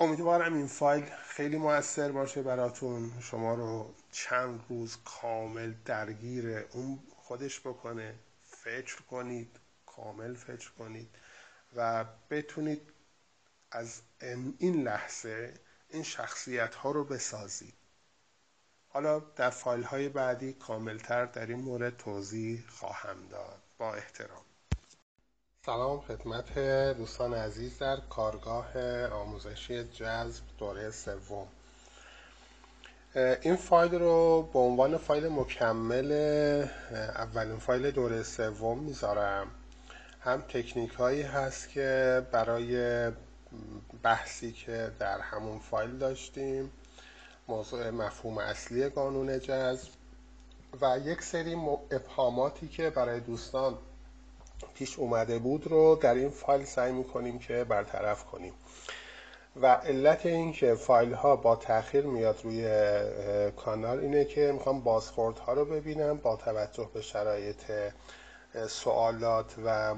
امیدوارم 0.00 0.54
این 0.54 0.66
فایل 0.66 1.04
خیلی 1.28 1.56
موثر 1.56 2.12
باشه 2.12 2.42
براتون. 2.42 3.12
شما 3.20 3.54
رو 3.54 3.94
چند 4.10 4.64
روز 4.68 4.96
کامل 5.04 5.74
درگیر 5.84 6.58
اون 6.72 6.98
خودش 7.16 7.60
بکنه. 7.60 8.14
فکر 8.44 9.02
کنید 9.02 9.56
کامل 9.86 10.34
فکر 10.34 10.70
کنید 10.70 11.08
و 11.76 12.04
بتونید 12.30 12.92
از 13.70 14.00
این 14.58 14.82
لحظه 14.82 15.54
این 15.88 16.02
شخصیت 16.02 16.74
ها 16.74 16.90
رو 16.90 17.04
بسازید. 17.04 17.81
حالا 18.92 19.22
در 19.36 19.50
فایل 19.50 19.82
های 19.82 20.08
بعدی 20.08 20.52
کاملتر 20.52 21.24
در 21.26 21.46
این 21.46 21.60
مورد 21.60 21.96
توضیح 21.96 22.64
خواهم 22.68 23.16
داد. 23.30 23.58
با 23.78 23.94
احترام. 23.94 24.42
سلام 25.66 26.00
خدمت 26.00 26.58
دوستان 26.98 27.34
عزیز 27.34 27.78
در 27.78 27.96
کارگاه 28.10 29.06
آموزشی 29.06 29.84
جذب 29.84 30.44
دوره 30.58 30.90
سوم. 30.90 31.46
این 33.42 33.56
فایل 33.56 33.94
رو 33.94 34.42
به 34.52 34.58
عنوان 34.58 34.96
فایل 34.96 35.28
مکمل 35.28 36.12
اولین 36.92 37.58
فایل 37.58 37.90
دوره 37.90 38.22
سوم 38.22 38.78
می‌ذارم. 38.78 39.46
هم 40.20 40.40
تکنیک 40.40 40.92
هایی 40.92 41.22
هست 41.22 41.68
که 41.68 42.22
برای 42.32 43.10
بحثی 44.02 44.52
که 44.52 44.92
در 44.98 45.20
همون 45.20 45.58
فایل 45.58 45.98
داشتیم 45.98 46.72
موضوع 47.48 47.90
مفهوم 47.90 48.38
اصلی 48.38 48.88
قانون 48.88 49.38
جذب 49.40 49.88
و 50.80 50.98
یک 51.04 51.22
سری 51.22 51.54
ابهاماتی 51.90 52.68
که 52.68 52.90
برای 52.90 53.20
دوستان 53.20 53.78
پیش 54.74 54.98
اومده 54.98 55.38
بود 55.38 55.66
رو 55.66 55.96
در 55.96 56.14
این 56.14 56.30
فایل 56.30 56.64
سعی 56.64 56.92
می‌کنیم 56.92 57.38
که 57.38 57.64
برطرف 57.64 58.24
کنیم. 58.24 58.52
و 59.56 59.66
علت 59.66 60.26
این 60.26 60.52
که 60.52 60.74
فایل 60.74 61.12
ها 61.12 61.36
با 61.36 61.56
تاخیر 61.56 62.06
میاد 62.06 62.40
روی 62.44 62.68
کانال 63.56 64.00
اینه 64.00 64.24
که 64.24 64.52
می‌خوام 64.52 64.80
بازخورد 64.80 65.38
ها 65.38 65.52
رو 65.52 65.64
ببینم 65.64 66.16
با 66.16 66.36
توجه 66.36 66.90
به 66.94 67.02
شرایط 67.02 67.62
سوالات 68.68 69.54
و 69.66 69.94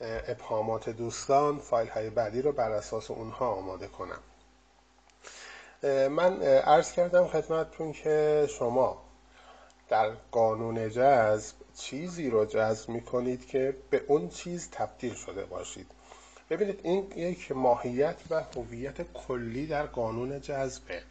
ابهامات 0.00 0.88
دوستان 0.88 1.58
فایل 1.58 1.88
های 1.88 2.10
بعدی 2.10 2.42
رو 2.42 2.52
بر 2.52 2.72
اساس 2.72 3.10
اونها 3.10 3.46
آماده 3.46 3.86
کنم. 3.86 4.20
من 6.10 6.42
عرض 6.42 6.92
کردم 6.92 7.26
خدمتتون 7.26 7.92
که 7.92 8.46
شما 8.58 9.02
در 9.88 10.10
قانون 10.30 10.90
جذب 10.90 11.54
چیزی 11.74 12.30
رو 12.30 12.44
جذب 12.44 12.88
می‌کنید 12.88 13.46
که 13.46 13.76
به 13.90 14.02
اون 14.06 14.28
چیز 14.28 14.68
تبدیل 14.72 15.14
شده 15.14 15.44
باشید. 15.44 15.90
ببینید 16.50 16.80
این 16.82 17.12
یک 17.16 17.52
ماهیت 17.52 18.16
و 18.30 18.42
هویت 18.42 19.12
کلی 19.12 19.66
در 19.66 19.86
قانون 19.86 20.40
جذبه. 20.40 21.02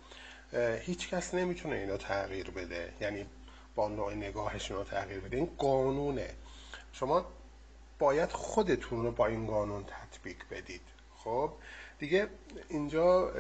هیچ 0.80 1.09
کس 1.09 1.34
نمی‌تونه 1.34 1.76
اینو 1.76 1.97
تغییر 1.97 2.51
بده. 2.51 2.93
یعنی 3.01 3.26
با 3.76 3.88
نوع 3.88 4.13
نگاهش 4.13 4.72
اینو 4.72 4.84
تغییر 4.84 5.20
بده. 5.20 5.38
این 5.38 5.49
قانونه. 5.57 6.30
شما 6.91 7.26
باید 7.99 8.32
خودتون 8.32 9.03
رو 9.05 9.11
با 9.11 9.26
این 9.26 9.47
قانون 9.47 9.84
تطبیق 9.84 10.38
بدید. 10.51 10.82
خب؟ 11.17 11.51
دیگه 11.99 12.27
اینجا 12.69 13.33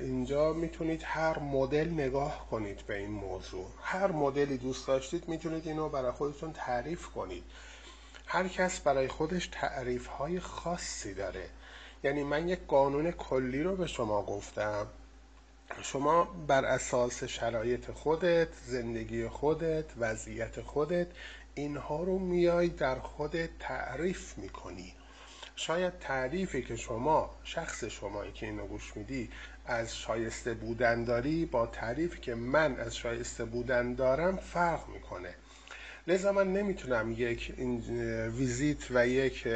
اینجا 0.00 0.52
می‌تونید 0.52 1.02
هر 1.04 1.38
مدل 1.38 1.88
نگاه 1.88 2.48
کنید 2.50 2.86
به 2.86 2.96
این 2.96 3.10
موضوع. 3.10 3.66
هر 3.82 4.12
مدلی 4.12 4.58
دوست 4.58 4.86
داشتید 4.86 5.28
می‌تونید 5.28 5.66
اینو 5.66 5.88
برای 5.88 6.12
خودتون 6.12 6.52
تعریف 6.52 7.06
کنید. 7.06 7.44
هر 8.26 8.48
کس 8.48 8.80
برای 8.80 9.08
خودش 9.08 9.46
تعریف 9.52 10.06
های 10.06 10.40
خاصی 10.40 11.14
داره. 11.14 11.48
یعنی 12.04 12.22
من 12.22 12.48
یک 12.48 12.60
قانون 12.66 13.10
کلی 13.10 13.62
رو 13.62 13.76
به 13.76 13.86
شما 13.86 14.22
گفتم. 14.22 14.86
شما 15.82 16.24
بر 16.24 16.64
اساس 16.64 17.24
شرایط 17.24 17.90
خودت 17.90 18.48
زندگی 18.66 19.28
خودت 19.28 19.84
وضعیت 19.98 20.60
خودت 20.60 21.06
اینها 21.54 22.02
رو 22.02 22.18
میای 22.18 22.68
در 22.68 22.98
خودت 22.98 23.50
تعریف 23.58 24.38
می‌کنی. 24.38 24.94
شاید 25.60 25.98
تعریفی 25.98 26.62
که 26.62 26.76
شما 26.76 27.30
شخص 27.44 27.84
شمایی 27.84 28.32
که 28.32 28.46
اینو 28.46 28.66
گوش 28.66 28.96
میدی 28.96 29.30
از 29.66 29.96
شایسته 29.96 30.54
بودن 30.54 31.04
داری 31.04 31.46
با 31.46 31.66
تعریفی 31.66 32.20
که 32.20 32.34
من 32.34 32.80
از 32.80 32.96
شایسته 32.96 33.44
بودن 33.44 33.94
دارم 33.94 34.36
فرق 34.36 34.88
می‌کنه. 34.88 35.34
لذا 36.06 36.32
من 36.32 36.52
نمی‌تونم 36.52 37.12
یک 37.12 37.54
ویزیت 38.28 38.90
و 38.90 39.06
یک 39.06 39.48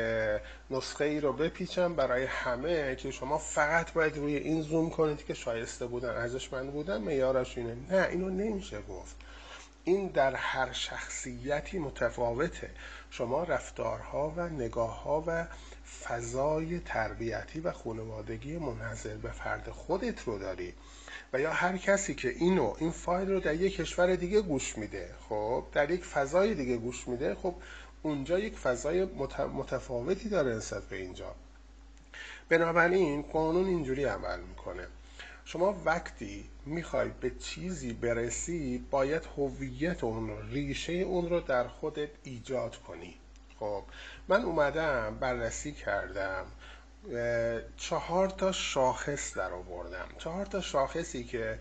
نسخه 0.71 1.05
ای 1.05 1.21
رو 1.21 1.33
بپیچم 1.33 1.95
برای 1.95 2.25
همه 2.25 2.97
که 2.97 3.11
شما 3.11 3.39
فقط 3.39 3.93
باید 3.93 4.17
روی 4.17 4.37
این 4.37 4.63
زوم 4.63 4.91
کنید 4.91 5.25
که 5.25 5.35
شایسته 5.35 5.87
بودن 5.87 6.11
ارزشمند 6.11 6.73
بودن 6.73 7.03
میارش 7.03 7.59
اینه. 7.59 7.77
نه 7.91 8.09
اینو 8.11 8.31
نمیشه 8.31 8.81
گفت. 8.83 9.17
این 9.85 10.09
در 10.09 10.35
هر 10.35 10.73
شخصیتی 10.73 11.79
متفاوته. 11.79 12.71
شما 13.11 13.45
رفتارها 13.45 14.33
و 14.37 14.49
نگاهها 14.49 15.25
و 15.27 15.47
فضای 16.05 16.79
تربیتی 16.79 17.61
و 17.61 17.73
خانوادگی 17.73 18.59
منحصر 18.59 19.17
به 19.17 19.31
فرد 19.31 19.71
خودت 19.71 20.25
رو 20.25 20.39
داری. 20.39 20.75
و 21.33 21.41
یا 21.41 21.53
هر 21.53 21.77
کسی 21.77 22.15
که 22.15 22.29
اینو 22.29 22.75
این 22.79 22.91
فایل 22.91 23.31
رو 23.31 23.41
در 23.41 23.55
یک 23.55 23.77
کشور 23.77 24.17
دیگه 24.17 24.41
گوش 24.41 24.79
میده 24.79 25.15
خب 25.29 25.65
در 25.73 25.91
یک 25.91 26.05
فضای 26.05 26.55
دیگه 26.55 26.77
گوش 26.77 27.09
میده 27.09 27.35
خب 27.35 27.55
اونجا 28.03 28.39
یک 28.39 28.57
فضای 28.57 29.05
متفاوتی 29.55 30.29
داره 30.29 30.57
نسبت 30.57 30.83
به 30.83 30.97
اینجا. 30.97 31.35
بنابراین 32.49 33.23
قانون 33.23 33.67
اینجوری 33.67 34.05
عمل 34.05 34.41
می‌کنه. 34.41 34.87
شما 35.45 35.83
وقتی 35.85 36.45
می‌خوای 36.67 37.11
به 37.21 37.31
چیزی 37.31 37.93
برسی 37.93 38.87
باید 38.91 39.23
هویت 39.37 40.05
اون 40.05 40.29
رو 40.29 40.43
ریشه 40.49 40.93
اون 40.93 41.29
رو 41.29 41.41
در 41.41 41.69
خودت 41.69 42.11
ایجاد 42.25 42.77
کنی. 42.77 43.15
خب 43.63 43.85
من 44.29 44.43
اومدم 44.43 45.17
بررسی 45.21 45.73
کردم 45.73 46.45
چهار 47.77 48.29
تا 48.29 48.53
شاخص 48.53 49.37
در 49.37 49.53
آوردم. 49.53 50.09
چهار 50.19 50.47
تا 50.47 50.61
شاخصی 50.61 51.25
که 51.25 51.59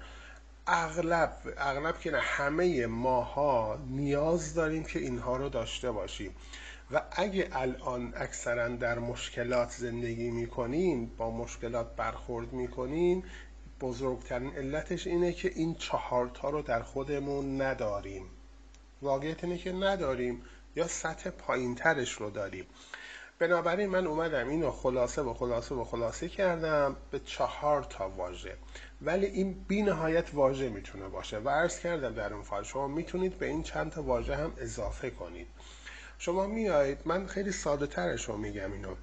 اغلب 0.68 1.34
اغلب 1.58 2.00
که 2.00 2.12
نه 2.12 2.20
همه 2.20 2.86
ماها 2.88 3.80
نیاز 3.90 4.54
داریم 4.54 4.84
که 4.84 5.00
اینها 5.00 5.38
رو 5.38 5.50
داشته 5.50 5.92
باشیم. 5.92 6.36
و 6.92 7.02
اگه 7.12 7.50
الان 7.52 8.14
اکثرا 8.16 8.68
در 8.68 9.00
مشکلات 9.00 9.72
زندگی 9.72 10.32
می‌کنیم 10.32 11.12
با 11.18 11.32
مشکلات 11.32 11.96
برخورد 11.96 12.54
می‌کنیم 12.54 13.24
بزرگترین 13.82 14.56
علتش 14.56 15.08
اینه 15.08 15.34
که 15.34 15.52
این 15.56 15.76
چهارتا 15.76 16.50
رو 16.50 16.62
در 16.62 16.82
خودمون 16.82 17.62
نداریم. 17.62 18.26
واقعیت 19.02 19.44
اینه 19.44 19.58
که 19.58 19.72
نداریم. 19.72 20.42
یا 20.76 20.88
سطح 20.88 21.30
پایین 21.30 21.76
ترش 21.76 22.12
رو 22.12 22.30
داریم. 22.30 22.66
بنابراین 23.40 23.90
من 23.90 24.08
اومدم 24.08 24.50
اینو 24.50 24.72
خلاصه 24.72 25.22
و 25.22 25.34
خلاصه 25.34 25.76
و 25.76 25.84
خلاصه 25.84 26.30
کردم 26.30 26.96
به 27.12 27.20
چهار 27.20 27.84
تا 27.84 28.10
واژه. 28.10 28.58
ولی 29.02 29.26
این 29.26 29.54
بی 29.68 29.82
نهایت 29.82 30.34
واژه 30.34 30.70
می‌تونه 30.70 31.08
باشه 31.08 31.38
و 31.38 31.50
عرض 31.50 31.80
کردم 31.80 32.14
در 32.14 32.34
اون 32.34 32.44
فایل 32.44 32.64
شما 32.64 32.88
می‌تونید 32.88 33.38
به 33.38 33.46
این 33.46 33.64
چند 33.64 33.92
تا 33.92 34.04
واژه 34.04 34.36
هم 34.36 34.54
اضافه 34.58 35.10
کنید. 35.10 35.48
شما 36.18 36.48
میایید 36.48 37.00
من 37.06 37.28
خیلی 37.28 37.52
ساده 37.52 37.88
ترش 37.88 38.26
رو 38.26 38.38
میگم 38.38 38.72
اینو. 38.72 38.96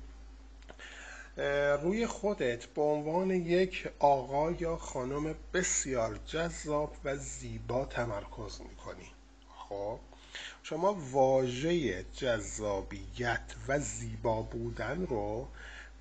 روی 1.76 2.06
خودت 2.06 2.66
به 2.66 2.82
عنوان 2.82 3.30
یک 3.30 3.88
آقا 3.98 4.50
یا 4.50 4.76
خانم 4.76 5.34
بسیار 5.54 6.18
جذاب 6.26 6.96
و 7.04 7.16
زیبا 7.16 7.84
تمرکز 7.84 8.60
می‌کنی. 8.60 9.12
خب؟ 9.48 9.98
شما 10.62 10.94
واژه 11.12 12.04
جذابیت 12.12 13.54
و 13.68 13.78
زیبا 13.78 14.42
بودن 14.42 15.06
رو 15.06 15.48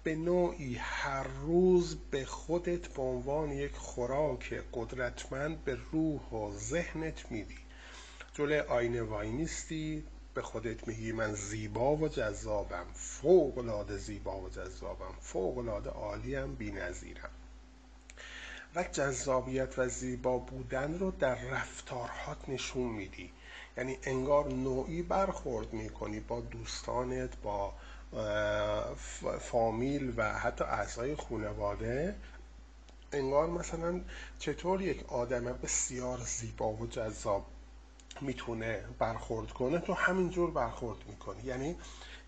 به 0.04 0.16
نوعی 0.16 0.76
هر 0.76 1.28
روز 1.28 1.96
به 2.12 2.26
خودت 2.26 2.88
به 2.88 3.02
عنوان 3.02 3.52
یک 3.52 3.76
خوراک 3.76 4.64
قدرتمند 4.74 5.64
به 5.64 5.78
روح 5.92 6.22
و 6.22 6.52
ذهنت 6.58 7.32
میدی. 7.32 7.58
جلوی 8.34 8.60
آینه 8.60 9.02
وای 9.02 9.30
نیستی 9.30 10.04
به 10.34 10.42
خودت 10.42 10.88
میگی 10.88 11.12
من 11.12 11.34
زیبا 11.34 11.96
و 11.96 12.08
جذابم 12.08 12.86
فوق 12.94 13.58
العاده 13.58 13.98
زیبا 13.98 14.42
و 14.42 14.50
جذابم 14.50 15.14
فوق 15.22 15.58
العاده 15.58 15.90
عالیم 15.90 16.56
بی‌نظیرم. 16.56 17.30
و 18.76 18.84
جذابیت 18.84 19.80
و 19.80 19.88
زیبا 19.88 20.38
بودن 20.38 21.00
رو 21.00 21.12
در 21.12 21.36
رفتارهات 21.36 22.50
نشون 22.50 22.88
میدی. 22.88 23.32
یعنی 23.78 23.98
انگار 24.04 24.48
نوعی 24.54 25.02
برخورد 25.02 25.74
می‌کنی 25.74 26.20
با 26.20 26.42
دوستانت 26.42 27.30
با 27.44 27.74
فامیل 29.40 30.14
و 30.18 30.34
حتی 30.40 30.64
اعضای 30.64 31.16
خانواده. 31.16 32.16
انگار 33.12 33.48
مثلا 33.48 34.02
چطور 34.40 34.82
یک 34.82 35.14
آدم 35.14 35.44
بسیار 35.44 36.18
زیبا 36.18 36.70
و 36.70 36.88
جذاب 36.88 37.46
می‌تونه 38.22 38.84
برخورد 39.00 39.52
کنه؟ 39.52 39.80
تو 39.80 39.94
همینجور 39.94 40.52
برخورد 40.52 40.98
می‌کنی. 41.08 41.44
یعنی 41.44 41.76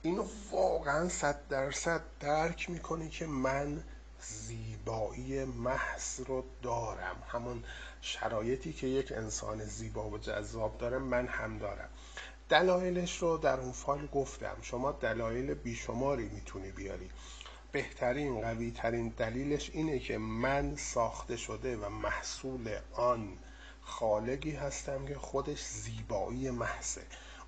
اینو 0.01 0.25
واقعا 0.51 1.09
صد 1.09 1.47
درصد 1.49 2.01
درک 2.19 2.69
می‌کنی 2.69 3.09
که 3.09 3.25
من 3.27 3.83
زیبایی 4.21 5.45
محض 5.45 6.19
رو 6.19 6.43
دارم. 6.61 7.23
همون 7.27 7.63
شرایطی 8.01 8.73
که 8.73 8.87
یک 8.87 9.11
انسان 9.11 9.65
زیبا 9.65 10.09
و 10.09 10.17
جذاب 10.17 10.77
داره 10.77 10.97
من 10.97 11.27
هم 11.27 11.57
دارم. 11.57 11.89
دلایلش 12.49 13.17
رو 13.17 13.37
در 13.37 13.59
اون 13.59 13.71
فایل 13.71 14.07
گفتم. 14.07 14.57
شما 14.61 14.91
دلایل 14.91 15.53
بیشماری 15.53 16.29
می‌تونی 16.29 16.71
بیاری. 16.71 17.09
بهترین 17.71 18.41
قوی 18.41 18.71
ترین 18.71 19.13
دلیلش 19.17 19.69
اینه 19.73 19.99
که 19.99 20.17
من 20.17 20.75
ساخته 20.75 21.37
شده 21.37 21.77
و 21.77 21.89
محصول 21.89 22.77
آن 22.93 23.37
خالقی 23.81 24.51
هستم 24.51 25.05
که 25.05 25.15
خودش 25.15 25.63
زیبایی 25.65 26.49
محضه. 26.49 27.01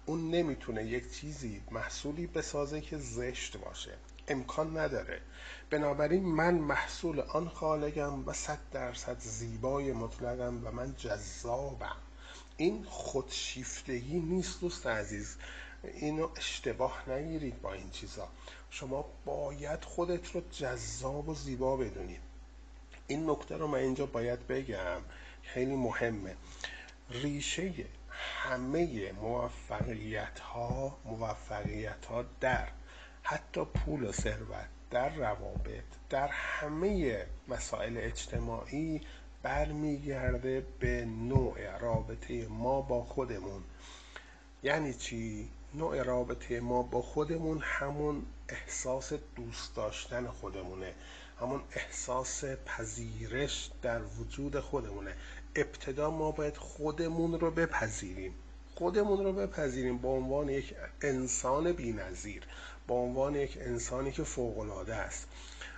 اون 0.05 0.31
نمی‌تونه 0.31 0.83
یک 0.83 1.13
چیزی 1.13 1.61
محصولی 1.71 2.27
بسازه 2.27 2.81
که 2.81 2.97
زشت 2.97 3.57
باشه. 3.57 3.97
امکان 4.31 4.77
نداره. 4.77 5.21
بنابراین 5.69 6.23
من 6.23 6.53
محصول 6.53 7.19
آن 7.19 7.49
خالقم 7.49 8.23
و 8.27 8.33
صد 8.33 8.59
درصد 8.71 9.19
زیبای 9.19 9.93
مطلقم 9.93 10.61
و 10.67 10.71
من 10.71 10.95
جذابم. 10.95 11.95
این 12.57 12.83
خودشیفتگی 12.83 14.19
نیست 14.19 14.61
دوست 14.61 14.87
عزیز. 14.87 15.37
اینو 15.83 16.29
اشتباه 16.37 17.09
نگیرید 17.09 17.61
با 17.61 17.73
این 17.73 17.89
چیزا. 17.89 18.27
شما 18.69 19.05
باید 19.25 19.83
خودت 19.83 20.31
رو 20.31 20.41
جذاب 20.51 21.29
و 21.29 21.35
زیبا 21.35 21.77
بدونید 21.77 22.21
این 23.07 23.29
نکته 23.29 23.57
رو 23.57 23.67
من 23.67 23.79
اینجا 23.79 24.05
باید 24.05 24.47
بگم. 24.47 25.01
خیلی 25.43 25.75
مهمه. 25.75 26.35
ریشه 27.09 27.73
همه 28.11 29.11
موفقیت 29.11 30.39
ها 30.39 30.97
موفقیت 31.05 32.05
ها 32.05 32.25
در. 32.39 32.67
حتی 33.23 33.65
پول 33.65 34.03
و 34.03 34.11
ثروت 34.11 34.67
در 34.91 35.15
روابط 35.15 35.83
در 36.09 36.27
همه 36.27 37.25
مسائل 37.47 37.97
اجتماعی 37.97 39.01
برمیگرده 39.43 40.65
به 40.79 41.05
نوع 41.05 41.77
رابطه 41.77 42.47
ما 42.47 42.81
با 42.81 43.03
خودمون. 43.03 43.63
یعنی 44.63 44.93
چی؟ 44.93 45.49
نوع 45.73 46.03
رابطه 46.03 46.59
ما 46.59 46.83
با 46.83 47.01
خودمون 47.01 47.59
همون 47.61 48.25
احساس 48.49 49.13
دوست 49.35 49.75
داشتن 49.75 50.27
خودمونه. 50.27 50.93
همون 51.39 51.61
احساس 51.75 52.43
پذیرش 52.45 53.71
در 53.81 54.01
وجود 54.03 54.59
خودمونه. 54.59 55.15
ابتدا 55.55 56.09
ما 56.09 56.31
باید 56.31 56.57
خودمون 56.57 57.39
رو 57.39 57.51
بپذیریم. 57.51 58.33
خودمون 58.75 59.23
رو 59.23 59.33
بپذیریم 59.33 59.97
به 59.97 60.07
عنوان 60.07 60.49
یک 60.49 60.75
انسان 61.01 61.71
بینظیر. 61.71 62.43
به 62.91 62.97
عنوان 62.97 63.35
یک 63.35 63.57
انسانی 63.61 64.11
که 64.11 64.23
فوقالعاده 64.23 64.95
است. 64.95 65.27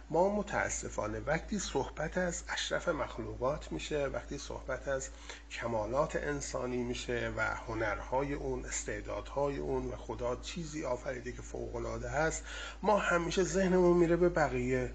ما 0.10 0.36
متاسفانه 0.36 1.20
وقتی 1.20 1.60
صحبت 1.60 2.18
از 2.18 2.44
اشرف 2.50 2.90
مخلوقات 2.90 3.72
میشه 3.72 4.06
وقتی 4.06 4.38
صحبت 4.38 4.88
از 4.88 5.10
کمالات 5.52 6.16
انسانی 6.16 6.84
میشه 6.84 7.34
و 7.38 7.42
هنرهای 7.42 8.34
اون 8.34 8.66
استعدادهای 8.66 9.58
اون 9.58 9.86
و 9.86 9.96
خدا 9.96 10.36
چیزی 10.36 10.86
آفریده 10.86 11.32
که 11.32 11.42
فوقالعاده 11.42 12.10
هست 12.10 12.44
ما 12.82 12.98
همیشه 12.98 13.44
ذهنمون 13.44 13.98
میره 13.98 14.16
به 14.16 14.30
بقیه. 14.30 14.92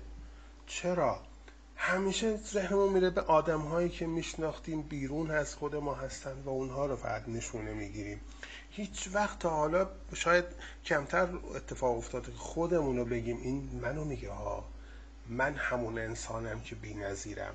چرا؟ 0.66 1.20
همیشه 1.76 2.36
ذهنمون 2.36 2.92
میره 2.92 3.10
به 3.10 3.20
آدم 3.20 3.60
هایی 3.60 3.88
که 3.88 4.06
میشناختیم 4.06 4.82
بیرون 4.82 5.30
از 5.30 5.54
خود 5.54 5.76
ما 5.76 5.94
هستند 5.94 6.46
و 6.46 6.50
اونها 6.50 6.86
رو 6.86 6.96
فقط 6.96 7.28
نشونه 7.28 7.72
می‌گیریم. 7.72 8.20
هیچ 8.70 9.08
وقت 9.12 9.38
تا 9.38 9.50
حالا 9.50 9.88
شاید 10.14 10.44
کمتر 10.84 11.28
اتفاق 11.54 11.96
افتاده 11.96 12.32
که 12.32 12.38
خودمون 12.38 13.04
بگیم 13.04 13.36
این 13.42 13.80
منو 13.82 14.04
میگه 14.04 14.30
ها 14.30 14.64
من 15.28 15.54
همون 15.54 15.98
انسانم 15.98 16.60
که 16.60 16.74
بی 16.74 16.94
نظیرم. 16.94 17.54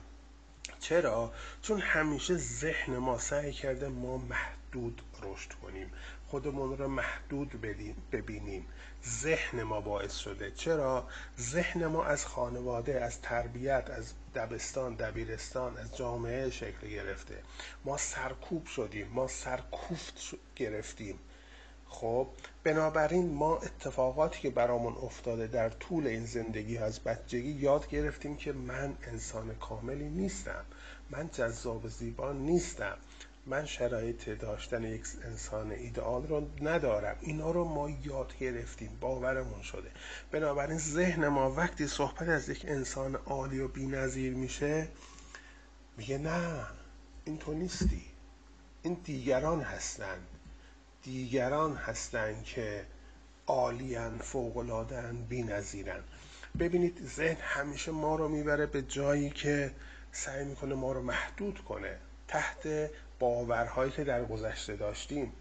چرا؟ 0.80 1.34
چون 1.62 1.80
همیشه 1.80 2.38
ذهن 2.38 2.98
ما 2.98 3.20
سعی 3.20 3.52
کرده 3.52 3.88
ما 3.88 4.18
محدود 4.18 5.02
رشد 5.24 5.52
کنیم 5.54 5.92
خودمون 6.34 6.78
رو 6.78 6.88
محدود 6.88 7.62
ببینیم. 8.12 8.66
ذهن 9.06 9.64
ما 9.64 9.82
باعث 9.82 10.16
شده. 10.16 10.52
چرا؟ 10.52 11.08
ذهن 11.40 11.86
ما 11.86 12.06
از 12.06 12.26
خانواده 12.26 13.02
از 13.04 13.22
تربیت 13.22 13.90
از 13.90 14.14
دبستان 14.36 14.96
دبیرستان 14.96 15.78
از 15.78 15.98
جامعه 15.98 16.50
شکل 16.50 16.88
گرفته. 16.88 17.36
ما 17.86 17.98
سرکوب 17.98 18.66
شدیم. 18.66 19.08
ما 19.08 19.28
سرکوفت 19.28 20.14
گرفتیم. 20.56 21.20
خب 21.88 22.28
بنابراین 22.64 23.34
ما 23.34 23.58
اتفاقاتی 23.58 24.42
که 24.42 24.50
برامون 24.50 24.94
افتاده 24.94 25.48
در 25.48 25.70
طول 25.70 26.08
این 26.08 26.26
زندگی 26.26 26.78
از 26.78 27.00
بچگی 27.00 27.52
یاد 27.52 27.90
گرفتیم 27.90 28.36
که 28.38 28.54
من 28.54 28.98
انسان 29.04 29.56
کاملی 29.56 30.10
نیستم. 30.10 30.66
من 31.10 31.30
جذاب 31.30 31.88
زیبا 31.88 32.32
نیستم. 32.32 32.98
من 33.46 33.66
شرایط 33.66 34.30
داشتن 34.30 34.84
یک 34.84 35.04
انسان 35.24 35.72
ایدئال 35.72 36.28
رو 36.28 36.50
ندارم. 36.62 37.18
اینا 37.22 37.52
رو 37.52 37.64
ما 37.64 37.90
یاد 37.90 38.38
گرفتیم. 38.38 38.98
باورمون 39.02 39.62
شده. 39.62 39.92
بنابراین 40.32 40.78
ذهن 40.78 41.28
ما 41.28 41.52
وقتی 41.52 41.88
صحبت 41.88 42.30
از 42.30 42.50
یک 42.50 42.66
انسان 42.68 43.16
عالی 43.16 43.60
و 43.60 43.68
بینظیر 43.68 44.34
میشه 44.34 44.88
میگه 45.98 46.18
نه 46.18 46.66
این 47.26 47.38
تو 47.38 47.54
نیستی. 47.54 48.06
این 48.82 48.98
دیگران 49.04 49.62
هستند 49.62 50.28
دیگران 51.04 51.76
هستند 51.76 52.44
که 52.44 52.86
عالیان 53.48 54.18
فوقلادن 54.18 55.26
بی 55.30 55.44
نظیرن 55.44 56.04
ببینید 56.60 57.02
ذهن 57.06 57.38
همیشه 57.42 57.92
ما 57.92 58.16
رو 58.16 58.28
می‌بره 58.30 58.66
به 58.66 58.82
جایی 58.82 59.30
که 59.30 59.72
سعی 60.12 60.46
می‌کنه 60.46 60.76
ما 60.76 60.92
رو 60.92 61.02
محدود 61.02 61.60
کنه. 61.60 61.98
تحت 62.28 62.90
باورهایی 63.20 63.92
که 63.92 64.04
در 64.04 64.26
گذشته 64.26 64.76
داشتیم. 64.76 65.34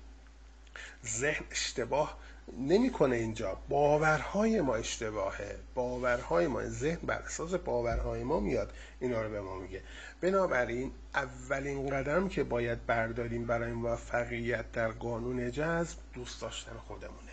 ذهن 1.07 1.45
اشتباه 1.51 2.19
نمی‌کنه 2.59 3.17
اینجا. 3.17 3.57
باورهای 3.69 4.61
ما 4.61 4.75
اشتباهه. 4.75 5.59
باورهای 5.75 6.47
ما 6.47 6.65
ذهن 6.69 7.07
بر 7.07 7.19
اساس 7.19 7.55
باورهای 7.55 8.25
ما 8.25 8.41
میاد. 8.41 8.73
اینا 9.01 9.23
رو 9.23 9.31
به 9.31 9.41
ما 9.41 9.59
میگه. 9.59 9.83
بنابراین 10.21 10.93
اولین 11.15 11.91
قدم 11.91 12.29
که 12.29 12.45
باید 12.45 12.87
برداریم 12.87 13.47
برای 13.47 13.73
موفقیت 13.73 14.73
در 14.73 14.89
قانون 14.89 15.51
جذب 15.51 15.99
دوست 16.15 16.41
داشتن 16.41 16.77
خودمونه. 16.87 17.33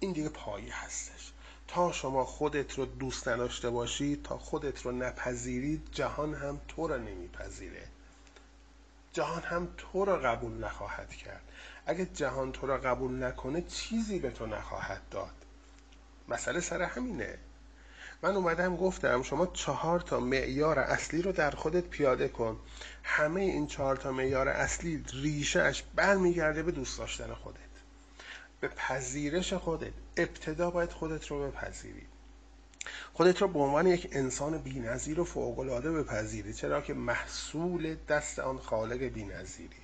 این 0.00 0.12
دیگه 0.12 0.28
پایه 0.28 0.84
هستش. 0.84 1.32
تا 1.68 1.92
شما 1.92 2.24
خودت 2.24 2.78
رو 2.78 2.86
دوست 2.86 3.28
نداشته 3.28 3.70
باشی 3.70 4.20
تا 4.24 4.38
خودت 4.38 4.82
رو 4.82 4.92
نپذیرید 4.92 5.88
جهان 5.92 6.34
هم 6.34 6.60
تو 6.68 6.88
رو 6.88 6.98
نمیپذیره. 6.98 7.82
جهان 9.12 9.42
هم 9.42 9.68
تو 9.78 10.04
را 10.04 10.16
قبول 10.16 10.64
نخواهد 10.64 11.10
کرد. 11.10 11.42
اگه 11.86 12.06
جهان 12.06 12.52
تو 12.52 12.66
را 12.66 12.78
قبول 12.78 13.24
نکنه 13.24 13.62
چیزی 13.62 14.18
به 14.18 14.30
تو 14.30 14.46
نخواهد 14.46 15.02
داد. 15.10 15.34
مسئله 16.28 16.60
سر 16.60 16.82
همینه. 16.82 17.38
من 18.22 18.36
اومدم 18.36 18.76
گفتم 18.76 19.22
شما 19.22 19.46
چهار 19.46 20.00
تا 20.00 20.20
معیار 20.20 20.78
اصلی 20.78 21.22
رو 21.22 21.32
در 21.32 21.50
خودت 21.50 21.84
پیاده 21.84 22.28
کن. 22.28 22.60
همه 23.02 23.40
این 23.40 23.66
چهار 23.66 23.96
تا 23.96 24.12
معیار 24.12 24.48
اصلی 24.48 25.04
ریشهش 25.12 25.84
برمیگرده 25.94 26.62
به 26.62 26.72
دوست 26.72 26.98
داشتن 26.98 27.34
خودت. 27.34 27.58
به 28.60 28.68
پذیرش 28.68 29.52
خودت. 29.52 29.92
ابتدا 30.16 30.70
باید 30.70 30.92
خودت 30.92 31.26
رو 31.26 31.50
بپذیری. 31.50 32.06
خودت 33.12 33.42
را 33.42 33.48
به 33.48 33.58
عنوان 33.58 33.86
یک 33.86 34.08
انسان 34.12 34.58
بینظیر 34.58 35.20
و 35.20 35.24
فوقالعاده 35.24 35.92
بپذیری 35.92 36.54
چرا 36.54 36.80
که 36.80 36.94
محصول 36.94 37.96
دست 38.08 38.38
آن 38.38 38.58
خالق 38.58 39.02
بینظیری. 39.02 39.76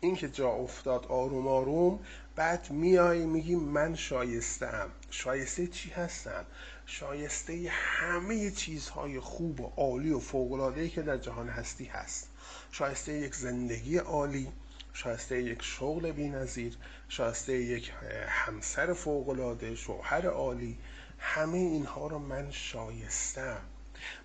این 0.00 0.16
که 0.16 0.28
جا 0.28 0.48
افتاد 0.48 1.06
آروم 1.06 1.46
آروم 1.48 2.00
بعد 2.36 2.70
میای 2.70 3.26
میگی 3.26 3.54
من 3.54 3.94
شایستم 3.94 4.90
شایسته 5.10 5.66
چی 5.66 5.90
هستم؟ 5.90 6.44
شایسته 6.86 7.68
همه 7.70 8.50
چیزهای 8.50 9.20
خوب 9.20 9.60
و 9.60 9.72
عالی 9.76 10.10
و 10.10 10.18
فوقالعاده‌ای 10.18 10.88
که 10.88 11.02
در 11.02 11.16
جهان 11.16 11.48
هستی 11.48 11.84
هست. 11.84 12.28
شایسته 12.72 13.12
یک 13.12 13.34
زندگی 13.34 13.98
عالی 13.98 14.52
شایسته 14.92 15.42
یک 15.42 15.62
شغل 15.62 16.12
بینظیر 16.12 16.76
شایسته 17.08 17.52
یک 17.52 17.92
همسر 18.28 18.92
فوقالعاده 18.92 19.74
شوهر 19.74 20.26
عالی 20.26 20.78
همه 21.24 21.58
اینها 21.58 22.06
رو 22.06 22.18
من 22.18 22.50
شایستم. 22.50 23.58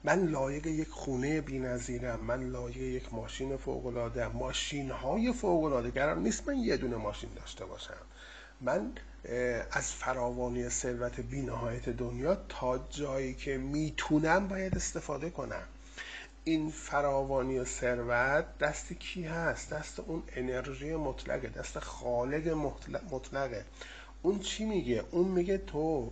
من 0.03 0.25
لایق 0.25 0.67
یک 0.67 0.87
خونه 0.87 1.41
نظیرم 1.41 2.19
من 2.19 2.43
لایق 2.49 2.77
یک 2.77 3.13
ماشین 3.13 3.57
فوقلاده 3.57 4.27
ماشین 4.27 4.91
های 4.91 5.33
فوقلاده 5.33 5.91
قرار 5.91 6.15
نیست 6.15 6.47
من 6.47 6.57
یه 6.57 6.77
دونه 6.77 6.95
ماشین 6.95 7.29
داشته 7.35 7.65
باشم. 7.65 7.93
من 8.61 8.91
از 9.71 9.93
فراوانی 9.93 10.69
ثروت 10.69 11.19
بینهایت 11.19 11.89
دنیا 11.89 12.35
تا 12.49 12.87
جایی 12.89 13.33
که 13.33 13.57
می‌تونم 13.57 14.47
باید 14.47 14.75
استفاده 14.75 15.29
کنم. 15.29 15.63
این 16.43 16.69
فراوانی 16.69 17.59
و 17.59 17.65
ثروت 17.65 18.57
دست 18.57 18.93
کی 18.93 19.23
هست؟ 19.23 19.73
دست 19.73 19.99
اون 19.99 20.23
انرژی 20.35 20.95
مطلقه 20.95 21.47
دست 21.47 21.79
خالق 21.79 22.47
مطلقه. 23.11 23.65
اون 24.21 24.39
چی 24.39 24.65
میگه؟ 24.65 25.03
اون 25.11 25.27
میگه 25.27 25.57
تو 25.57 26.11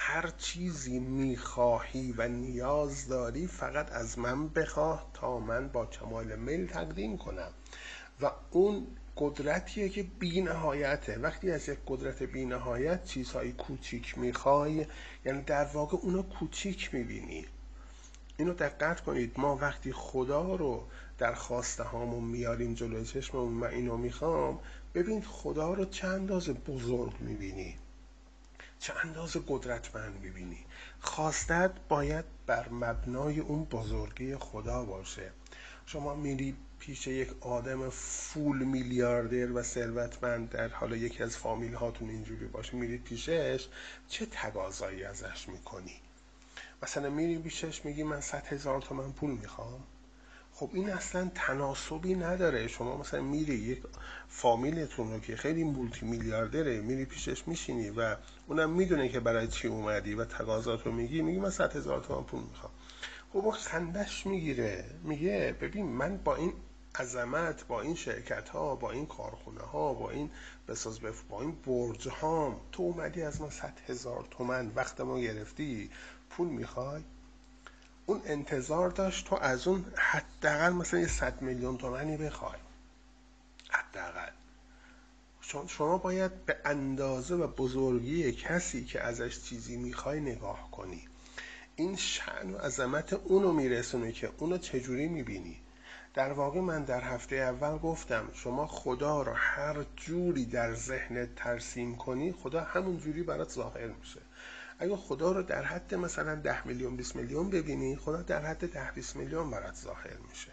هر 0.00 0.30
چیزی 0.38 0.98
می‌خواهی 0.98 2.12
و 2.12 2.28
نیاز 2.28 3.08
داری 3.08 3.46
فقط 3.46 3.92
از 3.92 4.18
من 4.18 4.48
بخواه 4.48 5.10
تا 5.14 5.38
من 5.38 5.68
با 5.68 5.86
کمال 5.86 6.36
میل 6.36 6.66
تقدیم 6.66 7.18
کنم. 7.18 7.50
و 8.20 8.30
اون 8.50 8.86
قدرتیه 9.16 9.88
که 9.88 10.02
بی 10.02 10.40
نهایته 10.40 11.18
وقتی 11.18 11.50
از 11.50 11.68
یک 11.68 11.78
قدرت 11.86 12.22
بی 12.22 12.44
نهایت 12.44 13.04
چیزهای 13.04 13.52
کوچیک 13.52 14.18
می‌خوای 14.18 14.86
یعنی 15.24 15.42
در 15.42 15.64
واقع 15.64 15.96
اونو 15.96 16.22
کوچیک 16.22 16.94
می‌بینی. 16.94 17.46
اینو 18.36 18.54
دقت 18.54 19.00
کنید. 19.00 19.40
ما 19.40 19.56
وقتی 19.56 19.92
خدا 19.92 20.54
رو 20.54 20.84
در 21.18 21.34
خواسته 21.34 21.82
هامون 21.82 22.24
میاریم 22.24 22.74
جلوی 22.74 23.04
چشممون 23.04 23.52
من 23.52 23.68
اینو 23.68 23.96
می‌خوام 23.96 24.58
ببین 24.94 25.22
خدا 25.22 25.74
رو 25.74 25.84
چند 25.84 26.10
اندازه 26.10 26.52
بزرگ 26.52 27.12
می‌بینی. 27.20 27.76
چه 28.80 28.92
اندازه 29.04 29.40
قدرتمند 29.48 30.20
می‌بینی؟ 30.20 30.64
خواستت 31.00 31.70
باید 31.88 32.24
بر 32.46 32.68
مبنای 32.68 33.40
اون 33.40 33.64
بزرگی 33.64 34.36
خدا 34.36 34.84
باشه. 34.84 35.30
شما 35.86 36.14
میری 36.14 36.56
پیش 36.78 37.06
یک 37.06 37.28
آدم 37.40 37.90
فول 37.90 38.64
میلیاردر 38.64 39.52
و 39.52 39.62
ثروتمند 39.62 40.50
در 40.50 40.68
حالا 40.68 40.96
یکی 40.96 41.22
از 41.22 41.36
فامیل 41.36 41.74
هاتون 41.74 42.10
اینجوری 42.10 42.46
باشه 42.46 42.76
میرید 42.76 43.04
پیشش 43.04 43.66
چه 44.08 44.26
تقاضایی 44.26 45.04
ازش 45.04 45.48
می‌کنی؟ 45.48 46.00
مثلا 46.82 47.10
میری 47.10 47.38
پیشش 47.38 47.84
میگی 47.84 48.02
من 48.02 48.20
صد 48.20 48.46
هزار 48.46 48.80
تومن 48.80 49.12
پول 49.12 49.30
می‌خوام. 49.30 49.84
خب 50.58 50.70
این 50.72 50.90
اصلا 50.90 51.30
تناسبی 51.34 52.14
نداره. 52.14 52.68
شما 52.68 52.96
مثلا 52.96 53.22
میری 53.22 53.54
یک 53.54 53.82
فامیلتون 54.28 55.12
رو 55.12 55.18
که 55.20 55.36
خیلی 55.36 55.64
مولتی 55.64 56.06
میلیاردره 56.06 56.80
میری 56.80 57.04
پیشش 57.04 57.48
میشینی 57.48 57.90
و 57.90 58.16
اونم 58.46 58.70
می‌دونه 58.70 59.08
که 59.08 59.20
برای 59.20 59.48
چی 59.48 59.68
اومدی 59.68 60.14
و 60.14 60.24
تقاضات 60.24 60.86
رو 60.86 60.92
میگی 60.92 61.22
میگی 61.22 61.38
من 61.38 61.50
صد 61.50 61.76
هزار 61.76 62.00
تومن 62.00 62.22
پول 62.22 62.40
می‌خوام. 62.40 62.72
خب 63.32 63.38
اون 63.38 63.52
خندش 63.52 64.26
می‌گیره. 64.26 64.84
میگه 65.02 65.56
ببین 65.60 65.86
من 65.86 66.16
با 66.16 66.36
این 66.36 66.52
عظمت 66.94 67.66
با 67.66 67.80
این 67.80 67.94
شرکت 67.94 68.48
ها 68.48 68.76
با 68.76 68.90
این 68.90 69.06
کارخونه 69.06 69.60
ها 69.60 69.94
با 69.94 70.10
این 70.10 70.30
بساز 70.68 71.00
بف... 71.00 71.22
با 71.22 71.40
این 71.40 71.56
برج 71.66 72.08
ها 72.08 72.60
تو 72.72 72.82
اومدی 72.82 73.22
از 73.22 73.40
من 73.40 73.50
صد 73.50 73.74
هزار 73.88 74.28
تومن 74.30 74.72
وقت 74.74 75.00
ما 75.00 75.20
گرفتی 75.20 75.90
پول 76.30 76.48
می‌خوای؟ 76.48 77.02
اون 78.08 78.22
انتظار 78.24 78.90
داشت 78.90 79.26
تو 79.26 79.36
از 79.36 79.68
اون 79.68 79.84
حداقل 79.96 80.72
مثلا 80.72 81.00
یه 81.00 81.06
صد 81.06 81.42
میلیون 81.42 81.78
تومنی 81.78 82.16
بخوای. 82.16 82.58
حداقل. 83.70 84.32
شما 85.68 85.98
باید 85.98 86.46
به 86.46 86.56
اندازه 86.64 87.34
و 87.34 87.46
بزرگی 87.46 88.32
کسی 88.32 88.84
که 88.84 89.00
ازش 89.00 89.42
چیزی 89.42 89.76
می‌خوای 89.76 90.20
نگاه 90.20 90.70
کنی. 90.70 91.08
این 91.76 91.96
شعن 91.96 92.54
و 92.54 92.58
عظمت 92.58 93.12
اونو 93.12 93.52
میرسونه 93.52 94.12
که 94.12 94.30
اونو 94.38 94.58
چجوری 94.58 95.08
می‌بینی. 95.08 95.60
در 96.14 96.32
واقع 96.32 96.60
من 96.60 96.84
در 96.84 97.00
هفته 97.00 97.36
اول 97.36 97.78
گفتم 97.78 98.28
شما 98.34 98.66
خدا 98.66 99.22
رو 99.22 99.32
هر 99.32 99.84
جوری 99.96 100.44
در 100.44 100.74
ذهنت 100.74 101.34
ترسیم 101.34 101.96
کنی 101.96 102.32
خدا 102.32 102.60
همون 102.60 102.98
جوری 102.98 103.22
برات 103.22 103.50
ظاهر 103.50 103.86
میشه. 103.86 104.20
اگه 104.78 104.96
خدا 104.96 105.32
رو 105.32 105.42
در 105.42 105.64
حد 105.64 105.94
مثلا 105.94 106.34
ده 106.34 106.66
میلیون 106.66 106.96
20 106.96 107.16
میلیون 107.16 107.50
ببینی 107.50 107.96
خدا 107.96 108.22
در 108.22 108.46
حد 108.46 108.72
ده 108.72 108.92
20 108.92 109.16
میلیون 109.16 109.50
برات 109.50 109.74
ظاهر 109.74 110.16
میشه. 110.28 110.52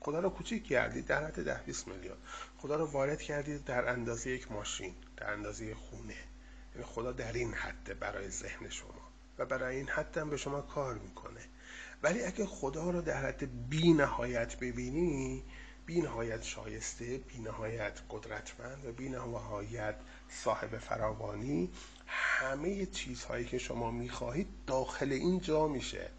خدا 0.00 0.20
رو 0.20 0.30
کوچیک 0.30 0.66
کردی 0.66 1.02
در 1.02 1.26
حد 1.26 1.44
ده 1.44 1.62
20 1.66 1.88
میلیون. 1.88 2.16
خدا 2.58 2.76
رو 2.76 2.86
وارد 2.86 3.22
کردی 3.22 3.58
در 3.58 3.88
اندازه 3.88 4.30
یک 4.30 4.52
ماشین 4.52 4.94
در 5.16 5.32
اندازه 5.32 5.74
خونه. 5.74 6.14
یعنی 6.74 6.86
خدا 6.86 7.12
در 7.12 7.32
این 7.32 7.54
حد 7.54 7.98
برای 7.98 8.30
ذهن 8.30 8.68
شما. 8.68 9.10
و 9.38 9.46
برای 9.46 9.76
این 9.76 9.88
حد 9.88 10.18
هم 10.18 10.30
به 10.30 10.36
شما 10.36 10.60
کار 10.60 10.94
می‌کنه. 10.94 11.40
ولی 12.02 12.22
اگه 12.22 12.46
خدا 12.46 12.90
رو 12.90 13.02
در 13.02 13.26
حد 13.26 13.68
بی 13.68 13.92
نهایت 13.92 14.56
ببینی 14.56 15.44
بی 15.86 16.00
نهایت 16.00 16.42
شایسته 16.42 17.18
بی 17.18 17.38
نهایت 17.38 18.00
قدرتمند 18.10 18.84
و 18.84 18.92
بی 18.92 19.08
نهایت 19.08 19.96
صاحب 20.28 20.78
فراوانی 20.78 21.70
همه 22.38 22.86
چیزهایی 22.86 23.44
که 23.44 23.58
شما 23.58 23.90
می‌خواهید 23.90 24.48
داخل 24.66 25.12
این 25.12 25.40
جا 25.40 25.68
میشه. 25.68 26.10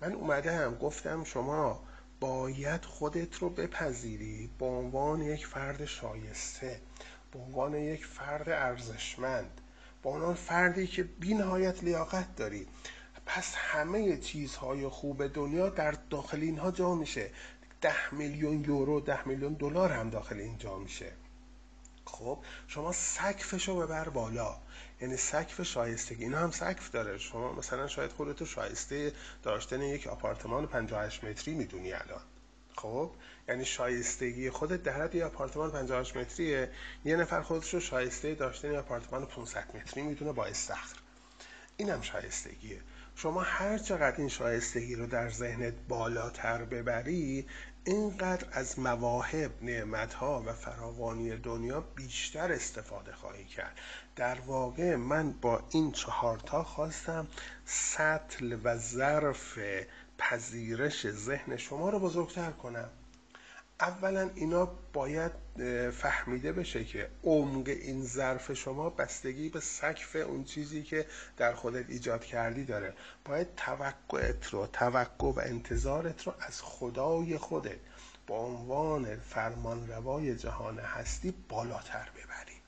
من 0.00 0.12
اومدم 0.12 0.74
گفتم 0.74 1.24
شما 1.24 1.82
باید 2.20 2.84
خودت 2.84 3.34
رو 3.34 3.50
بپذیری 3.50 4.50
به 4.58 4.66
عنوان 4.66 5.22
یک 5.22 5.46
فرد 5.46 5.84
شایسته 5.84 6.80
به 7.32 7.38
عنوان 7.38 7.74
یک 7.74 8.06
فرد 8.06 8.48
ارزشمند 8.48 9.60
به 10.02 10.10
عنوان 10.10 10.34
فردی 10.34 10.86
که 10.86 11.02
بی 11.02 11.34
نهایت 11.34 11.84
لیاقت 11.84 12.36
داری. 12.36 12.66
پس 13.26 13.54
همه 13.54 14.16
چیزهای 14.16 14.88
خوب 14.88 15.26
دنیا 15.26 15.68
در 15.68 15.94
داخل 16.10 16.40
اینها 16.40 16.70
جا 16.70 16.94
میشه. 16.94 17.30
ده 17.80 18.14
میلیون 18.14 18.64
یورو 18.64 19.00
ده 19.00 19.28
میلیون 19.28 19.52
دلار 19.52 19.92
هم 19.92 20.10
داخل 20.10 20.36
اینجا 20.36 20.78
میشه. 20.78 21.12
خب 22.04 22.38
شما 22.66 22.92
سقفش 22.92 23.68
رو 23.68 23.76
ببر 23.76 24.08
بالا. 24.08 24.56
یعنی 25.00 25.16
سقف 25.16 25.62
شایستگی. 25.62 26.24
اینا 26.24 26.38
هم 26.38 26.50
سقف 26.50 26.90
داره. 26.90 27.18
شما 27.18 27.52
مثلا 27.52 27.86
شاید 27.86 28.12
خودتو 28.12 28.46
شایسته 28.46 29.12
داشتن 29.42 29.82
یک 29.82 30.06
آپارتمان 30.06 30.66
58 30.66 31.24
متری 31.24 31.54
می‌دونی 31.54 31.92
الان. 31.92 32.22
خب؟ 32.76 33.10
یعنی 33.48 33.64
شایستگی 33.64 34.50
خودت 34.50 34.82
در 34.82 35.02
حد 35.02 35.16
آپارتمان 35.16 35.70
58 35.70 36.16
متریه. 36.16 36.70
یه 37.04 37.16
نفر 37.16 37.42
خودش 37.42 37.74
رو 37.74 37.80
شایسته 37.80 38.34
داشتن 38.34 38.76
آپارتمان 38.76 39.26
500 39.26 39.76
متری 39.76 40.02
می‌دونه 40.02 40.32
با 40.32 40.44
استخر. 40.46 40.96
اینم 41.76 42.02
شایستگیه. 42.02 42.80
شما 43.14 43.40
هر 43.40 43.78
چقدر 43.78 44.16
این 44.16 44.28
شایستگی 44.28 44.94
رو 44.94 45.06
در 45.06 45.30
ذهنت 45.30 45.74
بالاتر 45.88 46.64
ببری 46.64 47.46
اینقدر 47.84 48.46
از 48.52 48.78
مواهب 48.78 49.62
نعمتها 49.62 50.42
و 50.46 50.52
فراوانی 50.52 51.36
دنیا 51.36 51.80
بیشتر 51.80 52.52
استفاده 52.52 53.12
خواهی 53.12 53.44
کرد. 53.44 53.78
در 54.16 54.40
واقع 54.40 54.96
من 54.96 55.32
با 55.32 55.62
این 55.70 55.92
چهارتا 55.92 56.64
خواستم 56.64 57.26
سطل 57.64 58.58
و 58.64 58.76
ظرف 58.76 59.58
پذیرش 60.18 61.10
ذهن 61.10 61.56
شما 61.56 61.90
رو 61.90 61.98
بزرگتر 61.98 62.50
کنم. 62.50 62.90
اولا 63.80 64.30
اینا 64.34 64.68
باید 64.92 65.32
فهمیده 65.90 66.52
بشه 66.52 66.84
که 66.84 67.10
عمق 67.24 67.68
این 67.68 68.04
ظرف 68.04 68.52
شما 68.52 68.90
بستگی 68.90 69.48
به 69.48 69.60
سقف 69.60 70.16
اون 70.16 70.44
چیزی 70.44 70.82
که 70.82 71.06
در 71.36 71.54
خودت 71.54 71.90
ایجاد 71.90 72.24
کردی 72.24 72.64
داره. 72.64 72.94
باید 73.24 73.54
توقعت 73.56 74.46
رو 74.46 74.66
توقع 74.66 75.26
و 75.26 75.40
انتظارت 75.44 76.26
رو 76.26 76.34
از 76.40 76.62
خدای 76.62 77.38
خودت 77.38 77.78
به 78.26 78.34
عنوان 78.34 79.16
فرمان 79.16 79.88
روای 79.88 80.36
جهان 80.36 80.78
هستی 80.78 81.34
بالاتر 81.48 82.08
ببری. 82.16 82.59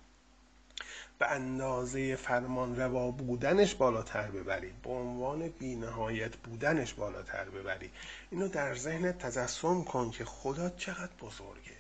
به 1.23 1.31
اندازه 1.31 2.17
فرمان 2.17 2.77
روا 2.77 3.11
بودنش 3.11 3.75
بالاتر 3.75 4.31
ببری. 4.31 4.73
به 4.83 4.91
عنوان 4.91 5.49
بینهایت 5.49 6.37
بودنش 6.37 6.95
بالاتر 6.95 7.45
ببری. 7.45 7.91
اینو 8.31 8.49
در 8.49 8.75
ذهن 8.75 9.13
تجسم 9.13 9.85
کن 9.85 10.11
که 10.11 10.25
خدا 10.25 10.71
چقدر 10.71 11.13
بزرگه. 11.21 11.77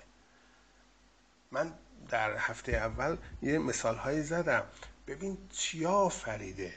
من 1.50 1.72
در 2.08 2.36
هفته 2.36 2.72
اول 2.72 3.16
یه 3.42 3.58
مثال 3.58 3.96
هایی 3.96 4.22
زدم. 4.22 4.62
ببین 5.06 5.38
چیا 5.50 6.08
فریده 6.08 6.74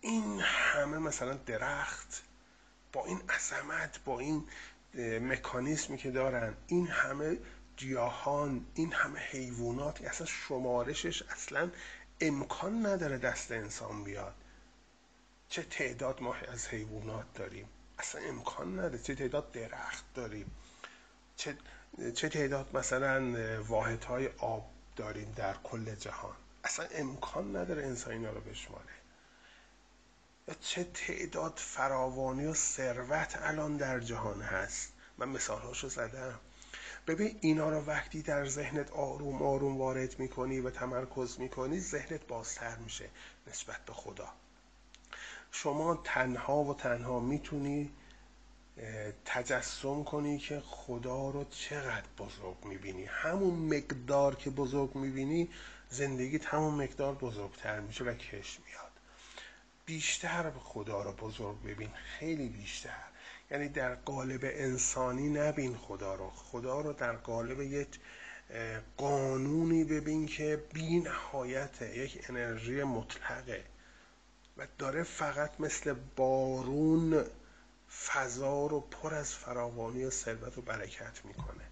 این 0.00 0.40
همه 0.40 0.98
مثلا 0.98 1.34
درخت 1.34 2.22
با 2.92 3.04
این 3.06 3.20
عظمت 3.30 4.00
با 4.04 4.18
این 4.20 4.44
مکانیسمی 5.20 5.96
که 5.96 6.10
دارن 6.10 6.54
این 6.66 6.86
همه 6.86 7.36
گیاهان 7.78 8.66
این 8.74 8.92
همه 8.92 9.20
حیوانات 9.20 10.02
اصلا 10.02 10.26
شمارشش 10.26 11.22
اصلا 11.22 11.70
امکان 12.20 12.86
نداره 12.86 13.18
دست 13.18 13.52
انسان 13.52 14.04
بیاد. 14.04 14.34
چه 15.48 15.62
تعداد 15.62 16.22
ما 16.22 16.34
از 16.34 16.68
حیوانات 16.68 17.34
داریم؟ 17.34 17.68
اصلا 17.98 18.20
امکان 18.20 18.72
نداره. 18.78 18.98
چه 18.98 19.14
تعداد 19.14 19.52
درخت 19.52 20.04
داریم؟ 20.14 20.50
چه, 21.36 21.56
چه 22.14 22.28
تعداد 22.28 22.76
مثلا 22.76 23.34
واحدهای 23.62 24.28
آب 24.38 24.70
داریم 24.96 25.32
در 25.36 25.54
کل 25.64 25.94
جهان؟ 25.94 26.36
اصلا 26.64 26.86
امکان 26.90 27.56
نداره 27.56 27.82
انسان 27.82 28.12
اینا 28.12 28.30
رو 28.30 28.40
بشماره. 28.40 28.98
چه 30.60 30.84
تعداد 30.84 31.52
فراوانی 31.56 32.46
و 32.46 32.54
ثروت 32.54 33.38
الان 33.42 33.76
در 33.76 34.00
جهان 34.00 34.42
هست؟ 34.42 34.92
من 35.18 35.28
مثال 35.28 35.60
هاشو 35.62 35.88
زدم. 35.88 36.40
ببین 37.08 37.38
اینا 37.40 37.70
رو 37.70 37.78
وقتی 37.78 38.22
در 38.22 38.46
ذهنت 38.46 38.92
آروم 38.92 39.42
آروم 39.42 39.78
وارد 39.78 40.18
می‌کنی 40.18 40.60
و 40.60 40.70
تمرکز 40.70 41.40
می‌کنی 41.40 41.80
ذهنت 41.80 42.26
بازتر 42.26 42.76
میشه 42.76 43.08
نسبت 43.46 43.84
به 43.86 43.92
خدا. 43.92 44.28
شما 45.50 46.00
تنها 46.04 46.64
و 46.64 46.74
تنها 46.74 47.20
می‌تونی 47.20 47.90
تجسم 49.24 50.04
کنی 50.04 50.38
که 50.38 50.60
خدا 50.66 51.30
رو 51.30 51.44
چقدر 51.44 52.06
بزرگ 52.18 52.64
می‌بینی. 52.64 53.04
همون 53.04 53.54
مقدار 53.76 54.34
که 54.34 54.50
بزرگ 54.50 54.94
می‌بینی 54.94 55.50
زندگیت 55.90 56.46
همون 56.46 56.74
مقدار 56.74 57.14
بزرگتر 57.14 57.80
میشه 57.80 58.04
و 58.04 58.14
کش 58.14 58.58
میاد. 58.66 58.92
بیشتر 59.86 60.50
خدا 60.50 61.02
رو 61.02 61.12
بزرگ 61.12 61.62
ببین 61.62 61.90
خیلی 62.18 62.48
بیشتر. 62.48 63.07
یعنی 63.50 63.68
در 63.68 63.94
قالب 63.94 64.40
انسانی 64.42 65.28
نبین 65.28 65.76
خدا 65.76 66.14
رو. 66.14 66.30
خدا 66.30 66.80
رو 66.80 66.92
در 66.92 67.12
قالب 67.12 67.60
یک 67.60 68.00
قانونی 68.96 69.84
ببین 69.84 70.26
که 70.26 70.64
بی 70.72 71.00
نهایت 71.00 71.82
یک 71.82 72.24
انرژی 72.28 72.82
مطلقه 72.82 73.64
و 74.56 74.66
داره 74.78 75.02
فقط 75.02 75.60
مثل 75.60 75.94
بارون 76.16 77.24
فضا 78.06 78.66
رو 78.66 78.80
پر 78.80 79.14
از 79.14 79.34
فراوانی 79.34 80.04
و 80.04 80.10
ثروت 80.10 80.58
و 80.58 80.62
برکت 80.62 81.24
می‌کنه. 81.24 81.64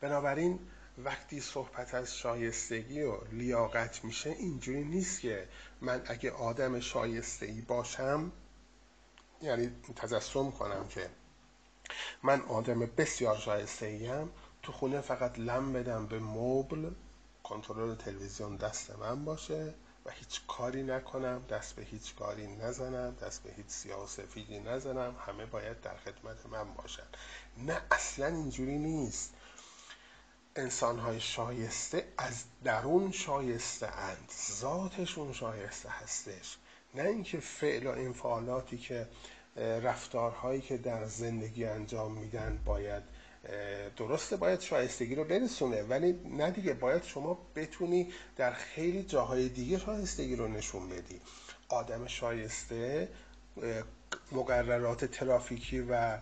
بنابراین 0.00 0.58
وقتی 0.98 1.40
صحبت 1.40 1.94
از 1.94 2.16
شایستگی 2.18 3.02
و 3.02 3.24
لیاقت 3.32 4.04
میشه 4.04 4.30
اینجوری 4.30 4.84
نیست 4.84 5.20
که 5.20 5.48
من 5.80 6.02
اگه 6.06 6.30
آدم 6.30 6.80
شایسته 6.80 7.46
ای 7.46 7.60
باشم 7.60 8.32
یعنی 9.42 9.70
تجسم 9.96 10.50
کنم 10.50 10.88
که 10.88 11.10
من 12.22 12.40
آدم 12.40 12.80
بسیار 12.80 13.36
شایسته 13.36 13.86
ایم 13.86 14.30
تو 14.62 14.72
خونه 14.72 15.00
فقط 15.00 15.38
لم 15.38 15.72
بدم 15.72 16.06
به 16.06 16.18
مبل 16.18 16.90
کنترل 17.42 17.94
تلویزیون 17.94 18.56
دست 18.56 18.90
من 18.90 19.24
باشه 19.24 19.74
و 20.06 20.10
هیچ 20.10 20.40
کاری 20.48 20.82
نکنم 20.82 21.44
دست 21.50 21.74
به 21.76 21.82
هیچ 21.82 22.14
کاری 22.14 22.46
نزنم 22.56 23.14
دست 23.14 23.42
به 23.42 23.52
هیچ 23.52 23.66
سیاه 23.66 24.06
سفیدی 24.06 24.60
نزنم 24.60 25.16
همه 25.26 25.46
باید 25.46 25.80
در 25.80 25.96
خدمت 25.96 26.46
من 26.46 26.74
باشن. 26.74 27.02
نه 27.58 27.80
اصلا 27.90 28.26
اینجوری 28.26 28.78
نیست. 28.78 29.34
انسان 30.56 30.98
های 30.98 31.20
شایسته 31.20 32.12
از 32.18 32.44
درون 32.64 33.12
شایسته 33.12 33.86
اند 33.86 34.32
ذاتشون 34.50 35.32
شایسته 35.32 35.88
هستش. 35.88 36.58
نه 36.96 37.02
اینکه 37.02 37.40
فعل 37.40 37.86
و 37.86 37.90
انفعالاتی 37.90 38.78
که 38.78 39.06
رفتارهایی 39.56 40.60
که 40.60 40.76
در 40.76 41.04
زندگی 41.04 41.64
انجام 41.64 42.12
میدن 42.12 42.58
باید 42.64 43.02
درسته 43.96 44.36
باید 44.36 44.60
شایستگی 44.60 45.14
رو 45.14 45.24
برسونه 45.24 45.82
ولی 45.82 46.12
نه 46.24 46.50
دیگه 46.50 46.72
باید 46.74 47.04
شما 47.04 47.38
بتونی 47.54 48.12
در 48.36 48.52
خیلی 48.52 49.02
جاهای 49.02 49.48
دیگه 49.48 49.78
شایستگی 49.78 50.36
رو 50.36 50.48
نشون 50.48 50.88
بدی. 50.88 51.20
آدم 51.68 52.06
شایسته 52.06 53.08
مقررات 54.32 55.04
ترافیکی 55.04 55.80
و 55.80 56.18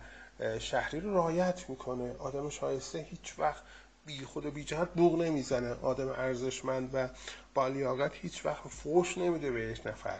شهری 0.59 0.99
رو 0.99 1.13
رعایت 1.13 1.69
می‌کنه. 1.69 2.15
آدم 2.19 2.49
شایسته 2.49 2.99
هیچ 2.99 3.33
وقت 3.37 3.63
بی 4.05 4.19
خود 4.19 4.45
و 4.45 4.51
بی 4.51 4.63
جهت 4.63 4.89
بوغ 4.93 5.21
نمی‌زنه. 5.21 5.73
آدم 5.81 6.09
ارزشمند 6.09 6.89
و 6.93 7.09
با 7.53 7.67
لیاقت 7.67 8.11
هیچ 8.13 8.45
وقت 8.45 8.67
فوش 8.67 9.17
نمیده 9.17 9.51
به 9.51 9.61
یک 9.61 9.87
نفر. 9.87 10.19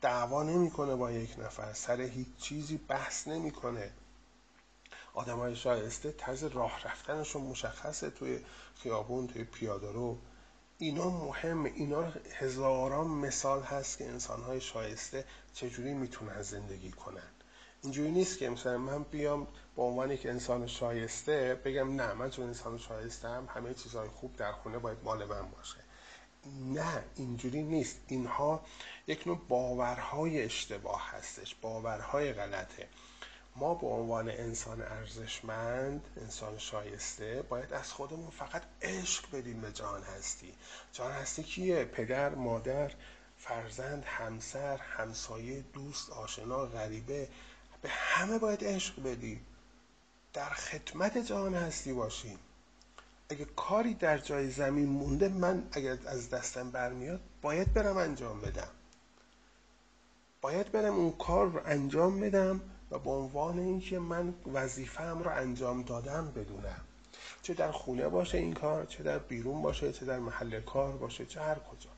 دعوا 0.00 0.42
نمی‌کنه 0.42 0.96
با 0.96 1.10
یک 1.12 1.38
نفر. 1.38 1.72
سر 1.72 2.00
هیچ 2.00 2.28
چیزی 2.38 2.76
بحث 2.76 3.28
نمی‌کنه. 3.28 3.90
آدم 5.14 5.38
های 5.38 5.56
شایسته 5.56 6.12
طرز 6.12 6.44
راه 6.44 6.84
رفتنشون 6.84 7.42
مشخصه 7.42 8.10
توی 8.10 8.40
خیابون 8.82 9.26
توی 9.26 9.44
پیاده 9.44 9.92
رو. 9.92 10.18
اینا 10.78 11.10
مهمه 11.10 11.72
اینا 11.74 12.12
هزاران 12.34 13.06
مثال 13.06 13.62
هست 13.62 13.98
که 13.98 14.08
انسان 14.08 14.42
های 14.42 14.60
شایسته 14.60 15.24
چجوری 15.54 15.94
می‌تونن 15.94 16.42
زندگی 16.42 16.90
کنن. 16.90 17.30
اینجوری 17.82 18.10
نیست 18.10 18.38
که 18.38 18.50
مثلا 18.50 18.78
من 18.78 19.02
بیام 19.02 19.46
با 19.76 19.84
عنوان 19.84 20.16
که 20.16 20.30
انسان 20.30 20.66
شایسته 20.66 21.60
بگم 21.64 21.94
نه 22.00 22.12
من 22.12 22.30
چون 22.30 22.46
انسان 22.46 22.78
شایسته 22.78 23.28
هم 23.28 23.48
همه 23.54 23.74
چیزهای 23.74 24.08
خوب 24.08 24.36
در 24.36 24.52
خونه 24.52 24.78
باید 24.78 24.98
مال 25.04 25.24
من 25.24 25.50
باشه. 25.50 25.87
نه 26.46 27.04
اینجوری 27.16 27.62
نیست. 27.62 28.00
اینها 28.06 28.64
یک 29.06 29.26
نوع 29.26 29.40
باورهای 29.48 30.42
اشتباه 30.42 31.10
هستش 31.10 31.54
باورهای 31.54 32.32
غلطه. 32.32 32.88
ما 33.56 33.74
به 33.74 33.86
عنوان 33.86 34.28
انسان 34.28 34.82
ارزشمند 34.82 36.04
انسان 36.16 36.58
شایسته 36.58 37.42
باید 37.42 37.72
از 37.72 37.92
خودمون 37.92 38.30
فقط 38.30 38.62
عشق 38.82 39.30
بدیم 39.30 39.60
به 39.60 39.72
جان 39.72 40.02
هستی. 40.02 40.54
جان 40.92 41.12
هستی 41.12 41.42
کیه؟ 41.42 41.84
پدر 41.84 42.34
مادر 42.34 42.92
فرزند 43.38 44.04
همسر 44.04 44.76
همسایه 44.76 45.60
دوست 45.72 46.10
آشنا 46.10 46.66
غریبه. 46.66 47.28
به 47.82 47.88
همه 47.88 48.38
باید 48.38 48.64
عشق 48.64 49.02
بدیم. 49.02 49.46
در 50.32 50.50
خدمت 50.50 51.18
جهان 51.18 51.54
هستی 51.54 51.92
باشیم. 51.92 52.38
اگه 53.30 53.44
کاری 53.44 53.94
در 53.94 54.18
جای 54.18 54.50
زمین 54.50 54.88
مونده 54.88 55.28
من 55.28 55.68
اگر 55.72 55.98
از 56.06 56.30
دستم 56.30 56.70
برمیاد 56.70 57.20
باید 57.42 57.74
برم 57.74 57.96
انجام 57.96 58.40
بدم. 58.40 58.68
باید 60.40 60.72
برم 60.72 60.94
اون 60.94 61.12
کار 61.12 61.46
رو 61.46 61.60
انجام 61.64 62.20
بدم 62.20 62.60
و 62.90 62.98
به 62.98 63.10
عنوان 63.10 63.58
اینکه 63.58 63.98
من 63.98 64.34
وظیفه‌ام 64.52 65.22
رو 65.22 65.30
انجام 65.30 65.82
دادم 65.82 66.32
بدونم. 66.36 66.80
چه 67.42 67.54
در 67.54 67.72
خونه 67.72 68.08
باشه 68.08 68.38
این 68.38 68.54
کار 68.54 68.84
چه 68.84 69.02
در 69.02 69.18
بیرون 69.18 69.62
باشه 69.62 69.92
چه 69.92 70.06
در 70.06 70.18
محل 70.18 70.60
کار 70.60 70.92
باشه 70.96 71.26
چه 71.26 71.40
هر 71.40 71.58
کجا. 71.58 71.90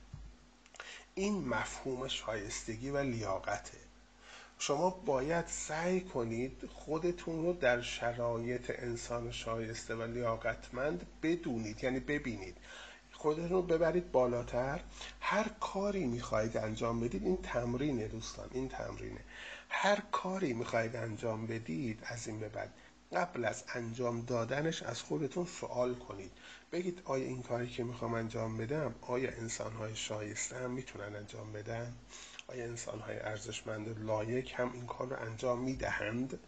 این 1.14 1.49
مفهوم 1.49 2.09
شایستگی 2.09 2.91
و 2.91 2.99
لیاقته. 2.99 3.78
شما 4.62 4.90
باید 4.90 5.46
سعی 5.46 6.00
کنید 6.00 6.68
خودتون 6.74 7.44
رو 7.44 7.52
در 7.52 7.80
شرایط 7.80 8.72
انسان 8.74 9.32
شایسته 9.32 9.94
و 9.94 10.02
لیاقتمند 10.02 11.06
بدونید 11.22 11.84
یعنی 11.84 12.00
ببینید. 12.00 12.56
خودتون 13.12 13.48
رو 13.48 13.62
ببرید 13.62 14.12
بالاتر. 14.12 14.80
هر 15.20 15.48
کاری 15.61 16.06
می‌خواهید 16.06 16.56
انجام 16.56 17.00
بدید 17.00 17.24
این 17.24 17.36
تمرینه 17.42 18.08
دوستان 18.08 18.48
این 18.52 18.68
تمرینه. 18.68 19.20
هر 19.68 20.02
کاری 20.12 20.52
می‌خواهید 20.52 20.96
انجام 20.96 21.46
بدید 21.46 21.98
از 22.06 22.28
این 22.28 22.40
به 22.40 22.48
بعد 22.48 22.72
قبل 23.12 23.44
از 23.44 23.64
انجام 23.74 24.20
دادنش 24.20 24.82
از 24.82 25.02
خودتون 25.02 25.46
سوال 25.46 25.94
کنید. 25.94 26.32
بگید 26.72 27.02
آیا 27.04 27.24
این 27.24 27.42
کاری 27.42 27.68
که 27.68 27.84
می‌خوام 27.84 28.14
انجام 28.14 28.56
بدم 28.56 28.94
آیا 29.00 29.30
انسانهای 29.30 29.96
شایسته 29.96 30.56
هم 30.56 30.70
می‌تونن 30.70 31.16
انجام 31.16 31.52
بدن؟ 31.52 31.92
آیا 32.51 32.64
انسان 32.64 33.01
های 33.01 33.18
ارزشمند 33.18 33.98
لایک 33.98 34.55
هم 34.57 34.72
این 34.72 34.86
کار 34.86 35.09
رو 35.09 35.16
انجام 35.20 35.59
می‌دهند؟ 35.59 36.40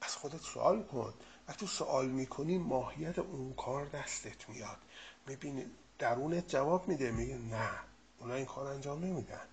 از 0.00 0.16
خودت 0.16 0.40
سوال 0.40 0.82
کن. 0.82 1.14
و 1.48 1.52
تو 1.52 1.66
سوال 1.66 2.08
می‌کنی 2.08 2.58
ماهیت 2.58 3.18
اون 3.18 3.54
کار 3.54 3.86
دستت 3.86 4.48
میاد. 4.48 4.78
می‌بینی 5.26 5.66
درونت 5.98 6.48
جواب 6.48 6.88
میده. 6.88 7.10
میگه 7.10 7.38
نه 7.38 7.70
اونا 8.18 8.34
این 8.34 8.46
کار 8.46 8.66
انجام 8.66 9.04
نمیدن. 9.04 9.46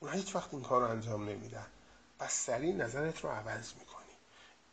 اونا 0.00 0.12
هیچ 0.12 0.36
وقت 0.36 0.54
این 0.54 0.62
کار 0.62 0.80
رو 0.80 0.88
انجام 0.88 1.28
نمیدن. 1.28 1.66
پس 2.18 2.32
سریع 2.32 2.74
نظرت 2.74 3.24
رو 3.24 3.30
عوض 3.30 3.72
می‌کنی. 3.74 4.16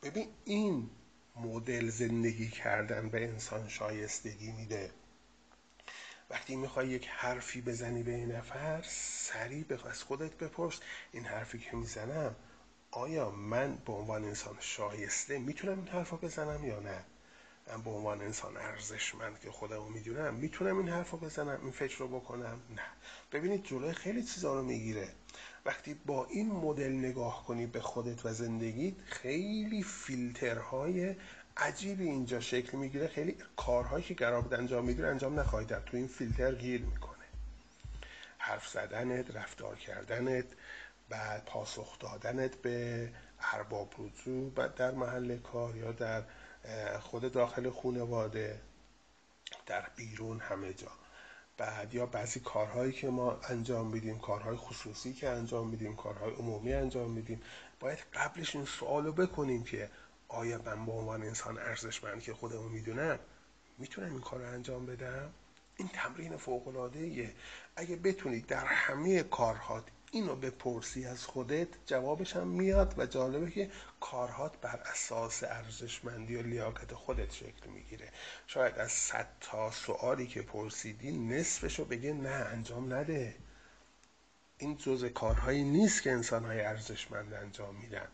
ببین 0.03 0.27
این 0.45 0.89
مدل 1.35 1.89
زندگی 1.89 2.49
کردن 2.49 3.09
به 3.09 3.27
انسان 3.27 3.67
شایستگی 3.67 4.51
میده. 4.51 4.91
وقتی 6.29 6.55
می‌خوای 6.55 6.87
یک 6.87 7.07
حرفی 7.07 7.61
بزنی 7.61 8.03
به 8.03 8.11
این 8.11 8.31
نفر 8.31 8.81
سریع 8.87 9.65
از 9.89 10.03
خودت 10.03 10.37
بپرس 10.37 10.79
این 11.11 11.25
حرفی 11.25 11.59
که 11.59 11.75
می‌زنم 11.75 12.35
آیا 12.91 13.29
من 13.31 13.77
به 13.85 13.93
عنوان 13.93 14.23
انسان 14.23 14.57
شایسته 14.59 15.39
می‌تونم 15.39 15.77
این 15.79 15.87
حرف 15.87 16.13
بزنم 16.13 16.65
یا 16.65 16.79
نه؟ 16.79 17.03
من 17.67 17.81
به 17.81 17.89
عنوان 17.89 18.21
انسان 18.21 18.57
ارزشمند 18.57 19.39
که 19.39 19.51
خودم 19.51 19.75
رو 19.75 19.89
می‌دونم 19.89 20.33
می‌تونم 20.33 20.77
این 20.77 20.89
حرف 20.89 21.13
بزنم 21.13 21.59
این 21.61 21.71
فکر 21.71 21.97
رو 21.97 22.07
بکنم؟ 22.07 22.61
نه. 22.75 22.85
ببینید 23.31 23.63
جلوی 23.65 23.93
خیلی 23.93 24.23
چیزا 24.23 24.55
رو 24.55 24.63
می‌گیره. 24.63 25.09
وقتی 25.65 25.93
با 25.93 26.25
این 26.25 26.51
مدل 26.51 26.91
نگاه 26.91 27.45
کنی 27.45 27.65
به 27.65 27.81
خودت 27.81 28.25
و 28.25 28.33
زندگیت 28.33 28.93
خیلی 29.05 29.83
فیلترهای 29.83 31.15
عجیبی 31.61 32.03
اینجا 32.03 32.39
شکل 32.39 32.77
می‌گیره. 32.77 33.07
خیلی 33.07 33.37
کارهایی 33.57 34.03
که 34.03 34.13
قرار 34.13 34.55
انجام 34.55 34.85
می‌گیره 34.85 35.07
انجام 35.07 35.39
نخواهید 35.39 35.67
در 35.67 35.79
تو 35.79 35.97
این 35.97 36.07
فیلتر 36.07 36.55
گیر 36.55 36.81
می‌کنه. 36.81 37.25
حرف 38.37 38.67
زدنت 38.67 39.35
رفتار 39.35 39.75
کردنت 39.75 40.45
بعد 41.09 41.45
پاسخ 41.45 41.99
دادنت 41.99 42.55
به 42.55 43.09
ارباب 43.53 43.93
رجوع 43.97 44.67
در 44.67 44.91
محل 44.91 45.37
کار 45.37 45.75
یا 45.75 45.91
در 45.91 46.23
خود 46.99 47.31
داخل 47.31 47.69
خانواده 47.69 48.61
در 49.65 49.87
بیرون 49.95 50.39
همه 50.39 50.73
جا. 50.73 50.91
بعد 51.57 51.93
یا 51.93 52.05
بعضی 52.05 52.39
کارهایی 52.39 52.91
که 52.91 53.09
ما 53.09 53.39
انجام 53.49 53.87
میدیم 53.87 54.19
کارهای 54.19 54.57
خصوصی 54.57 55.13
که 55.13 55.29
انجام 55.29 55.69
میدیم 55.69 55.95
کارهای 55.95 56.33
عمومی 56.33 56.73
انجام 56.73 57.11
میدیم 57.11 57.41
باید 57.79 57.99
قبلش 58.13 58.55
این 58.55 58.65
سوال 58.65 59.05
رو 59.05 59.11
بکنیم 59.11 59.63
که 59.63 59.89
آیا 60.29 60.61
من 60.65 60.85
به 60.85 60.91
عنوان 60.91 61.23
انسان 61.23 61.57
ارزشمند 61.57 62.21
که 62.21 62.33
خودمو 62.33 62.69
می‌دونم 62.69 63.19
می‌تونم 63.77 64.11
این 64.11 64.21
کار 64.21 64.39
رو 64.39 64.47
انجام 64.47 64.85
بدم؟ 64.85 65.33
این 65.75 65.87
تمرین 65.93 66.37
فوق 66.37 66.67
العاده 66.67 67.33
اگه 67.75 67.95
بتونید 67.95 68.45
در 68.45 68.65
همه 68.65 69.23
کارهات 69.23 69.83
اینو 70.11 70.35
بپرسی 70.35 71.05
از 71.05 71.25
خودت 71.25 71.67
جوابش 71.85 72.35
هم 72.35 72.47
میاد 72.47 72.93
و 72.97 73.05
جالبه 73.05 73.51
که 73.51 73.71
کارهات 73.99 74.61
بر 74.61 74.83
اساس 74.85 75.43
ارزشمندی 75.43 76.35
و 76.35 76.41
لیاقت 76.41 76.93
خودت 76.93 77.31
شکل 77.33 77.69
می‌گیره. 77.69 78.11
شاید 78.47 78.75
از 78.75 78.91
صد 78.91 79.27
تا 79.41 79.71
سوالی 79.71 80.27
که 80.27 80.41
پرسیدی 80.41 81.11
نصفشو 81.11 81.85
بگه 81.85 82.13
نه 82.13 82.29
انجام 82.29 82.93
نده. 82.93 83.35
این 84.57 84.77
جزء 84.77 85.09
کارهایی 85.09 85.63
نیست 85.63 86.03
که 86.03 86.11
انسانهای 86.11 86.61
ارزشمند 86.61 87.33
انجام 87.33 87.75
میدن. 87.75 88.07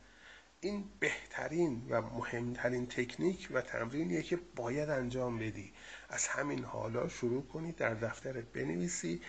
این 0.62 0.86
بهترین 0.99 1.88
و 1.89 2.01
مهمترین 2.01 2.88
تکنیک 2.88 3.47
و 3.51 3.62
تمرینیه 3.62 4.22
که 4.22 4.39
باید 4.56 4.89
انجام 4.89 5.39
بدی. 5.39 5.74
از 6.10 6.28
همین 6.28 6.64
حالا 6.64 7.10
شروع 7.10 7.47
کنی 7.47 7.72
در 7.72 7.93
دفترت 7.93 8.45
بنویسی 8.45 9.22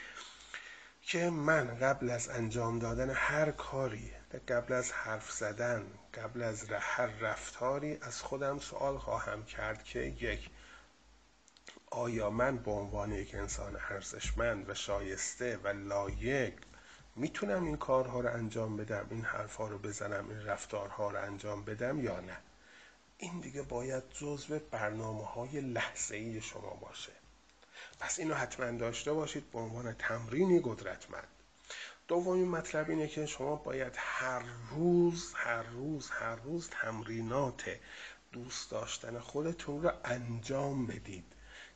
که 1.03 1.31
من 1.31 1.79
قبل 1.79 2.11
از 2.11 2.29
انجام 2.29 2.79
دادن 2.79 3.11
هر 3.11 3.51
کاری 3.51 4.13
قبل 4.49 4.73
از 4.73 4.93
حرف 4.93 5.33
زدن 5.33 5.87
قبل 6.15 6.43
از 6.43 6.71
هر 6.71 7.07
رفتاری 7.07 7.99
از 8.01 8.23
خودم 8.23 8.59
سوال 8.59 8.99
خواهم 8.99 9.45
کرد 9.45 9.85
که 9.85 9.99
یک 10.01 10.51
آیا 11.91 12.31
من 12.31 12.57
به 12.57 12.71
عنوان 12.71 13.13
یک 13.13 13.35
انسان 13.35 13.77
ارزشمند 13.91 14.71
و 14.71 14.75
شایسته 14.75 15.57
و 15.57 15.69
لایق 15.69 16.55
می‌تونم 17.17 17.65
این 17.65 17.77
کارها 17.77 18.21
رو 18.21 18.31
انجام 18.33 18.77
بدم 18.77 19.07
این 19.11 19.25
حرفها 19.25 19.69
رو 19.69 19.79
بزنم 19.79 20.29
این 20.29 20.47
رفتارها 20.47 21.11
رو 21.11 21.23
انجام 21.23 21.65
بدم 21.65 22.05
یا 22.05 22.21
نه؟ 22.21 22.37
این 23.19 23.41
دیگه 23.41 23.63
باید 23.63 24.03
جزو 24.11 24.59
برنامه 24.71 25.25
های 25.25 25.61
لحظه 25.61 26.17
ای 26.17 26.41
شما 26.41 26.71
باشه. 26.71 27.13
پس 28.01 28.19
اینو 28.19 28.35
حتما 28.35 28.71
داشته 28.79 29.13
باشید 29.13 29.51
به 29.51 29.59
عنوان 29.59 29.93
تمرینی 29.93 30.61
قدرتمند. 30.65 31.29
دومین 32.09 32.49
مطلب 32.49 32.91
اینه 32.91 33.09
که 33.09 33.27
شما 33.27 33.57
باید 33.57 33.93
هر 33.97 34.43
روز 34.71 35.33
هر 35.35 35.63
روز 35.63 36.11
هر 36.11 36.37
روز 36.37 36.69
تمرینات 36.71 37.79
دوست 38.33 38.71
داشتن 38.71 39.19
خودتون 39.19 39.83
رو 39.83 39.91
انجام 40.05 40.87
بدید. 40.87 41.25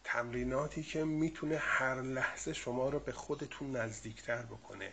تمریناتی 0.04 0.82
که 0.82 1.04
می‌تونه 1.04 1.56
هر 1.56 2.02
لحظه 2.02 2.52
شما 2.52 2.88
رو 2.88 2.98
به 2.98 3.12
خودتون 3.12 3.76
نزدیکتر 3.76 4.42
بکنه. 4.42 4.92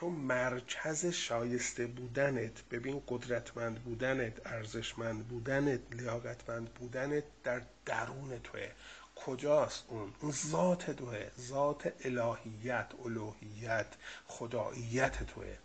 تو 0.00 0.10
مرکز 0.10 1.06
شایسته 1.06 1.86
بودنت 1.86 2.62
ببین 2.70 3.02
قدرتمند 3.08 3.82
بودنت 3.84 4.46
ارزشمند 4.46 5.28
بودنت 5.28 5.80
لیاقتمند 5.92 6.74
بودنت 6.74 7.24
در 7.44 7.62
درون 7.86 8.38
توه. 8.38 8.70
کجاست 9.16 9.84
اون؟ 9.88 10.12
اون 10.20 10.32
ذات 10.32 10.90
توه. 10.90 11.30
ذات 11.40 11.92
الهیت 12.04 12.86
الوهیت 13.04 13.86
خداییت 14.26 15.26
توه. 15.26 15.56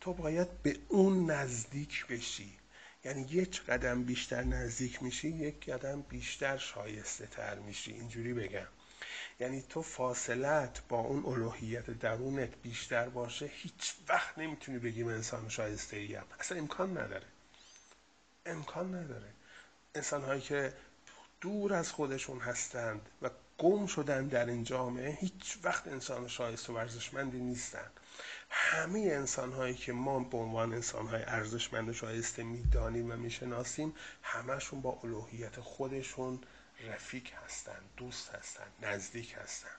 تو 0.00 0.12
باید 0.12 0.62
به 0.62 0.76
اون 0.88 1.30
نزدیک 1.30 2.06
بشی. 2.06 2.58
یعنی 3.04 3.22
یک 3.22 3.62
قدم 3.62 4.02
بیشتر 4.04 4.44
نزدیک 4.44 5.02
میشی 5.02 5.28
یک 5.28 5.70
قدم 5.70 6.02
بیشتر 6.02 6.56
شایسته 6.56 7.26
تر 7.26 7.58
میشی. 7.58 7.92
اینجوری 7.92 8.34
بگم. 8.34 8.66
یعنی 9.40 9.62
تو 9.62 9.82
فاصلت 9.82 10.82
با 10.88 10.98
اون 10.98 11.24
الوهیت 11.26 11.90
درونت 11.90 12.56
بیشتر 12.62 13.08
باشه 13.08 13.46
هیچ 13.46 13.94
وقت 14.08 14.38
نمی‌تونی 14.38 14.78
بگیم 14.78 15.08
انسان 15.08 15.48
شایسته 15.48 15.96
ایم 15.96 16.24
اصلا 16.40 16.58
امکان 16.58 16.98
نداره. 16.98 17.26
امکان 18.46 18.94
نداره. 18.94 19.28
انسان 19.94 20.22
هایی 20.22 20.40
که 20.40 20.74
دور 21.40 21.74
از 21.74 21.92
خودشون 21.92 22.40
هستند 22.40 23.08
و 23.22 23.30
گم 23.58 23.86
شدن 23.86 24.26
در 24.26 24.46
این 24.46 24.64
جامعه 24.64 25.10
هیچ 25.20 25.58
وقت 25.62 25.86
انسان 25.86 26.28
شایسته 26.28 26.72
و 26.72 26.76
ارزشمندی 26.76 27.40
نیستن. 27.40 27.90
همه 28.50 28.98
انسان 29.00 29.52
هایی 29.52 29.74
که 29.74 29.92
ما 29.92 30.18
به 30.18 30.36
عنوان 30.36 30.72
انسان 30.72 31.06
های 31.06 31.22
ارزشمند 31.22 31.88
و 31.88 31.92
شایسته 31.92 32.42
می‌دانیم 32.42 33.10
و 33.10 33.16
می‌شناسیم 33.16 33.94
همشون 34.22 34.80
با 34.80 35.00
الوهیت 35.04 35.60
خودشون 35.60 36.40
رفیق 36.88 37.32
هستن 37.44 37.80
دوست 37.96 38.34
هستن 38.34 38.66
نزدیک 38.82 39.34
هستن. 39.42 39.76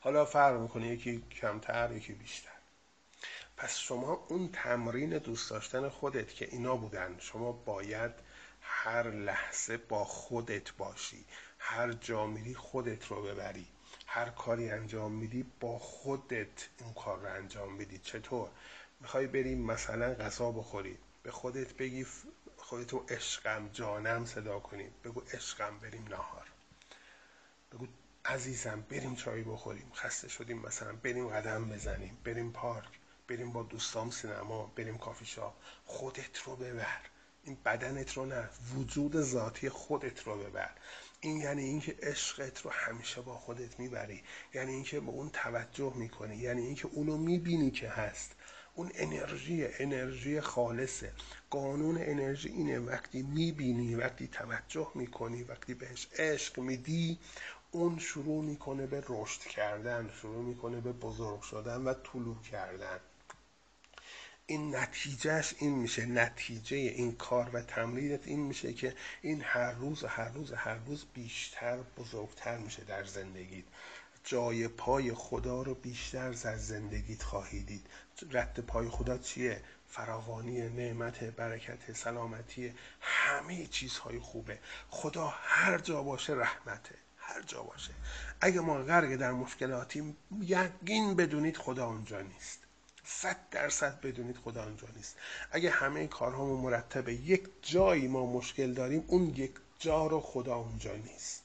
حالا 0.00 0.24
فرق 0.24 0.60
می‌کنه 0.60 0.86
یکی 0.86 1.22
کمتر 1.30 1.92
یکی 1.92 2.12
بیشتر. 2.12 2.52
پس 3.56 3.78
شما 3.78 4.26
اون 4.28 4.48
تمرین 4.52 5.18
دوست 5.18 5.50
داشتن 5.50 5.88
خودت 5.88 6.34
که 6.34 6.48
اینا 6.52 6.76
بودن 6.76 7.16
شما 7.18 7.52
باید 7.52 8.12
هر 8.60 9.10
لحظه 9.10 9.76
با 9.76 10.04
خودت 10.04 10.72
باشی 10.72 11.24
هر 11.58 11.92
جا 11.92 12.26
میری 12.26 12.54
خودت 12.54 13.06
رو 13.06 13.22
ببری 13.22 13.66
هر 14.06 14.28
کاری 14.28 14.70
انجام 14.70 15.12
میدی 15.12 15.46
با 15.60 15.78
خودت 15.78 16.68
این 16.80 16.94
کار 16.94 17.18
رو 17.18 17.34
انجام 17.34 17.72
میدی. 17.72 17.98
چطور؟ 17.98 18.48
می‌خوای 19.00 19.26
بریم 19.26 19.58
مثلا 19.58 20.14
غذا 20.14 20.52
بخوری 20.52 20.98
به 21.22 21.30
خودت 21.30 21.74
بگی 21.74 22.06
خودتو 22.72 23.04
عشقم 23.08 23.70
جانم 23.72 24.24
صدا 24.24 24.60
کنیم 24.60 24.90
بگو 25.04 25.20
عشقم 25.20 25.78
بریم 25.78 26.04
نهار. 26.10 26.46
بگو 27.72 27.86
عزیزم 28.24 28.84
بریم 28.90 29.14
چای 29.14 29.42
بخوریم. 29.42 29.92
خسته 29.94 30.28
شدیم 30.28 30.58
مثلا. 30.58 30.92
بریم 30.92 31.28
قدم 31.28 31.68
بزنیم. 31.68 32.18
بریم 32.24 32.52
پارک. 32.52 32.88
بریم 33.28 33.52
با 33.52 33.62
دوستام 33.62 34.10
سینما. 34.10 34.72
بریم 34.76 34.98
کافی 34.98 35.24
شاپ. 35.24 35.54
خودت 35.84 36.38
رو 36.38 36.56
ببر. 36.56 37.00
این 37.44 37.56
بدنت 37.64 38.12
رو 38.12 38.26
نه. 38.26 38.48
وجود 38.74 39.20
ذاتی 39.20 39.68
خودت 39.68 40.22
رو 40.22 40.38
ببر. 40.38 40.70
این 41.20 41.36
یعنی 41.36 41.62
اینکه 41.62 41.96
عشقت 42.02 42.60
رو 42.60 42.70
همیشه 42.70 43.20
با 43.20 43.38
خودت 43.38 43.80
می‌بری. 43.80 44.22
یعنی 44.54 44.72
اینکه 44.72 45.00
به 45.00 45.10
اون 45.10 45.30
توجه 45.30 45.92
می‌کنی. 45.96 46.36
یعنی 46.36 46.66
اینکه 46.66 46.88
اونو 46.92 47.16
می‌بینی 47.16 47.70
که 47.70 47.88
هست. 47.88 48.36
اون 48.74 48.90
انرژی 48.94 49.66
انرژی 49.78 50.40
خالصه. 50.40 51.12
قانون 51.50 51.96
انرژی 52.00 52.48
اینه 52.48 52.78
وقتی 52.78 53.22
می‌بینی 53.22 53.94
وقتی 53.94 54.28
توجه 54.28 54.90
می‌کنی 54.94 55.42
وقتی 55.42 55.74
بهش 55.74 56.08
عشق 56.18 56.58
میدی 56.58 57.18
اون 57.70 57.98
شروع 57.98 58.44
می‌کنه 58.44 58.86
به 58.86 59.04
رشد 59.08 59.40
کردن 59.40 60.10
شروع 60.20 60.44
می‌کنه 60.44 60.80
به 60.80 60.92
بزرگ 60.92 61.42
شدن 61.42 61.82
و 61.82 61.94
طلوع 61.94 62.42
کردن. 62.42 63.00
این 64.46 64.76
نتیجهش 64.76 65.54
این 65.58 65.74
میشه. 65.74 66.06
نتیجه 66.06 66.76
این 66.76 67.12
کار 67.16 67.50
و 67.52 67.62
تمرینت 67.62 68.26
این 68.26 68.40
میشه 68.40 68.72
که 68.72 68.94
این 69.22 69.42
هر 69.44 69.72
روز 69.72 70.04
هر 70.04 70.28
روز 70.28 70.52
هر 70.52 70.74
روز 70.74 71.04
بیشتر 71.14 71.78
بزرگتر 71.98 72.58
میشه 72.58 72.84
در 72.84 73.04
زندگیت. 73.04 73.64
جای 74.24 74.68
پای 74.68 75.14
خدا 75.14 75.62
رو 75.62 75.74
بیشتر 75.74 76.30
در 76.30 76.56
زندگیت 76.56 77.22
خواهی 77.22 77.62
دید. 77.62 77.86
رد 78.30 78.60
پای 78.60 78.88
خدا 78.88 79.18
چیه؟ 79.18 79.62
فراوانی 79.88 80.68
نعمت 80.68 81.24
برکت 81.24 81.92
سلامتی 81.92 82.74
همه 83.00 83.66
چیزهای 83.66 84.18
خوبه. 84.18 84.58
خدا 84.90 85.26
هر 85.42 85.78
جا 85.78 86.02
باشه 86.02 86.32
رحمته 86.32 86.94
هر 87.16 87.42
جا 87.42 87.62
باشه. 87.62 87.90
اگه 88.40 88.60
ما 88.60 88.78
غرق 88.78 89.16
در 89.16 89.32
مشکلاتیم 89.32 90.16
یقین 90.40 91.16
بدونید 91.16 91.56
خدا 91.56 91.86
اونجا 91.86 92.20
نیست. 92.20 92.58
صد 93.04 93.36
درصد 93.50 94.00
بدونید 94.00 94.36
خدا 94.36 94.64
اونجا 94.64 94.88
نیست. 94.96 95.16
اگه 95.50 95.70
همه 95.70 96.06
کارهامون 96.06 96.60
مرتبه 96.60 97.14
یک 97.14 97.48
جایی 97.62 98.08
ما 98.08 98.26
مشکل 98.26 98.72
داریم 98.72 99.04
اون 99.06 99.28
یک 99.28 99.52
جا 99.78 100.06
رو 100.06 100.20
خدا 100.20 100.56
اونجا 100.56 100.96
نیست. 100.96 101.42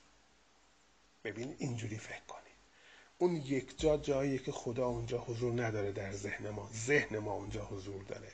ببین 1.23 1.55
اینجوری 1.57 1.97
فکر 1.97 2.23
کنید. 2.27 2.46
اون 3.17 3.35
یک 3.35 3.79
جا 3.79 3.97
جاییه 3.97 4.37
که 4.37 4.51
خدا 4.51 4.85
اونجا 4.87 5.17
حضور 5.17 5.63
نداره 5.65 5.91
در 5.91 6.11
ذهن 6.11 6.49
ما. 6.49 6.69
ذهن 6.73 7.17
ما 7.19 7.33
اونجا 7.33 7.65
حضور 7.65 8.03
داره. 8.03 8.31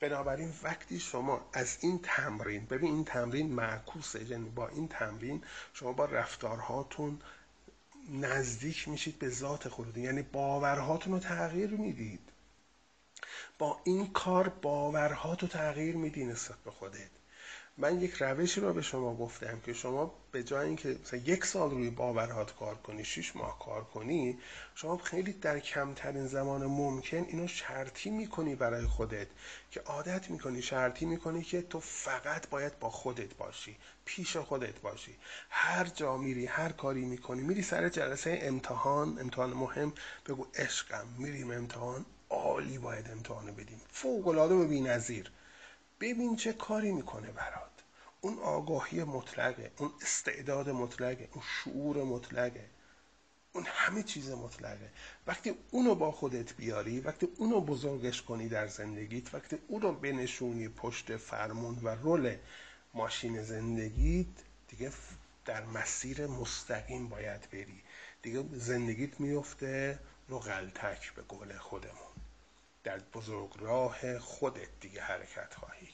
بنابراین 0.00 0.52
وقتی 0.62 1.00
شما 1.00 1.48
از 1.52 1.78
این 1.80 2.00
تمرین 2.02 2.64
ببین 2.64 2.94
این 2.94 3.04
تمرین 3.04 3.52
معکوسه 3.52 4.24
یعنی 4.24 4.48
با 4.48 4.68
این 4.68 4.88
تمرین 4.88 5.42
شما 5.72 5.92
با 5.92 6.04
رفتارهاتون 6.04 7.20
نزدیک 8.10 8.88
میشید 8.88 9.18
به 9.18 9.28
ذات 9.28 9.68
خودتون. 9.68 10.02
یعنی 10.02 10.22
باورهاتون 10.22 11.12
رو 11.12 11.18
تغییر 11.18 11.70
می‌دید. 11.70 12.20
با 13.58 13.80
این 13.84 14.12
کار 14.12 14.48
باورهاتو 14.48 15.46
تغییر 15.46 15.96
میدی 15.96 16.24
نسبت 16.24 16.58
به 16.58 16.70
خودت. 16.70 17.10
من 17.76 18.00
یک 18.00 18.14
روشی 18.14 18.60
رو 18.60 18.72
به 18.72 18.82
شما 18.82 19.14
گفتم 19.14 19.60
که 19.60 19.72
شما 19.72 20.14
به 20.32 20.42
جای 20.42 20.66
اینکه 20.66 20.98
مثلا 21.02 21.20
یک 21.20 21.44
سال 21.44 21.70
روی 21.70 21.90
باورهات 21.90 22.54
کار 22.56 22.74
کنی 22.74 23.04
شش 23.04 23.36
ماه 23.36 23.58
کار 23.58 23.84
کنی 23.84 24.38
شما 24.74 24.96
خیلی 24.96 25.32
در 25.32 25.58
کمترین 25.58 26.26
زمان 26.26 26.66
ممکن 26.66 27.16
اینو 27.16 27.46
شرطی 27.46 28.10
می‌کنی 28.10 28.54
برای 28.54 28.86
خودت 28.86 29.26
که 29.70 29.80
عادت 29.80 30.30
می‌کنی 30.30 30.62
شرطی 30.62 31.04
می‌کنی 31.04 31.42
که 31.42 31.62
تو 31.62 31.80
فقط 31.80 32.48
باید 32.48 32.78
با 32.78 32.90
خودت 32.90 33.34
باشی 33.34 33.76
پیش 34.04 34.36
خودت 34.36 34.80
باشی. 34.80 35.16
هر 35.50 35.84
جا 35.84 36.16
میری 36.16 36.46
هر 36.46 36.72
کاری 36.72 37.04
می‌کنی 37.04 37.42
میری 37.42 37.62
سر 37.62 37.88
جلسه 37.88 38.38
امتحان 38.42 39.18
امتحان 39.18 39.50
مهم 39.52 39.92
بگو 40.26 40.46
عشقم 40.54 41.06
میریم 41.18 41.50
امتحان 41.50 42.06
عالی 42.30 42.78
باید 42.78 43.10
امتحان 43.10 43.52
بدیم. 43.52 43.80
فوق 43.92 44.28
العاده 44.28 44.54
و 44.54 44.66
بی‌نظیر. 44.66 45.30
ببین 46.02 46.36
چه 46.36 46.52
کاری 46.52 46.92
می‌کنه 46.92 47.32
برات. 47.32 47.70
اون 48.20 48.38
آگاهی 48.38 49.04
مطلقه 49.04 49.70
اون 49.76 49.92
استعداد 50.02 50.70
مطلقه 50.70 51.28
اون 51.32 51.44
شعور 51.64 52.04
مطلقه 52.04 52.70
اون 53.52 53.64
همه 53.66 54.02
چیز 54.02 54.30
مطلقه. 54.30 54.90
وقتی 55.26 55.54
اونو 55.70 55.94
با 55.94 56.12
خودت 56.12 56.54
بیاری 56.54 57.00
وقتی 57.00 57.28
اونو 57.36 57.60
بزرگش 57.60 58.22
کنی 58.22 58.48
در 58.48 58.66
زندگیت 58.66 59.34
وقتی 59.34 59.58
اونو 59.68 59.92
بنشونی 59.92 60.68
پشت 60.68 61.16
فرمون 61.16 61.78
و 61.82 61.88
رول 61.88 62.36
ماشین 62.94 63.42
زندگیت 63.42 64.26
دیگه 64.68 64.92
در 65.44 65.64
مسیر 65.64 66.26
مستقیم 66.26 67.08
باید 67.08 67.50
بری. 67.52 67.82
دیگه 68.22 68.44
زندگیت 68.52 69.20
میفته 69.20 69.98
رو 70.28 70.38
غلطک 70.38 71.14
به 71.14 71.22
قول 71.22 71.58
خودمون. 71.58 72.12
در 72.84 72.98
بزرگ 72.98 73.50
راه 73.58 74.18
خودت 74.18 74.80
دیگه 74.80 75.02
حرکت 75.02 75.54
خواهی 75.54 75.91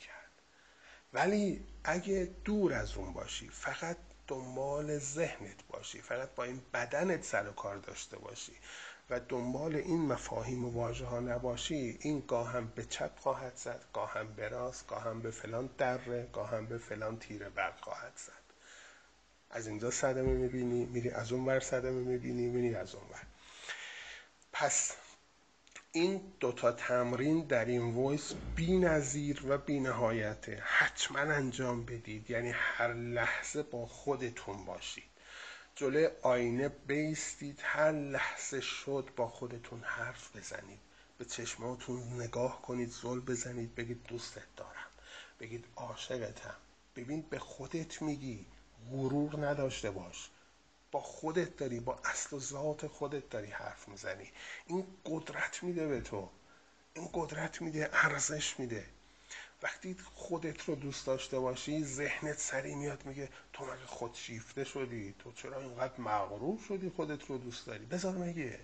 ولی 1.13 1.67
اگه 1.85 2.31
دور 2.45 2.73
از 2.75 2.97
اون 2.97 3.13
باشی 3.13 3.49
فقط 3.49 3.97
دنبال 4.29 4.99
ذهنت 4.99 5.67
باشی 5.69 6.01
فقط 6.01 6.35
با 6.35 6.45
این 6.45 6.63
بدنت 6.75 7.25
سر 7.25 7.49
و 7.49 7.53
کار 7.53 7.77
داشته 7.77 8.19
باشی 8.19 8.53
و 9.11 9.21
دنبال 9.21 9.77
این 9.77 10.01
مفاهیم 10.07 10.65
و 10.65 10.71
واژه 10.71 11.07
ها 11.07 11.21
نباشی 11.21 11.99
این 12.01 12.25
گاهم 12.29 12.73
به 12.75 12.85
چپ 12.85 13.19
خواهد 13.19 13.57
زد 13.57 13.85
گاهم 13.93 14.33
به 14.33 14.49
راست 14.49 14.87
گاهم 14.87 15.23
به 15.23 15.31
فلان 15.31 15.71
دره 15.79 16.29
گاهم 16.33 16.67
به 16.67 16.79
فلان 16.79 17.19
تیر 17.19 17.49
برق 17.49 17.81
خواهد 17.81 18.13
زد. 18.17 18.33
از 19.51 19.67
اینجا 19.67 19.91
صدمه 19.91 20.33
می‌بینی 20.33 20.85
میری 20.85 21.11
از 21.11 21.33
اون 21.33 21.47
ور 21.47 21.61
صدمه 21.61 21.91
می‌بینی 22.01 22.47
میری 22.47 22.75
از 22.75 22.95
اون 22.95 23.05
ور. 23.11 23.23
پس 24.53 24.97
این 25.93 26.33
دوتا 26.41 26.73
تمرین 26.73 27.47
در 27.47 27.65
این 27.65 27.97
ویس 27.97 28.33
بی 28.57 28.79
نظیر 28.79 29.43
و 29.49 29.59
بی 29.59 29.81
نهایته 29.81 30.63
حتما 30.67 31.19
انجام 31.19 31.85
بدید. 31.85 32.31
یعنی 32.31 32.51
هر 32.51 32.95
لحظه 32.95 33.63
با 33.63 33.87
خودتون 33.87 34.65
باشید. 34.65 35.05
جلوی 35.75 36.09
آینه 36.23 36.69
بیستید. 36.69 37.61
هر 37.63 37.93
لحظه 37.93 38.61
شد 38.61 39.09
با 39.17 39.29
خودتون 39.29 39.81
حرف 39.85 40.37
بزنید. 40.37 40.81
به 41.19 41.25
چشماتون 41.25 42.21
نگاه 42.21 42.63
کنید 42.63 42.91
زل 42.91 43.21
بزنید 43.21 43.75
بگید 43.75 44.03
دوستت 44.09 44.57
دارم. 44.57 44.91
بگید 45.41 45.65
عاشقتم. 45.77 46.57
ببین 46.97 47.25
به 47.31 47.39
خودت 47.39 48.03
میگی 48.03 48.47
غرور 48.91 49.47
نداشته 49.47 49.91
باش. 49.91 50.31
با 50.93 51.01
خودت 51.01 51.57
داری 51.57 51.81
با 51.81 52.01
اصل 52.05 52.37
و 52.37 52.41
ذات 52.41 52.87
خودت 52.87 53.31
داری 53.31 53.51
حرف 53.51 53.89
می‌زنی. 53.89 54.33
این 54.67 54.87
قدرت 55.05 55.63
میده 55.63 55.89
به 55.89 56.01
تو. 56.01 56.29
این 56.95 57.09
قدرت 57.15 57.63
میده 57.63 57.91
ارزش 57.93 58.61
میده. 58.61 58.87
وقتی 59.63 59.97
خودت 60.15 60.65
رو 60.65 60.75
دوست 60.75 61.07
داشته 61.07 61.39
باشی 61.39 61.85
ذهنت 61.85 62.39
سری 62.39 62.75
میاد 62.75 63.07
میگه 63.07 63.29
تو 63.53 63.65
مگه 63.65 63.87
خودشیفته 63.87 64.65
شدی؟ 64.65 65.15
تو 65.19 65.33
چرا 65.33 65.61
اینقدر 65.61 66.01
مغرور 66.01 66.59
شدی 66.69 66.91
خودت 66.97 67.27
رو 67.27 67.39
دوست 67.39 67.67
داری؟ 67.67 67.87
بذار 67.87 68.15
میگه 68.15 68.61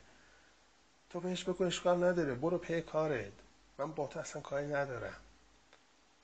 تو 1.10 1.20
بهش 1.20 1.44
بگو 1.44 1.64
اشکال 1.64 2.04
نداره 2.04 2.34
برو 2.34 2.58
پی 2.58 2.82
کارت. 2.82 3.32
من 3.78 3.92
با 3.92 4.06
تو 4.06 4.20
اصلا 4.20 4.42
کاری 4.42 4.66
ندارم. 4.66 5.23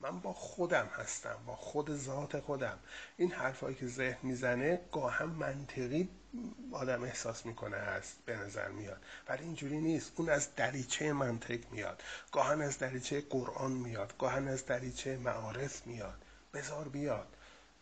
من 0.01 0.19
با 0.19 0.33
خودم 0.33 0.85
هستم 0.85 1.35
با 1.45 1.55
خود 1.55 1.95
ذات 1.95 2.39
خودم. 2.39 2.79
این 3.17 3.31
حرفایی 3.31 3.75
که 3.75 3.87
ذهن 3.87 4.17
می‌زنه 4.23 4.81
گاهم 4.91 5.29
منطقی 5.29 6.09
آدم 6.71 7.03
احساس 7.03 7.45
می‌کنه 7.45 7.77
هست 7.77 8.17
به 8.25 8.35
نظر 8.35 8.67
میاد. 8.67 9.01
ولی 9.27 9.43
اینجوری 9.43 9.79
نیست. 9.79 10.11
اون 10.15 10.29
از 10.29 10.55
دریچه 10.55 11.13
منطق 11.13 11.59
میاد. 11.71 12.03
گاهن 12.31 12.61
از 12.61 12.77
دریچه 12.77 13.21
قرآن 13.21 13.71
میاد. 13.71 14.13
گاهن 14.19 14.47
از 14.47 14.65
دریچه 14.65 15.17
معارف 15.17 15.87
میاد. 15.87 16.25
بزار 16.53 16.87
بیاد. 16.87 17.27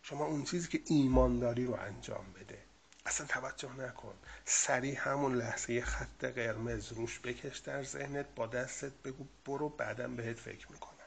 شما 0.02 0.26
اون 0.26 0.44
چیزی 0.44 0.68
که 0.68 0.80
ایمان 0.86 1.38
داری 1.38 1.66
رو 1.66 1.74
انجام 1.74 2.24
بده. 2.32 2.58
اصلا 3.06 3.26
توجه 3.26 3.72
نکن. 3.76 4.14
سریع 4.44 4.98
همون 4.98 5.34
لحظه 5.34 5.80
خط 5.80 6.24
قرمز 6.24 6.92
روش 6.92 7.20
بکش 7.20 7.58
در 7.58 7.82
ذهنت 7.84 8.26
با 8.36 8.46
دستت 8.46 8.92
بگو 9.04 9.26
برو 9.44 9.68
بعدا 9.68 10.08
بهت 10.08 10.36
فکر 10.38 10.72
میکن 10.72 10.99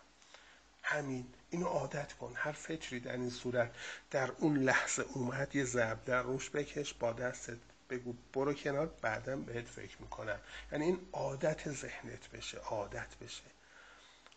همین 0.84 1.28
اینو 1.50 1.66
عادت 1.66 2.14
کن. 2.14 2.34
هر 2.36 2.52
فکری 2.52 3.00
در 3.00 3.12
این 3.12 3.30
صورت 3.30 3.76
در 4.12 4.32
اون 4.32 4.58
لحظه 4.58 5.06
اومد 5.14 5.56
یه 5.56 5.64
ضرب 5.64 6.06
در 6.06 6.22
روش 6.22 6.50
بکش 6.50 6.94
با 6.94 7.14
دستت 7.14 7.58
بگو 7.90 8.14
برو 8.34 8.54
کنار 8.54 8.86
بعدا 9.02 9.36
بهت 9.36 9.68
فکر 9.68 10.02
می‌کنم. 10.02 10.40
یعنی 10.72 10.86
این 10.86 11.00
عادت 11.12 11.72
ذهنت 11.72 12.30
بشه 12.30 12.58
عادت 12.58 13.16
بشه. 13.22 13.44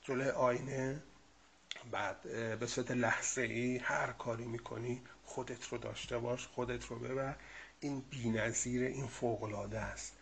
جلوی 0.03 0.31
آینه 0.31 1.03
بعد 1.91 2.23
به 2.59 2.67
صورت 2.67 2.91
لحظه 2.91 3.43
ای 3.43 3.79
هر 3.79 4.13
کاری 4.13 4.45
می‌کنی 4.45 5.03
خودت 5.25 5.69
رو 5.69 5.79
داشته 5.79 6.19
باش 6.19 6.47
خودت 6.47 6.87
رو 6.87 6.99
ببر. 6.99 7.37
این 7.81 8.01
بینظیر 8.01 8.83
این 8.83 9.07
فوقلاده 9.07 9.79
است. 9.79 10.16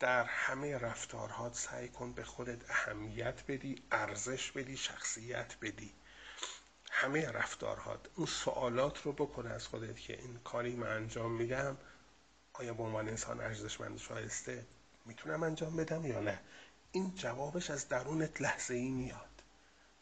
در 0.00 0.24
همه 0.24 0.78
رفتارهات 0.78 1.54
سعی 1.54 1.88
کن 1.88 2.12
به 2.12 2.24
خودت 2.24 2.70
اهمیت 2.70 3.44
بدی 3.48 3.82
ارزش 3.90 4.52
بدی 4.52 4.76
شخصیت 4.76 5.56
بدی. 5.62 5.92
همه 6.90 7.30
رفتارهات 7.30 8.00
اون 8.14 8.26
سوالات 8.26 9.02
رو 9.02 9.12
بکن 9.12 9.46
از 9.46 9.66
خودت 9.66 10.00
که 10.00 10.18
این 10.20 10.38
کاری 10.44 10.76
من 10.76 10.86
انجام 10.86 11.32
میدم 11.32 11.78
آیا 12.52 12.74
به 12.74 12.82
عنوان 12.82 13.08
انسان 13.08 13.40
ارزشمند 13.40 13.98
شایسته 13.98 14.66
می‌تونم 15.06 15.42
انجام 15.42 15.76
بدم 15.76 16.06
یا 16.06 16.20
نه؟ 16.20 16.40
این 16.92 17.14
جوابش 17.14 17.70
از 17.70 17.88
درونت 17.88 18.40
لحظه 18.40 18.74
ای 18.74 18.90
میاد. 18.90 19.42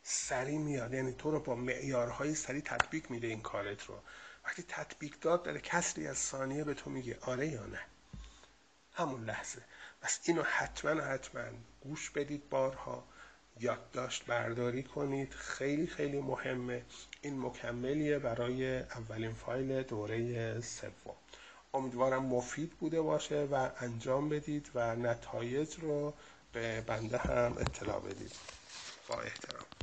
سری 0.03 0.59
میاد. 0.59 0.95
یعنی 0.95 1.13
تو 1.13 1.31
رو 1.31 1.41
با 1.41 1.55
معیارهای 1.55 2.35
سری 2.35 2.63
تطبیق 2.63 3.11
میده 3.11 3.27
این 3.27 3.41
کارت 3.41 3.85
رو. 3.85 4.03
وقتی 4.45 4.65
تطبیق 4.69 5.19
داد 5.21 5.43
داره 5.43 5.61
کسری 5.61 6.07
از 6.07 6.19
ثانیه 6.19 6.65
به 6.65 6.75
تو 6.75 6.91
میگه 6.91 7.19
آره 7.21 7.47
یا 7.49 7.67
نه؟ 7.67 7.81
همون 8.93 9.25
لحظه. 9.25 9.63
پس 10.05 10.21
اینو 10.25 10.43
حتما 10.43 11.03
حتما 11.03 11.43
گوش 11.81 12.11
بدید 12.11 12.49
بارها. 12.49 13.05
یادداشت 13.61 14.27
برداری 14.27 14.83
کنید. 14.83 15.33
خیلی 15.33 15.87
خیلی 15.87 16.21
مهمه. 16.21 16.83
این 17.23 17.41
مکملیه 17.41 18.19
برای 18.19 18.79
اولین 18.79 19.33
فایل 19.33 19.83
دوره 19.83 20.61
سوم. 20.61 21.15
امیدوارم 21.75 22.25
مفید 22.25 22.71
بوده 22.71 23.01
باشه 23.01 23.45
و 23.45 23.71
انجام 23.79 24.29
بدید 24.29 24.71
و 24.75 24.97
نتایج 24.97 25.75
رو 25.81 26.15
به 26.53 26.81
بنده 26.81 27.19
هم 27.19 27.57
اطلاع 27.59 28.01
بدید. 28.01 28.33
با 29.09 29.21
احترام. 29.21 29.74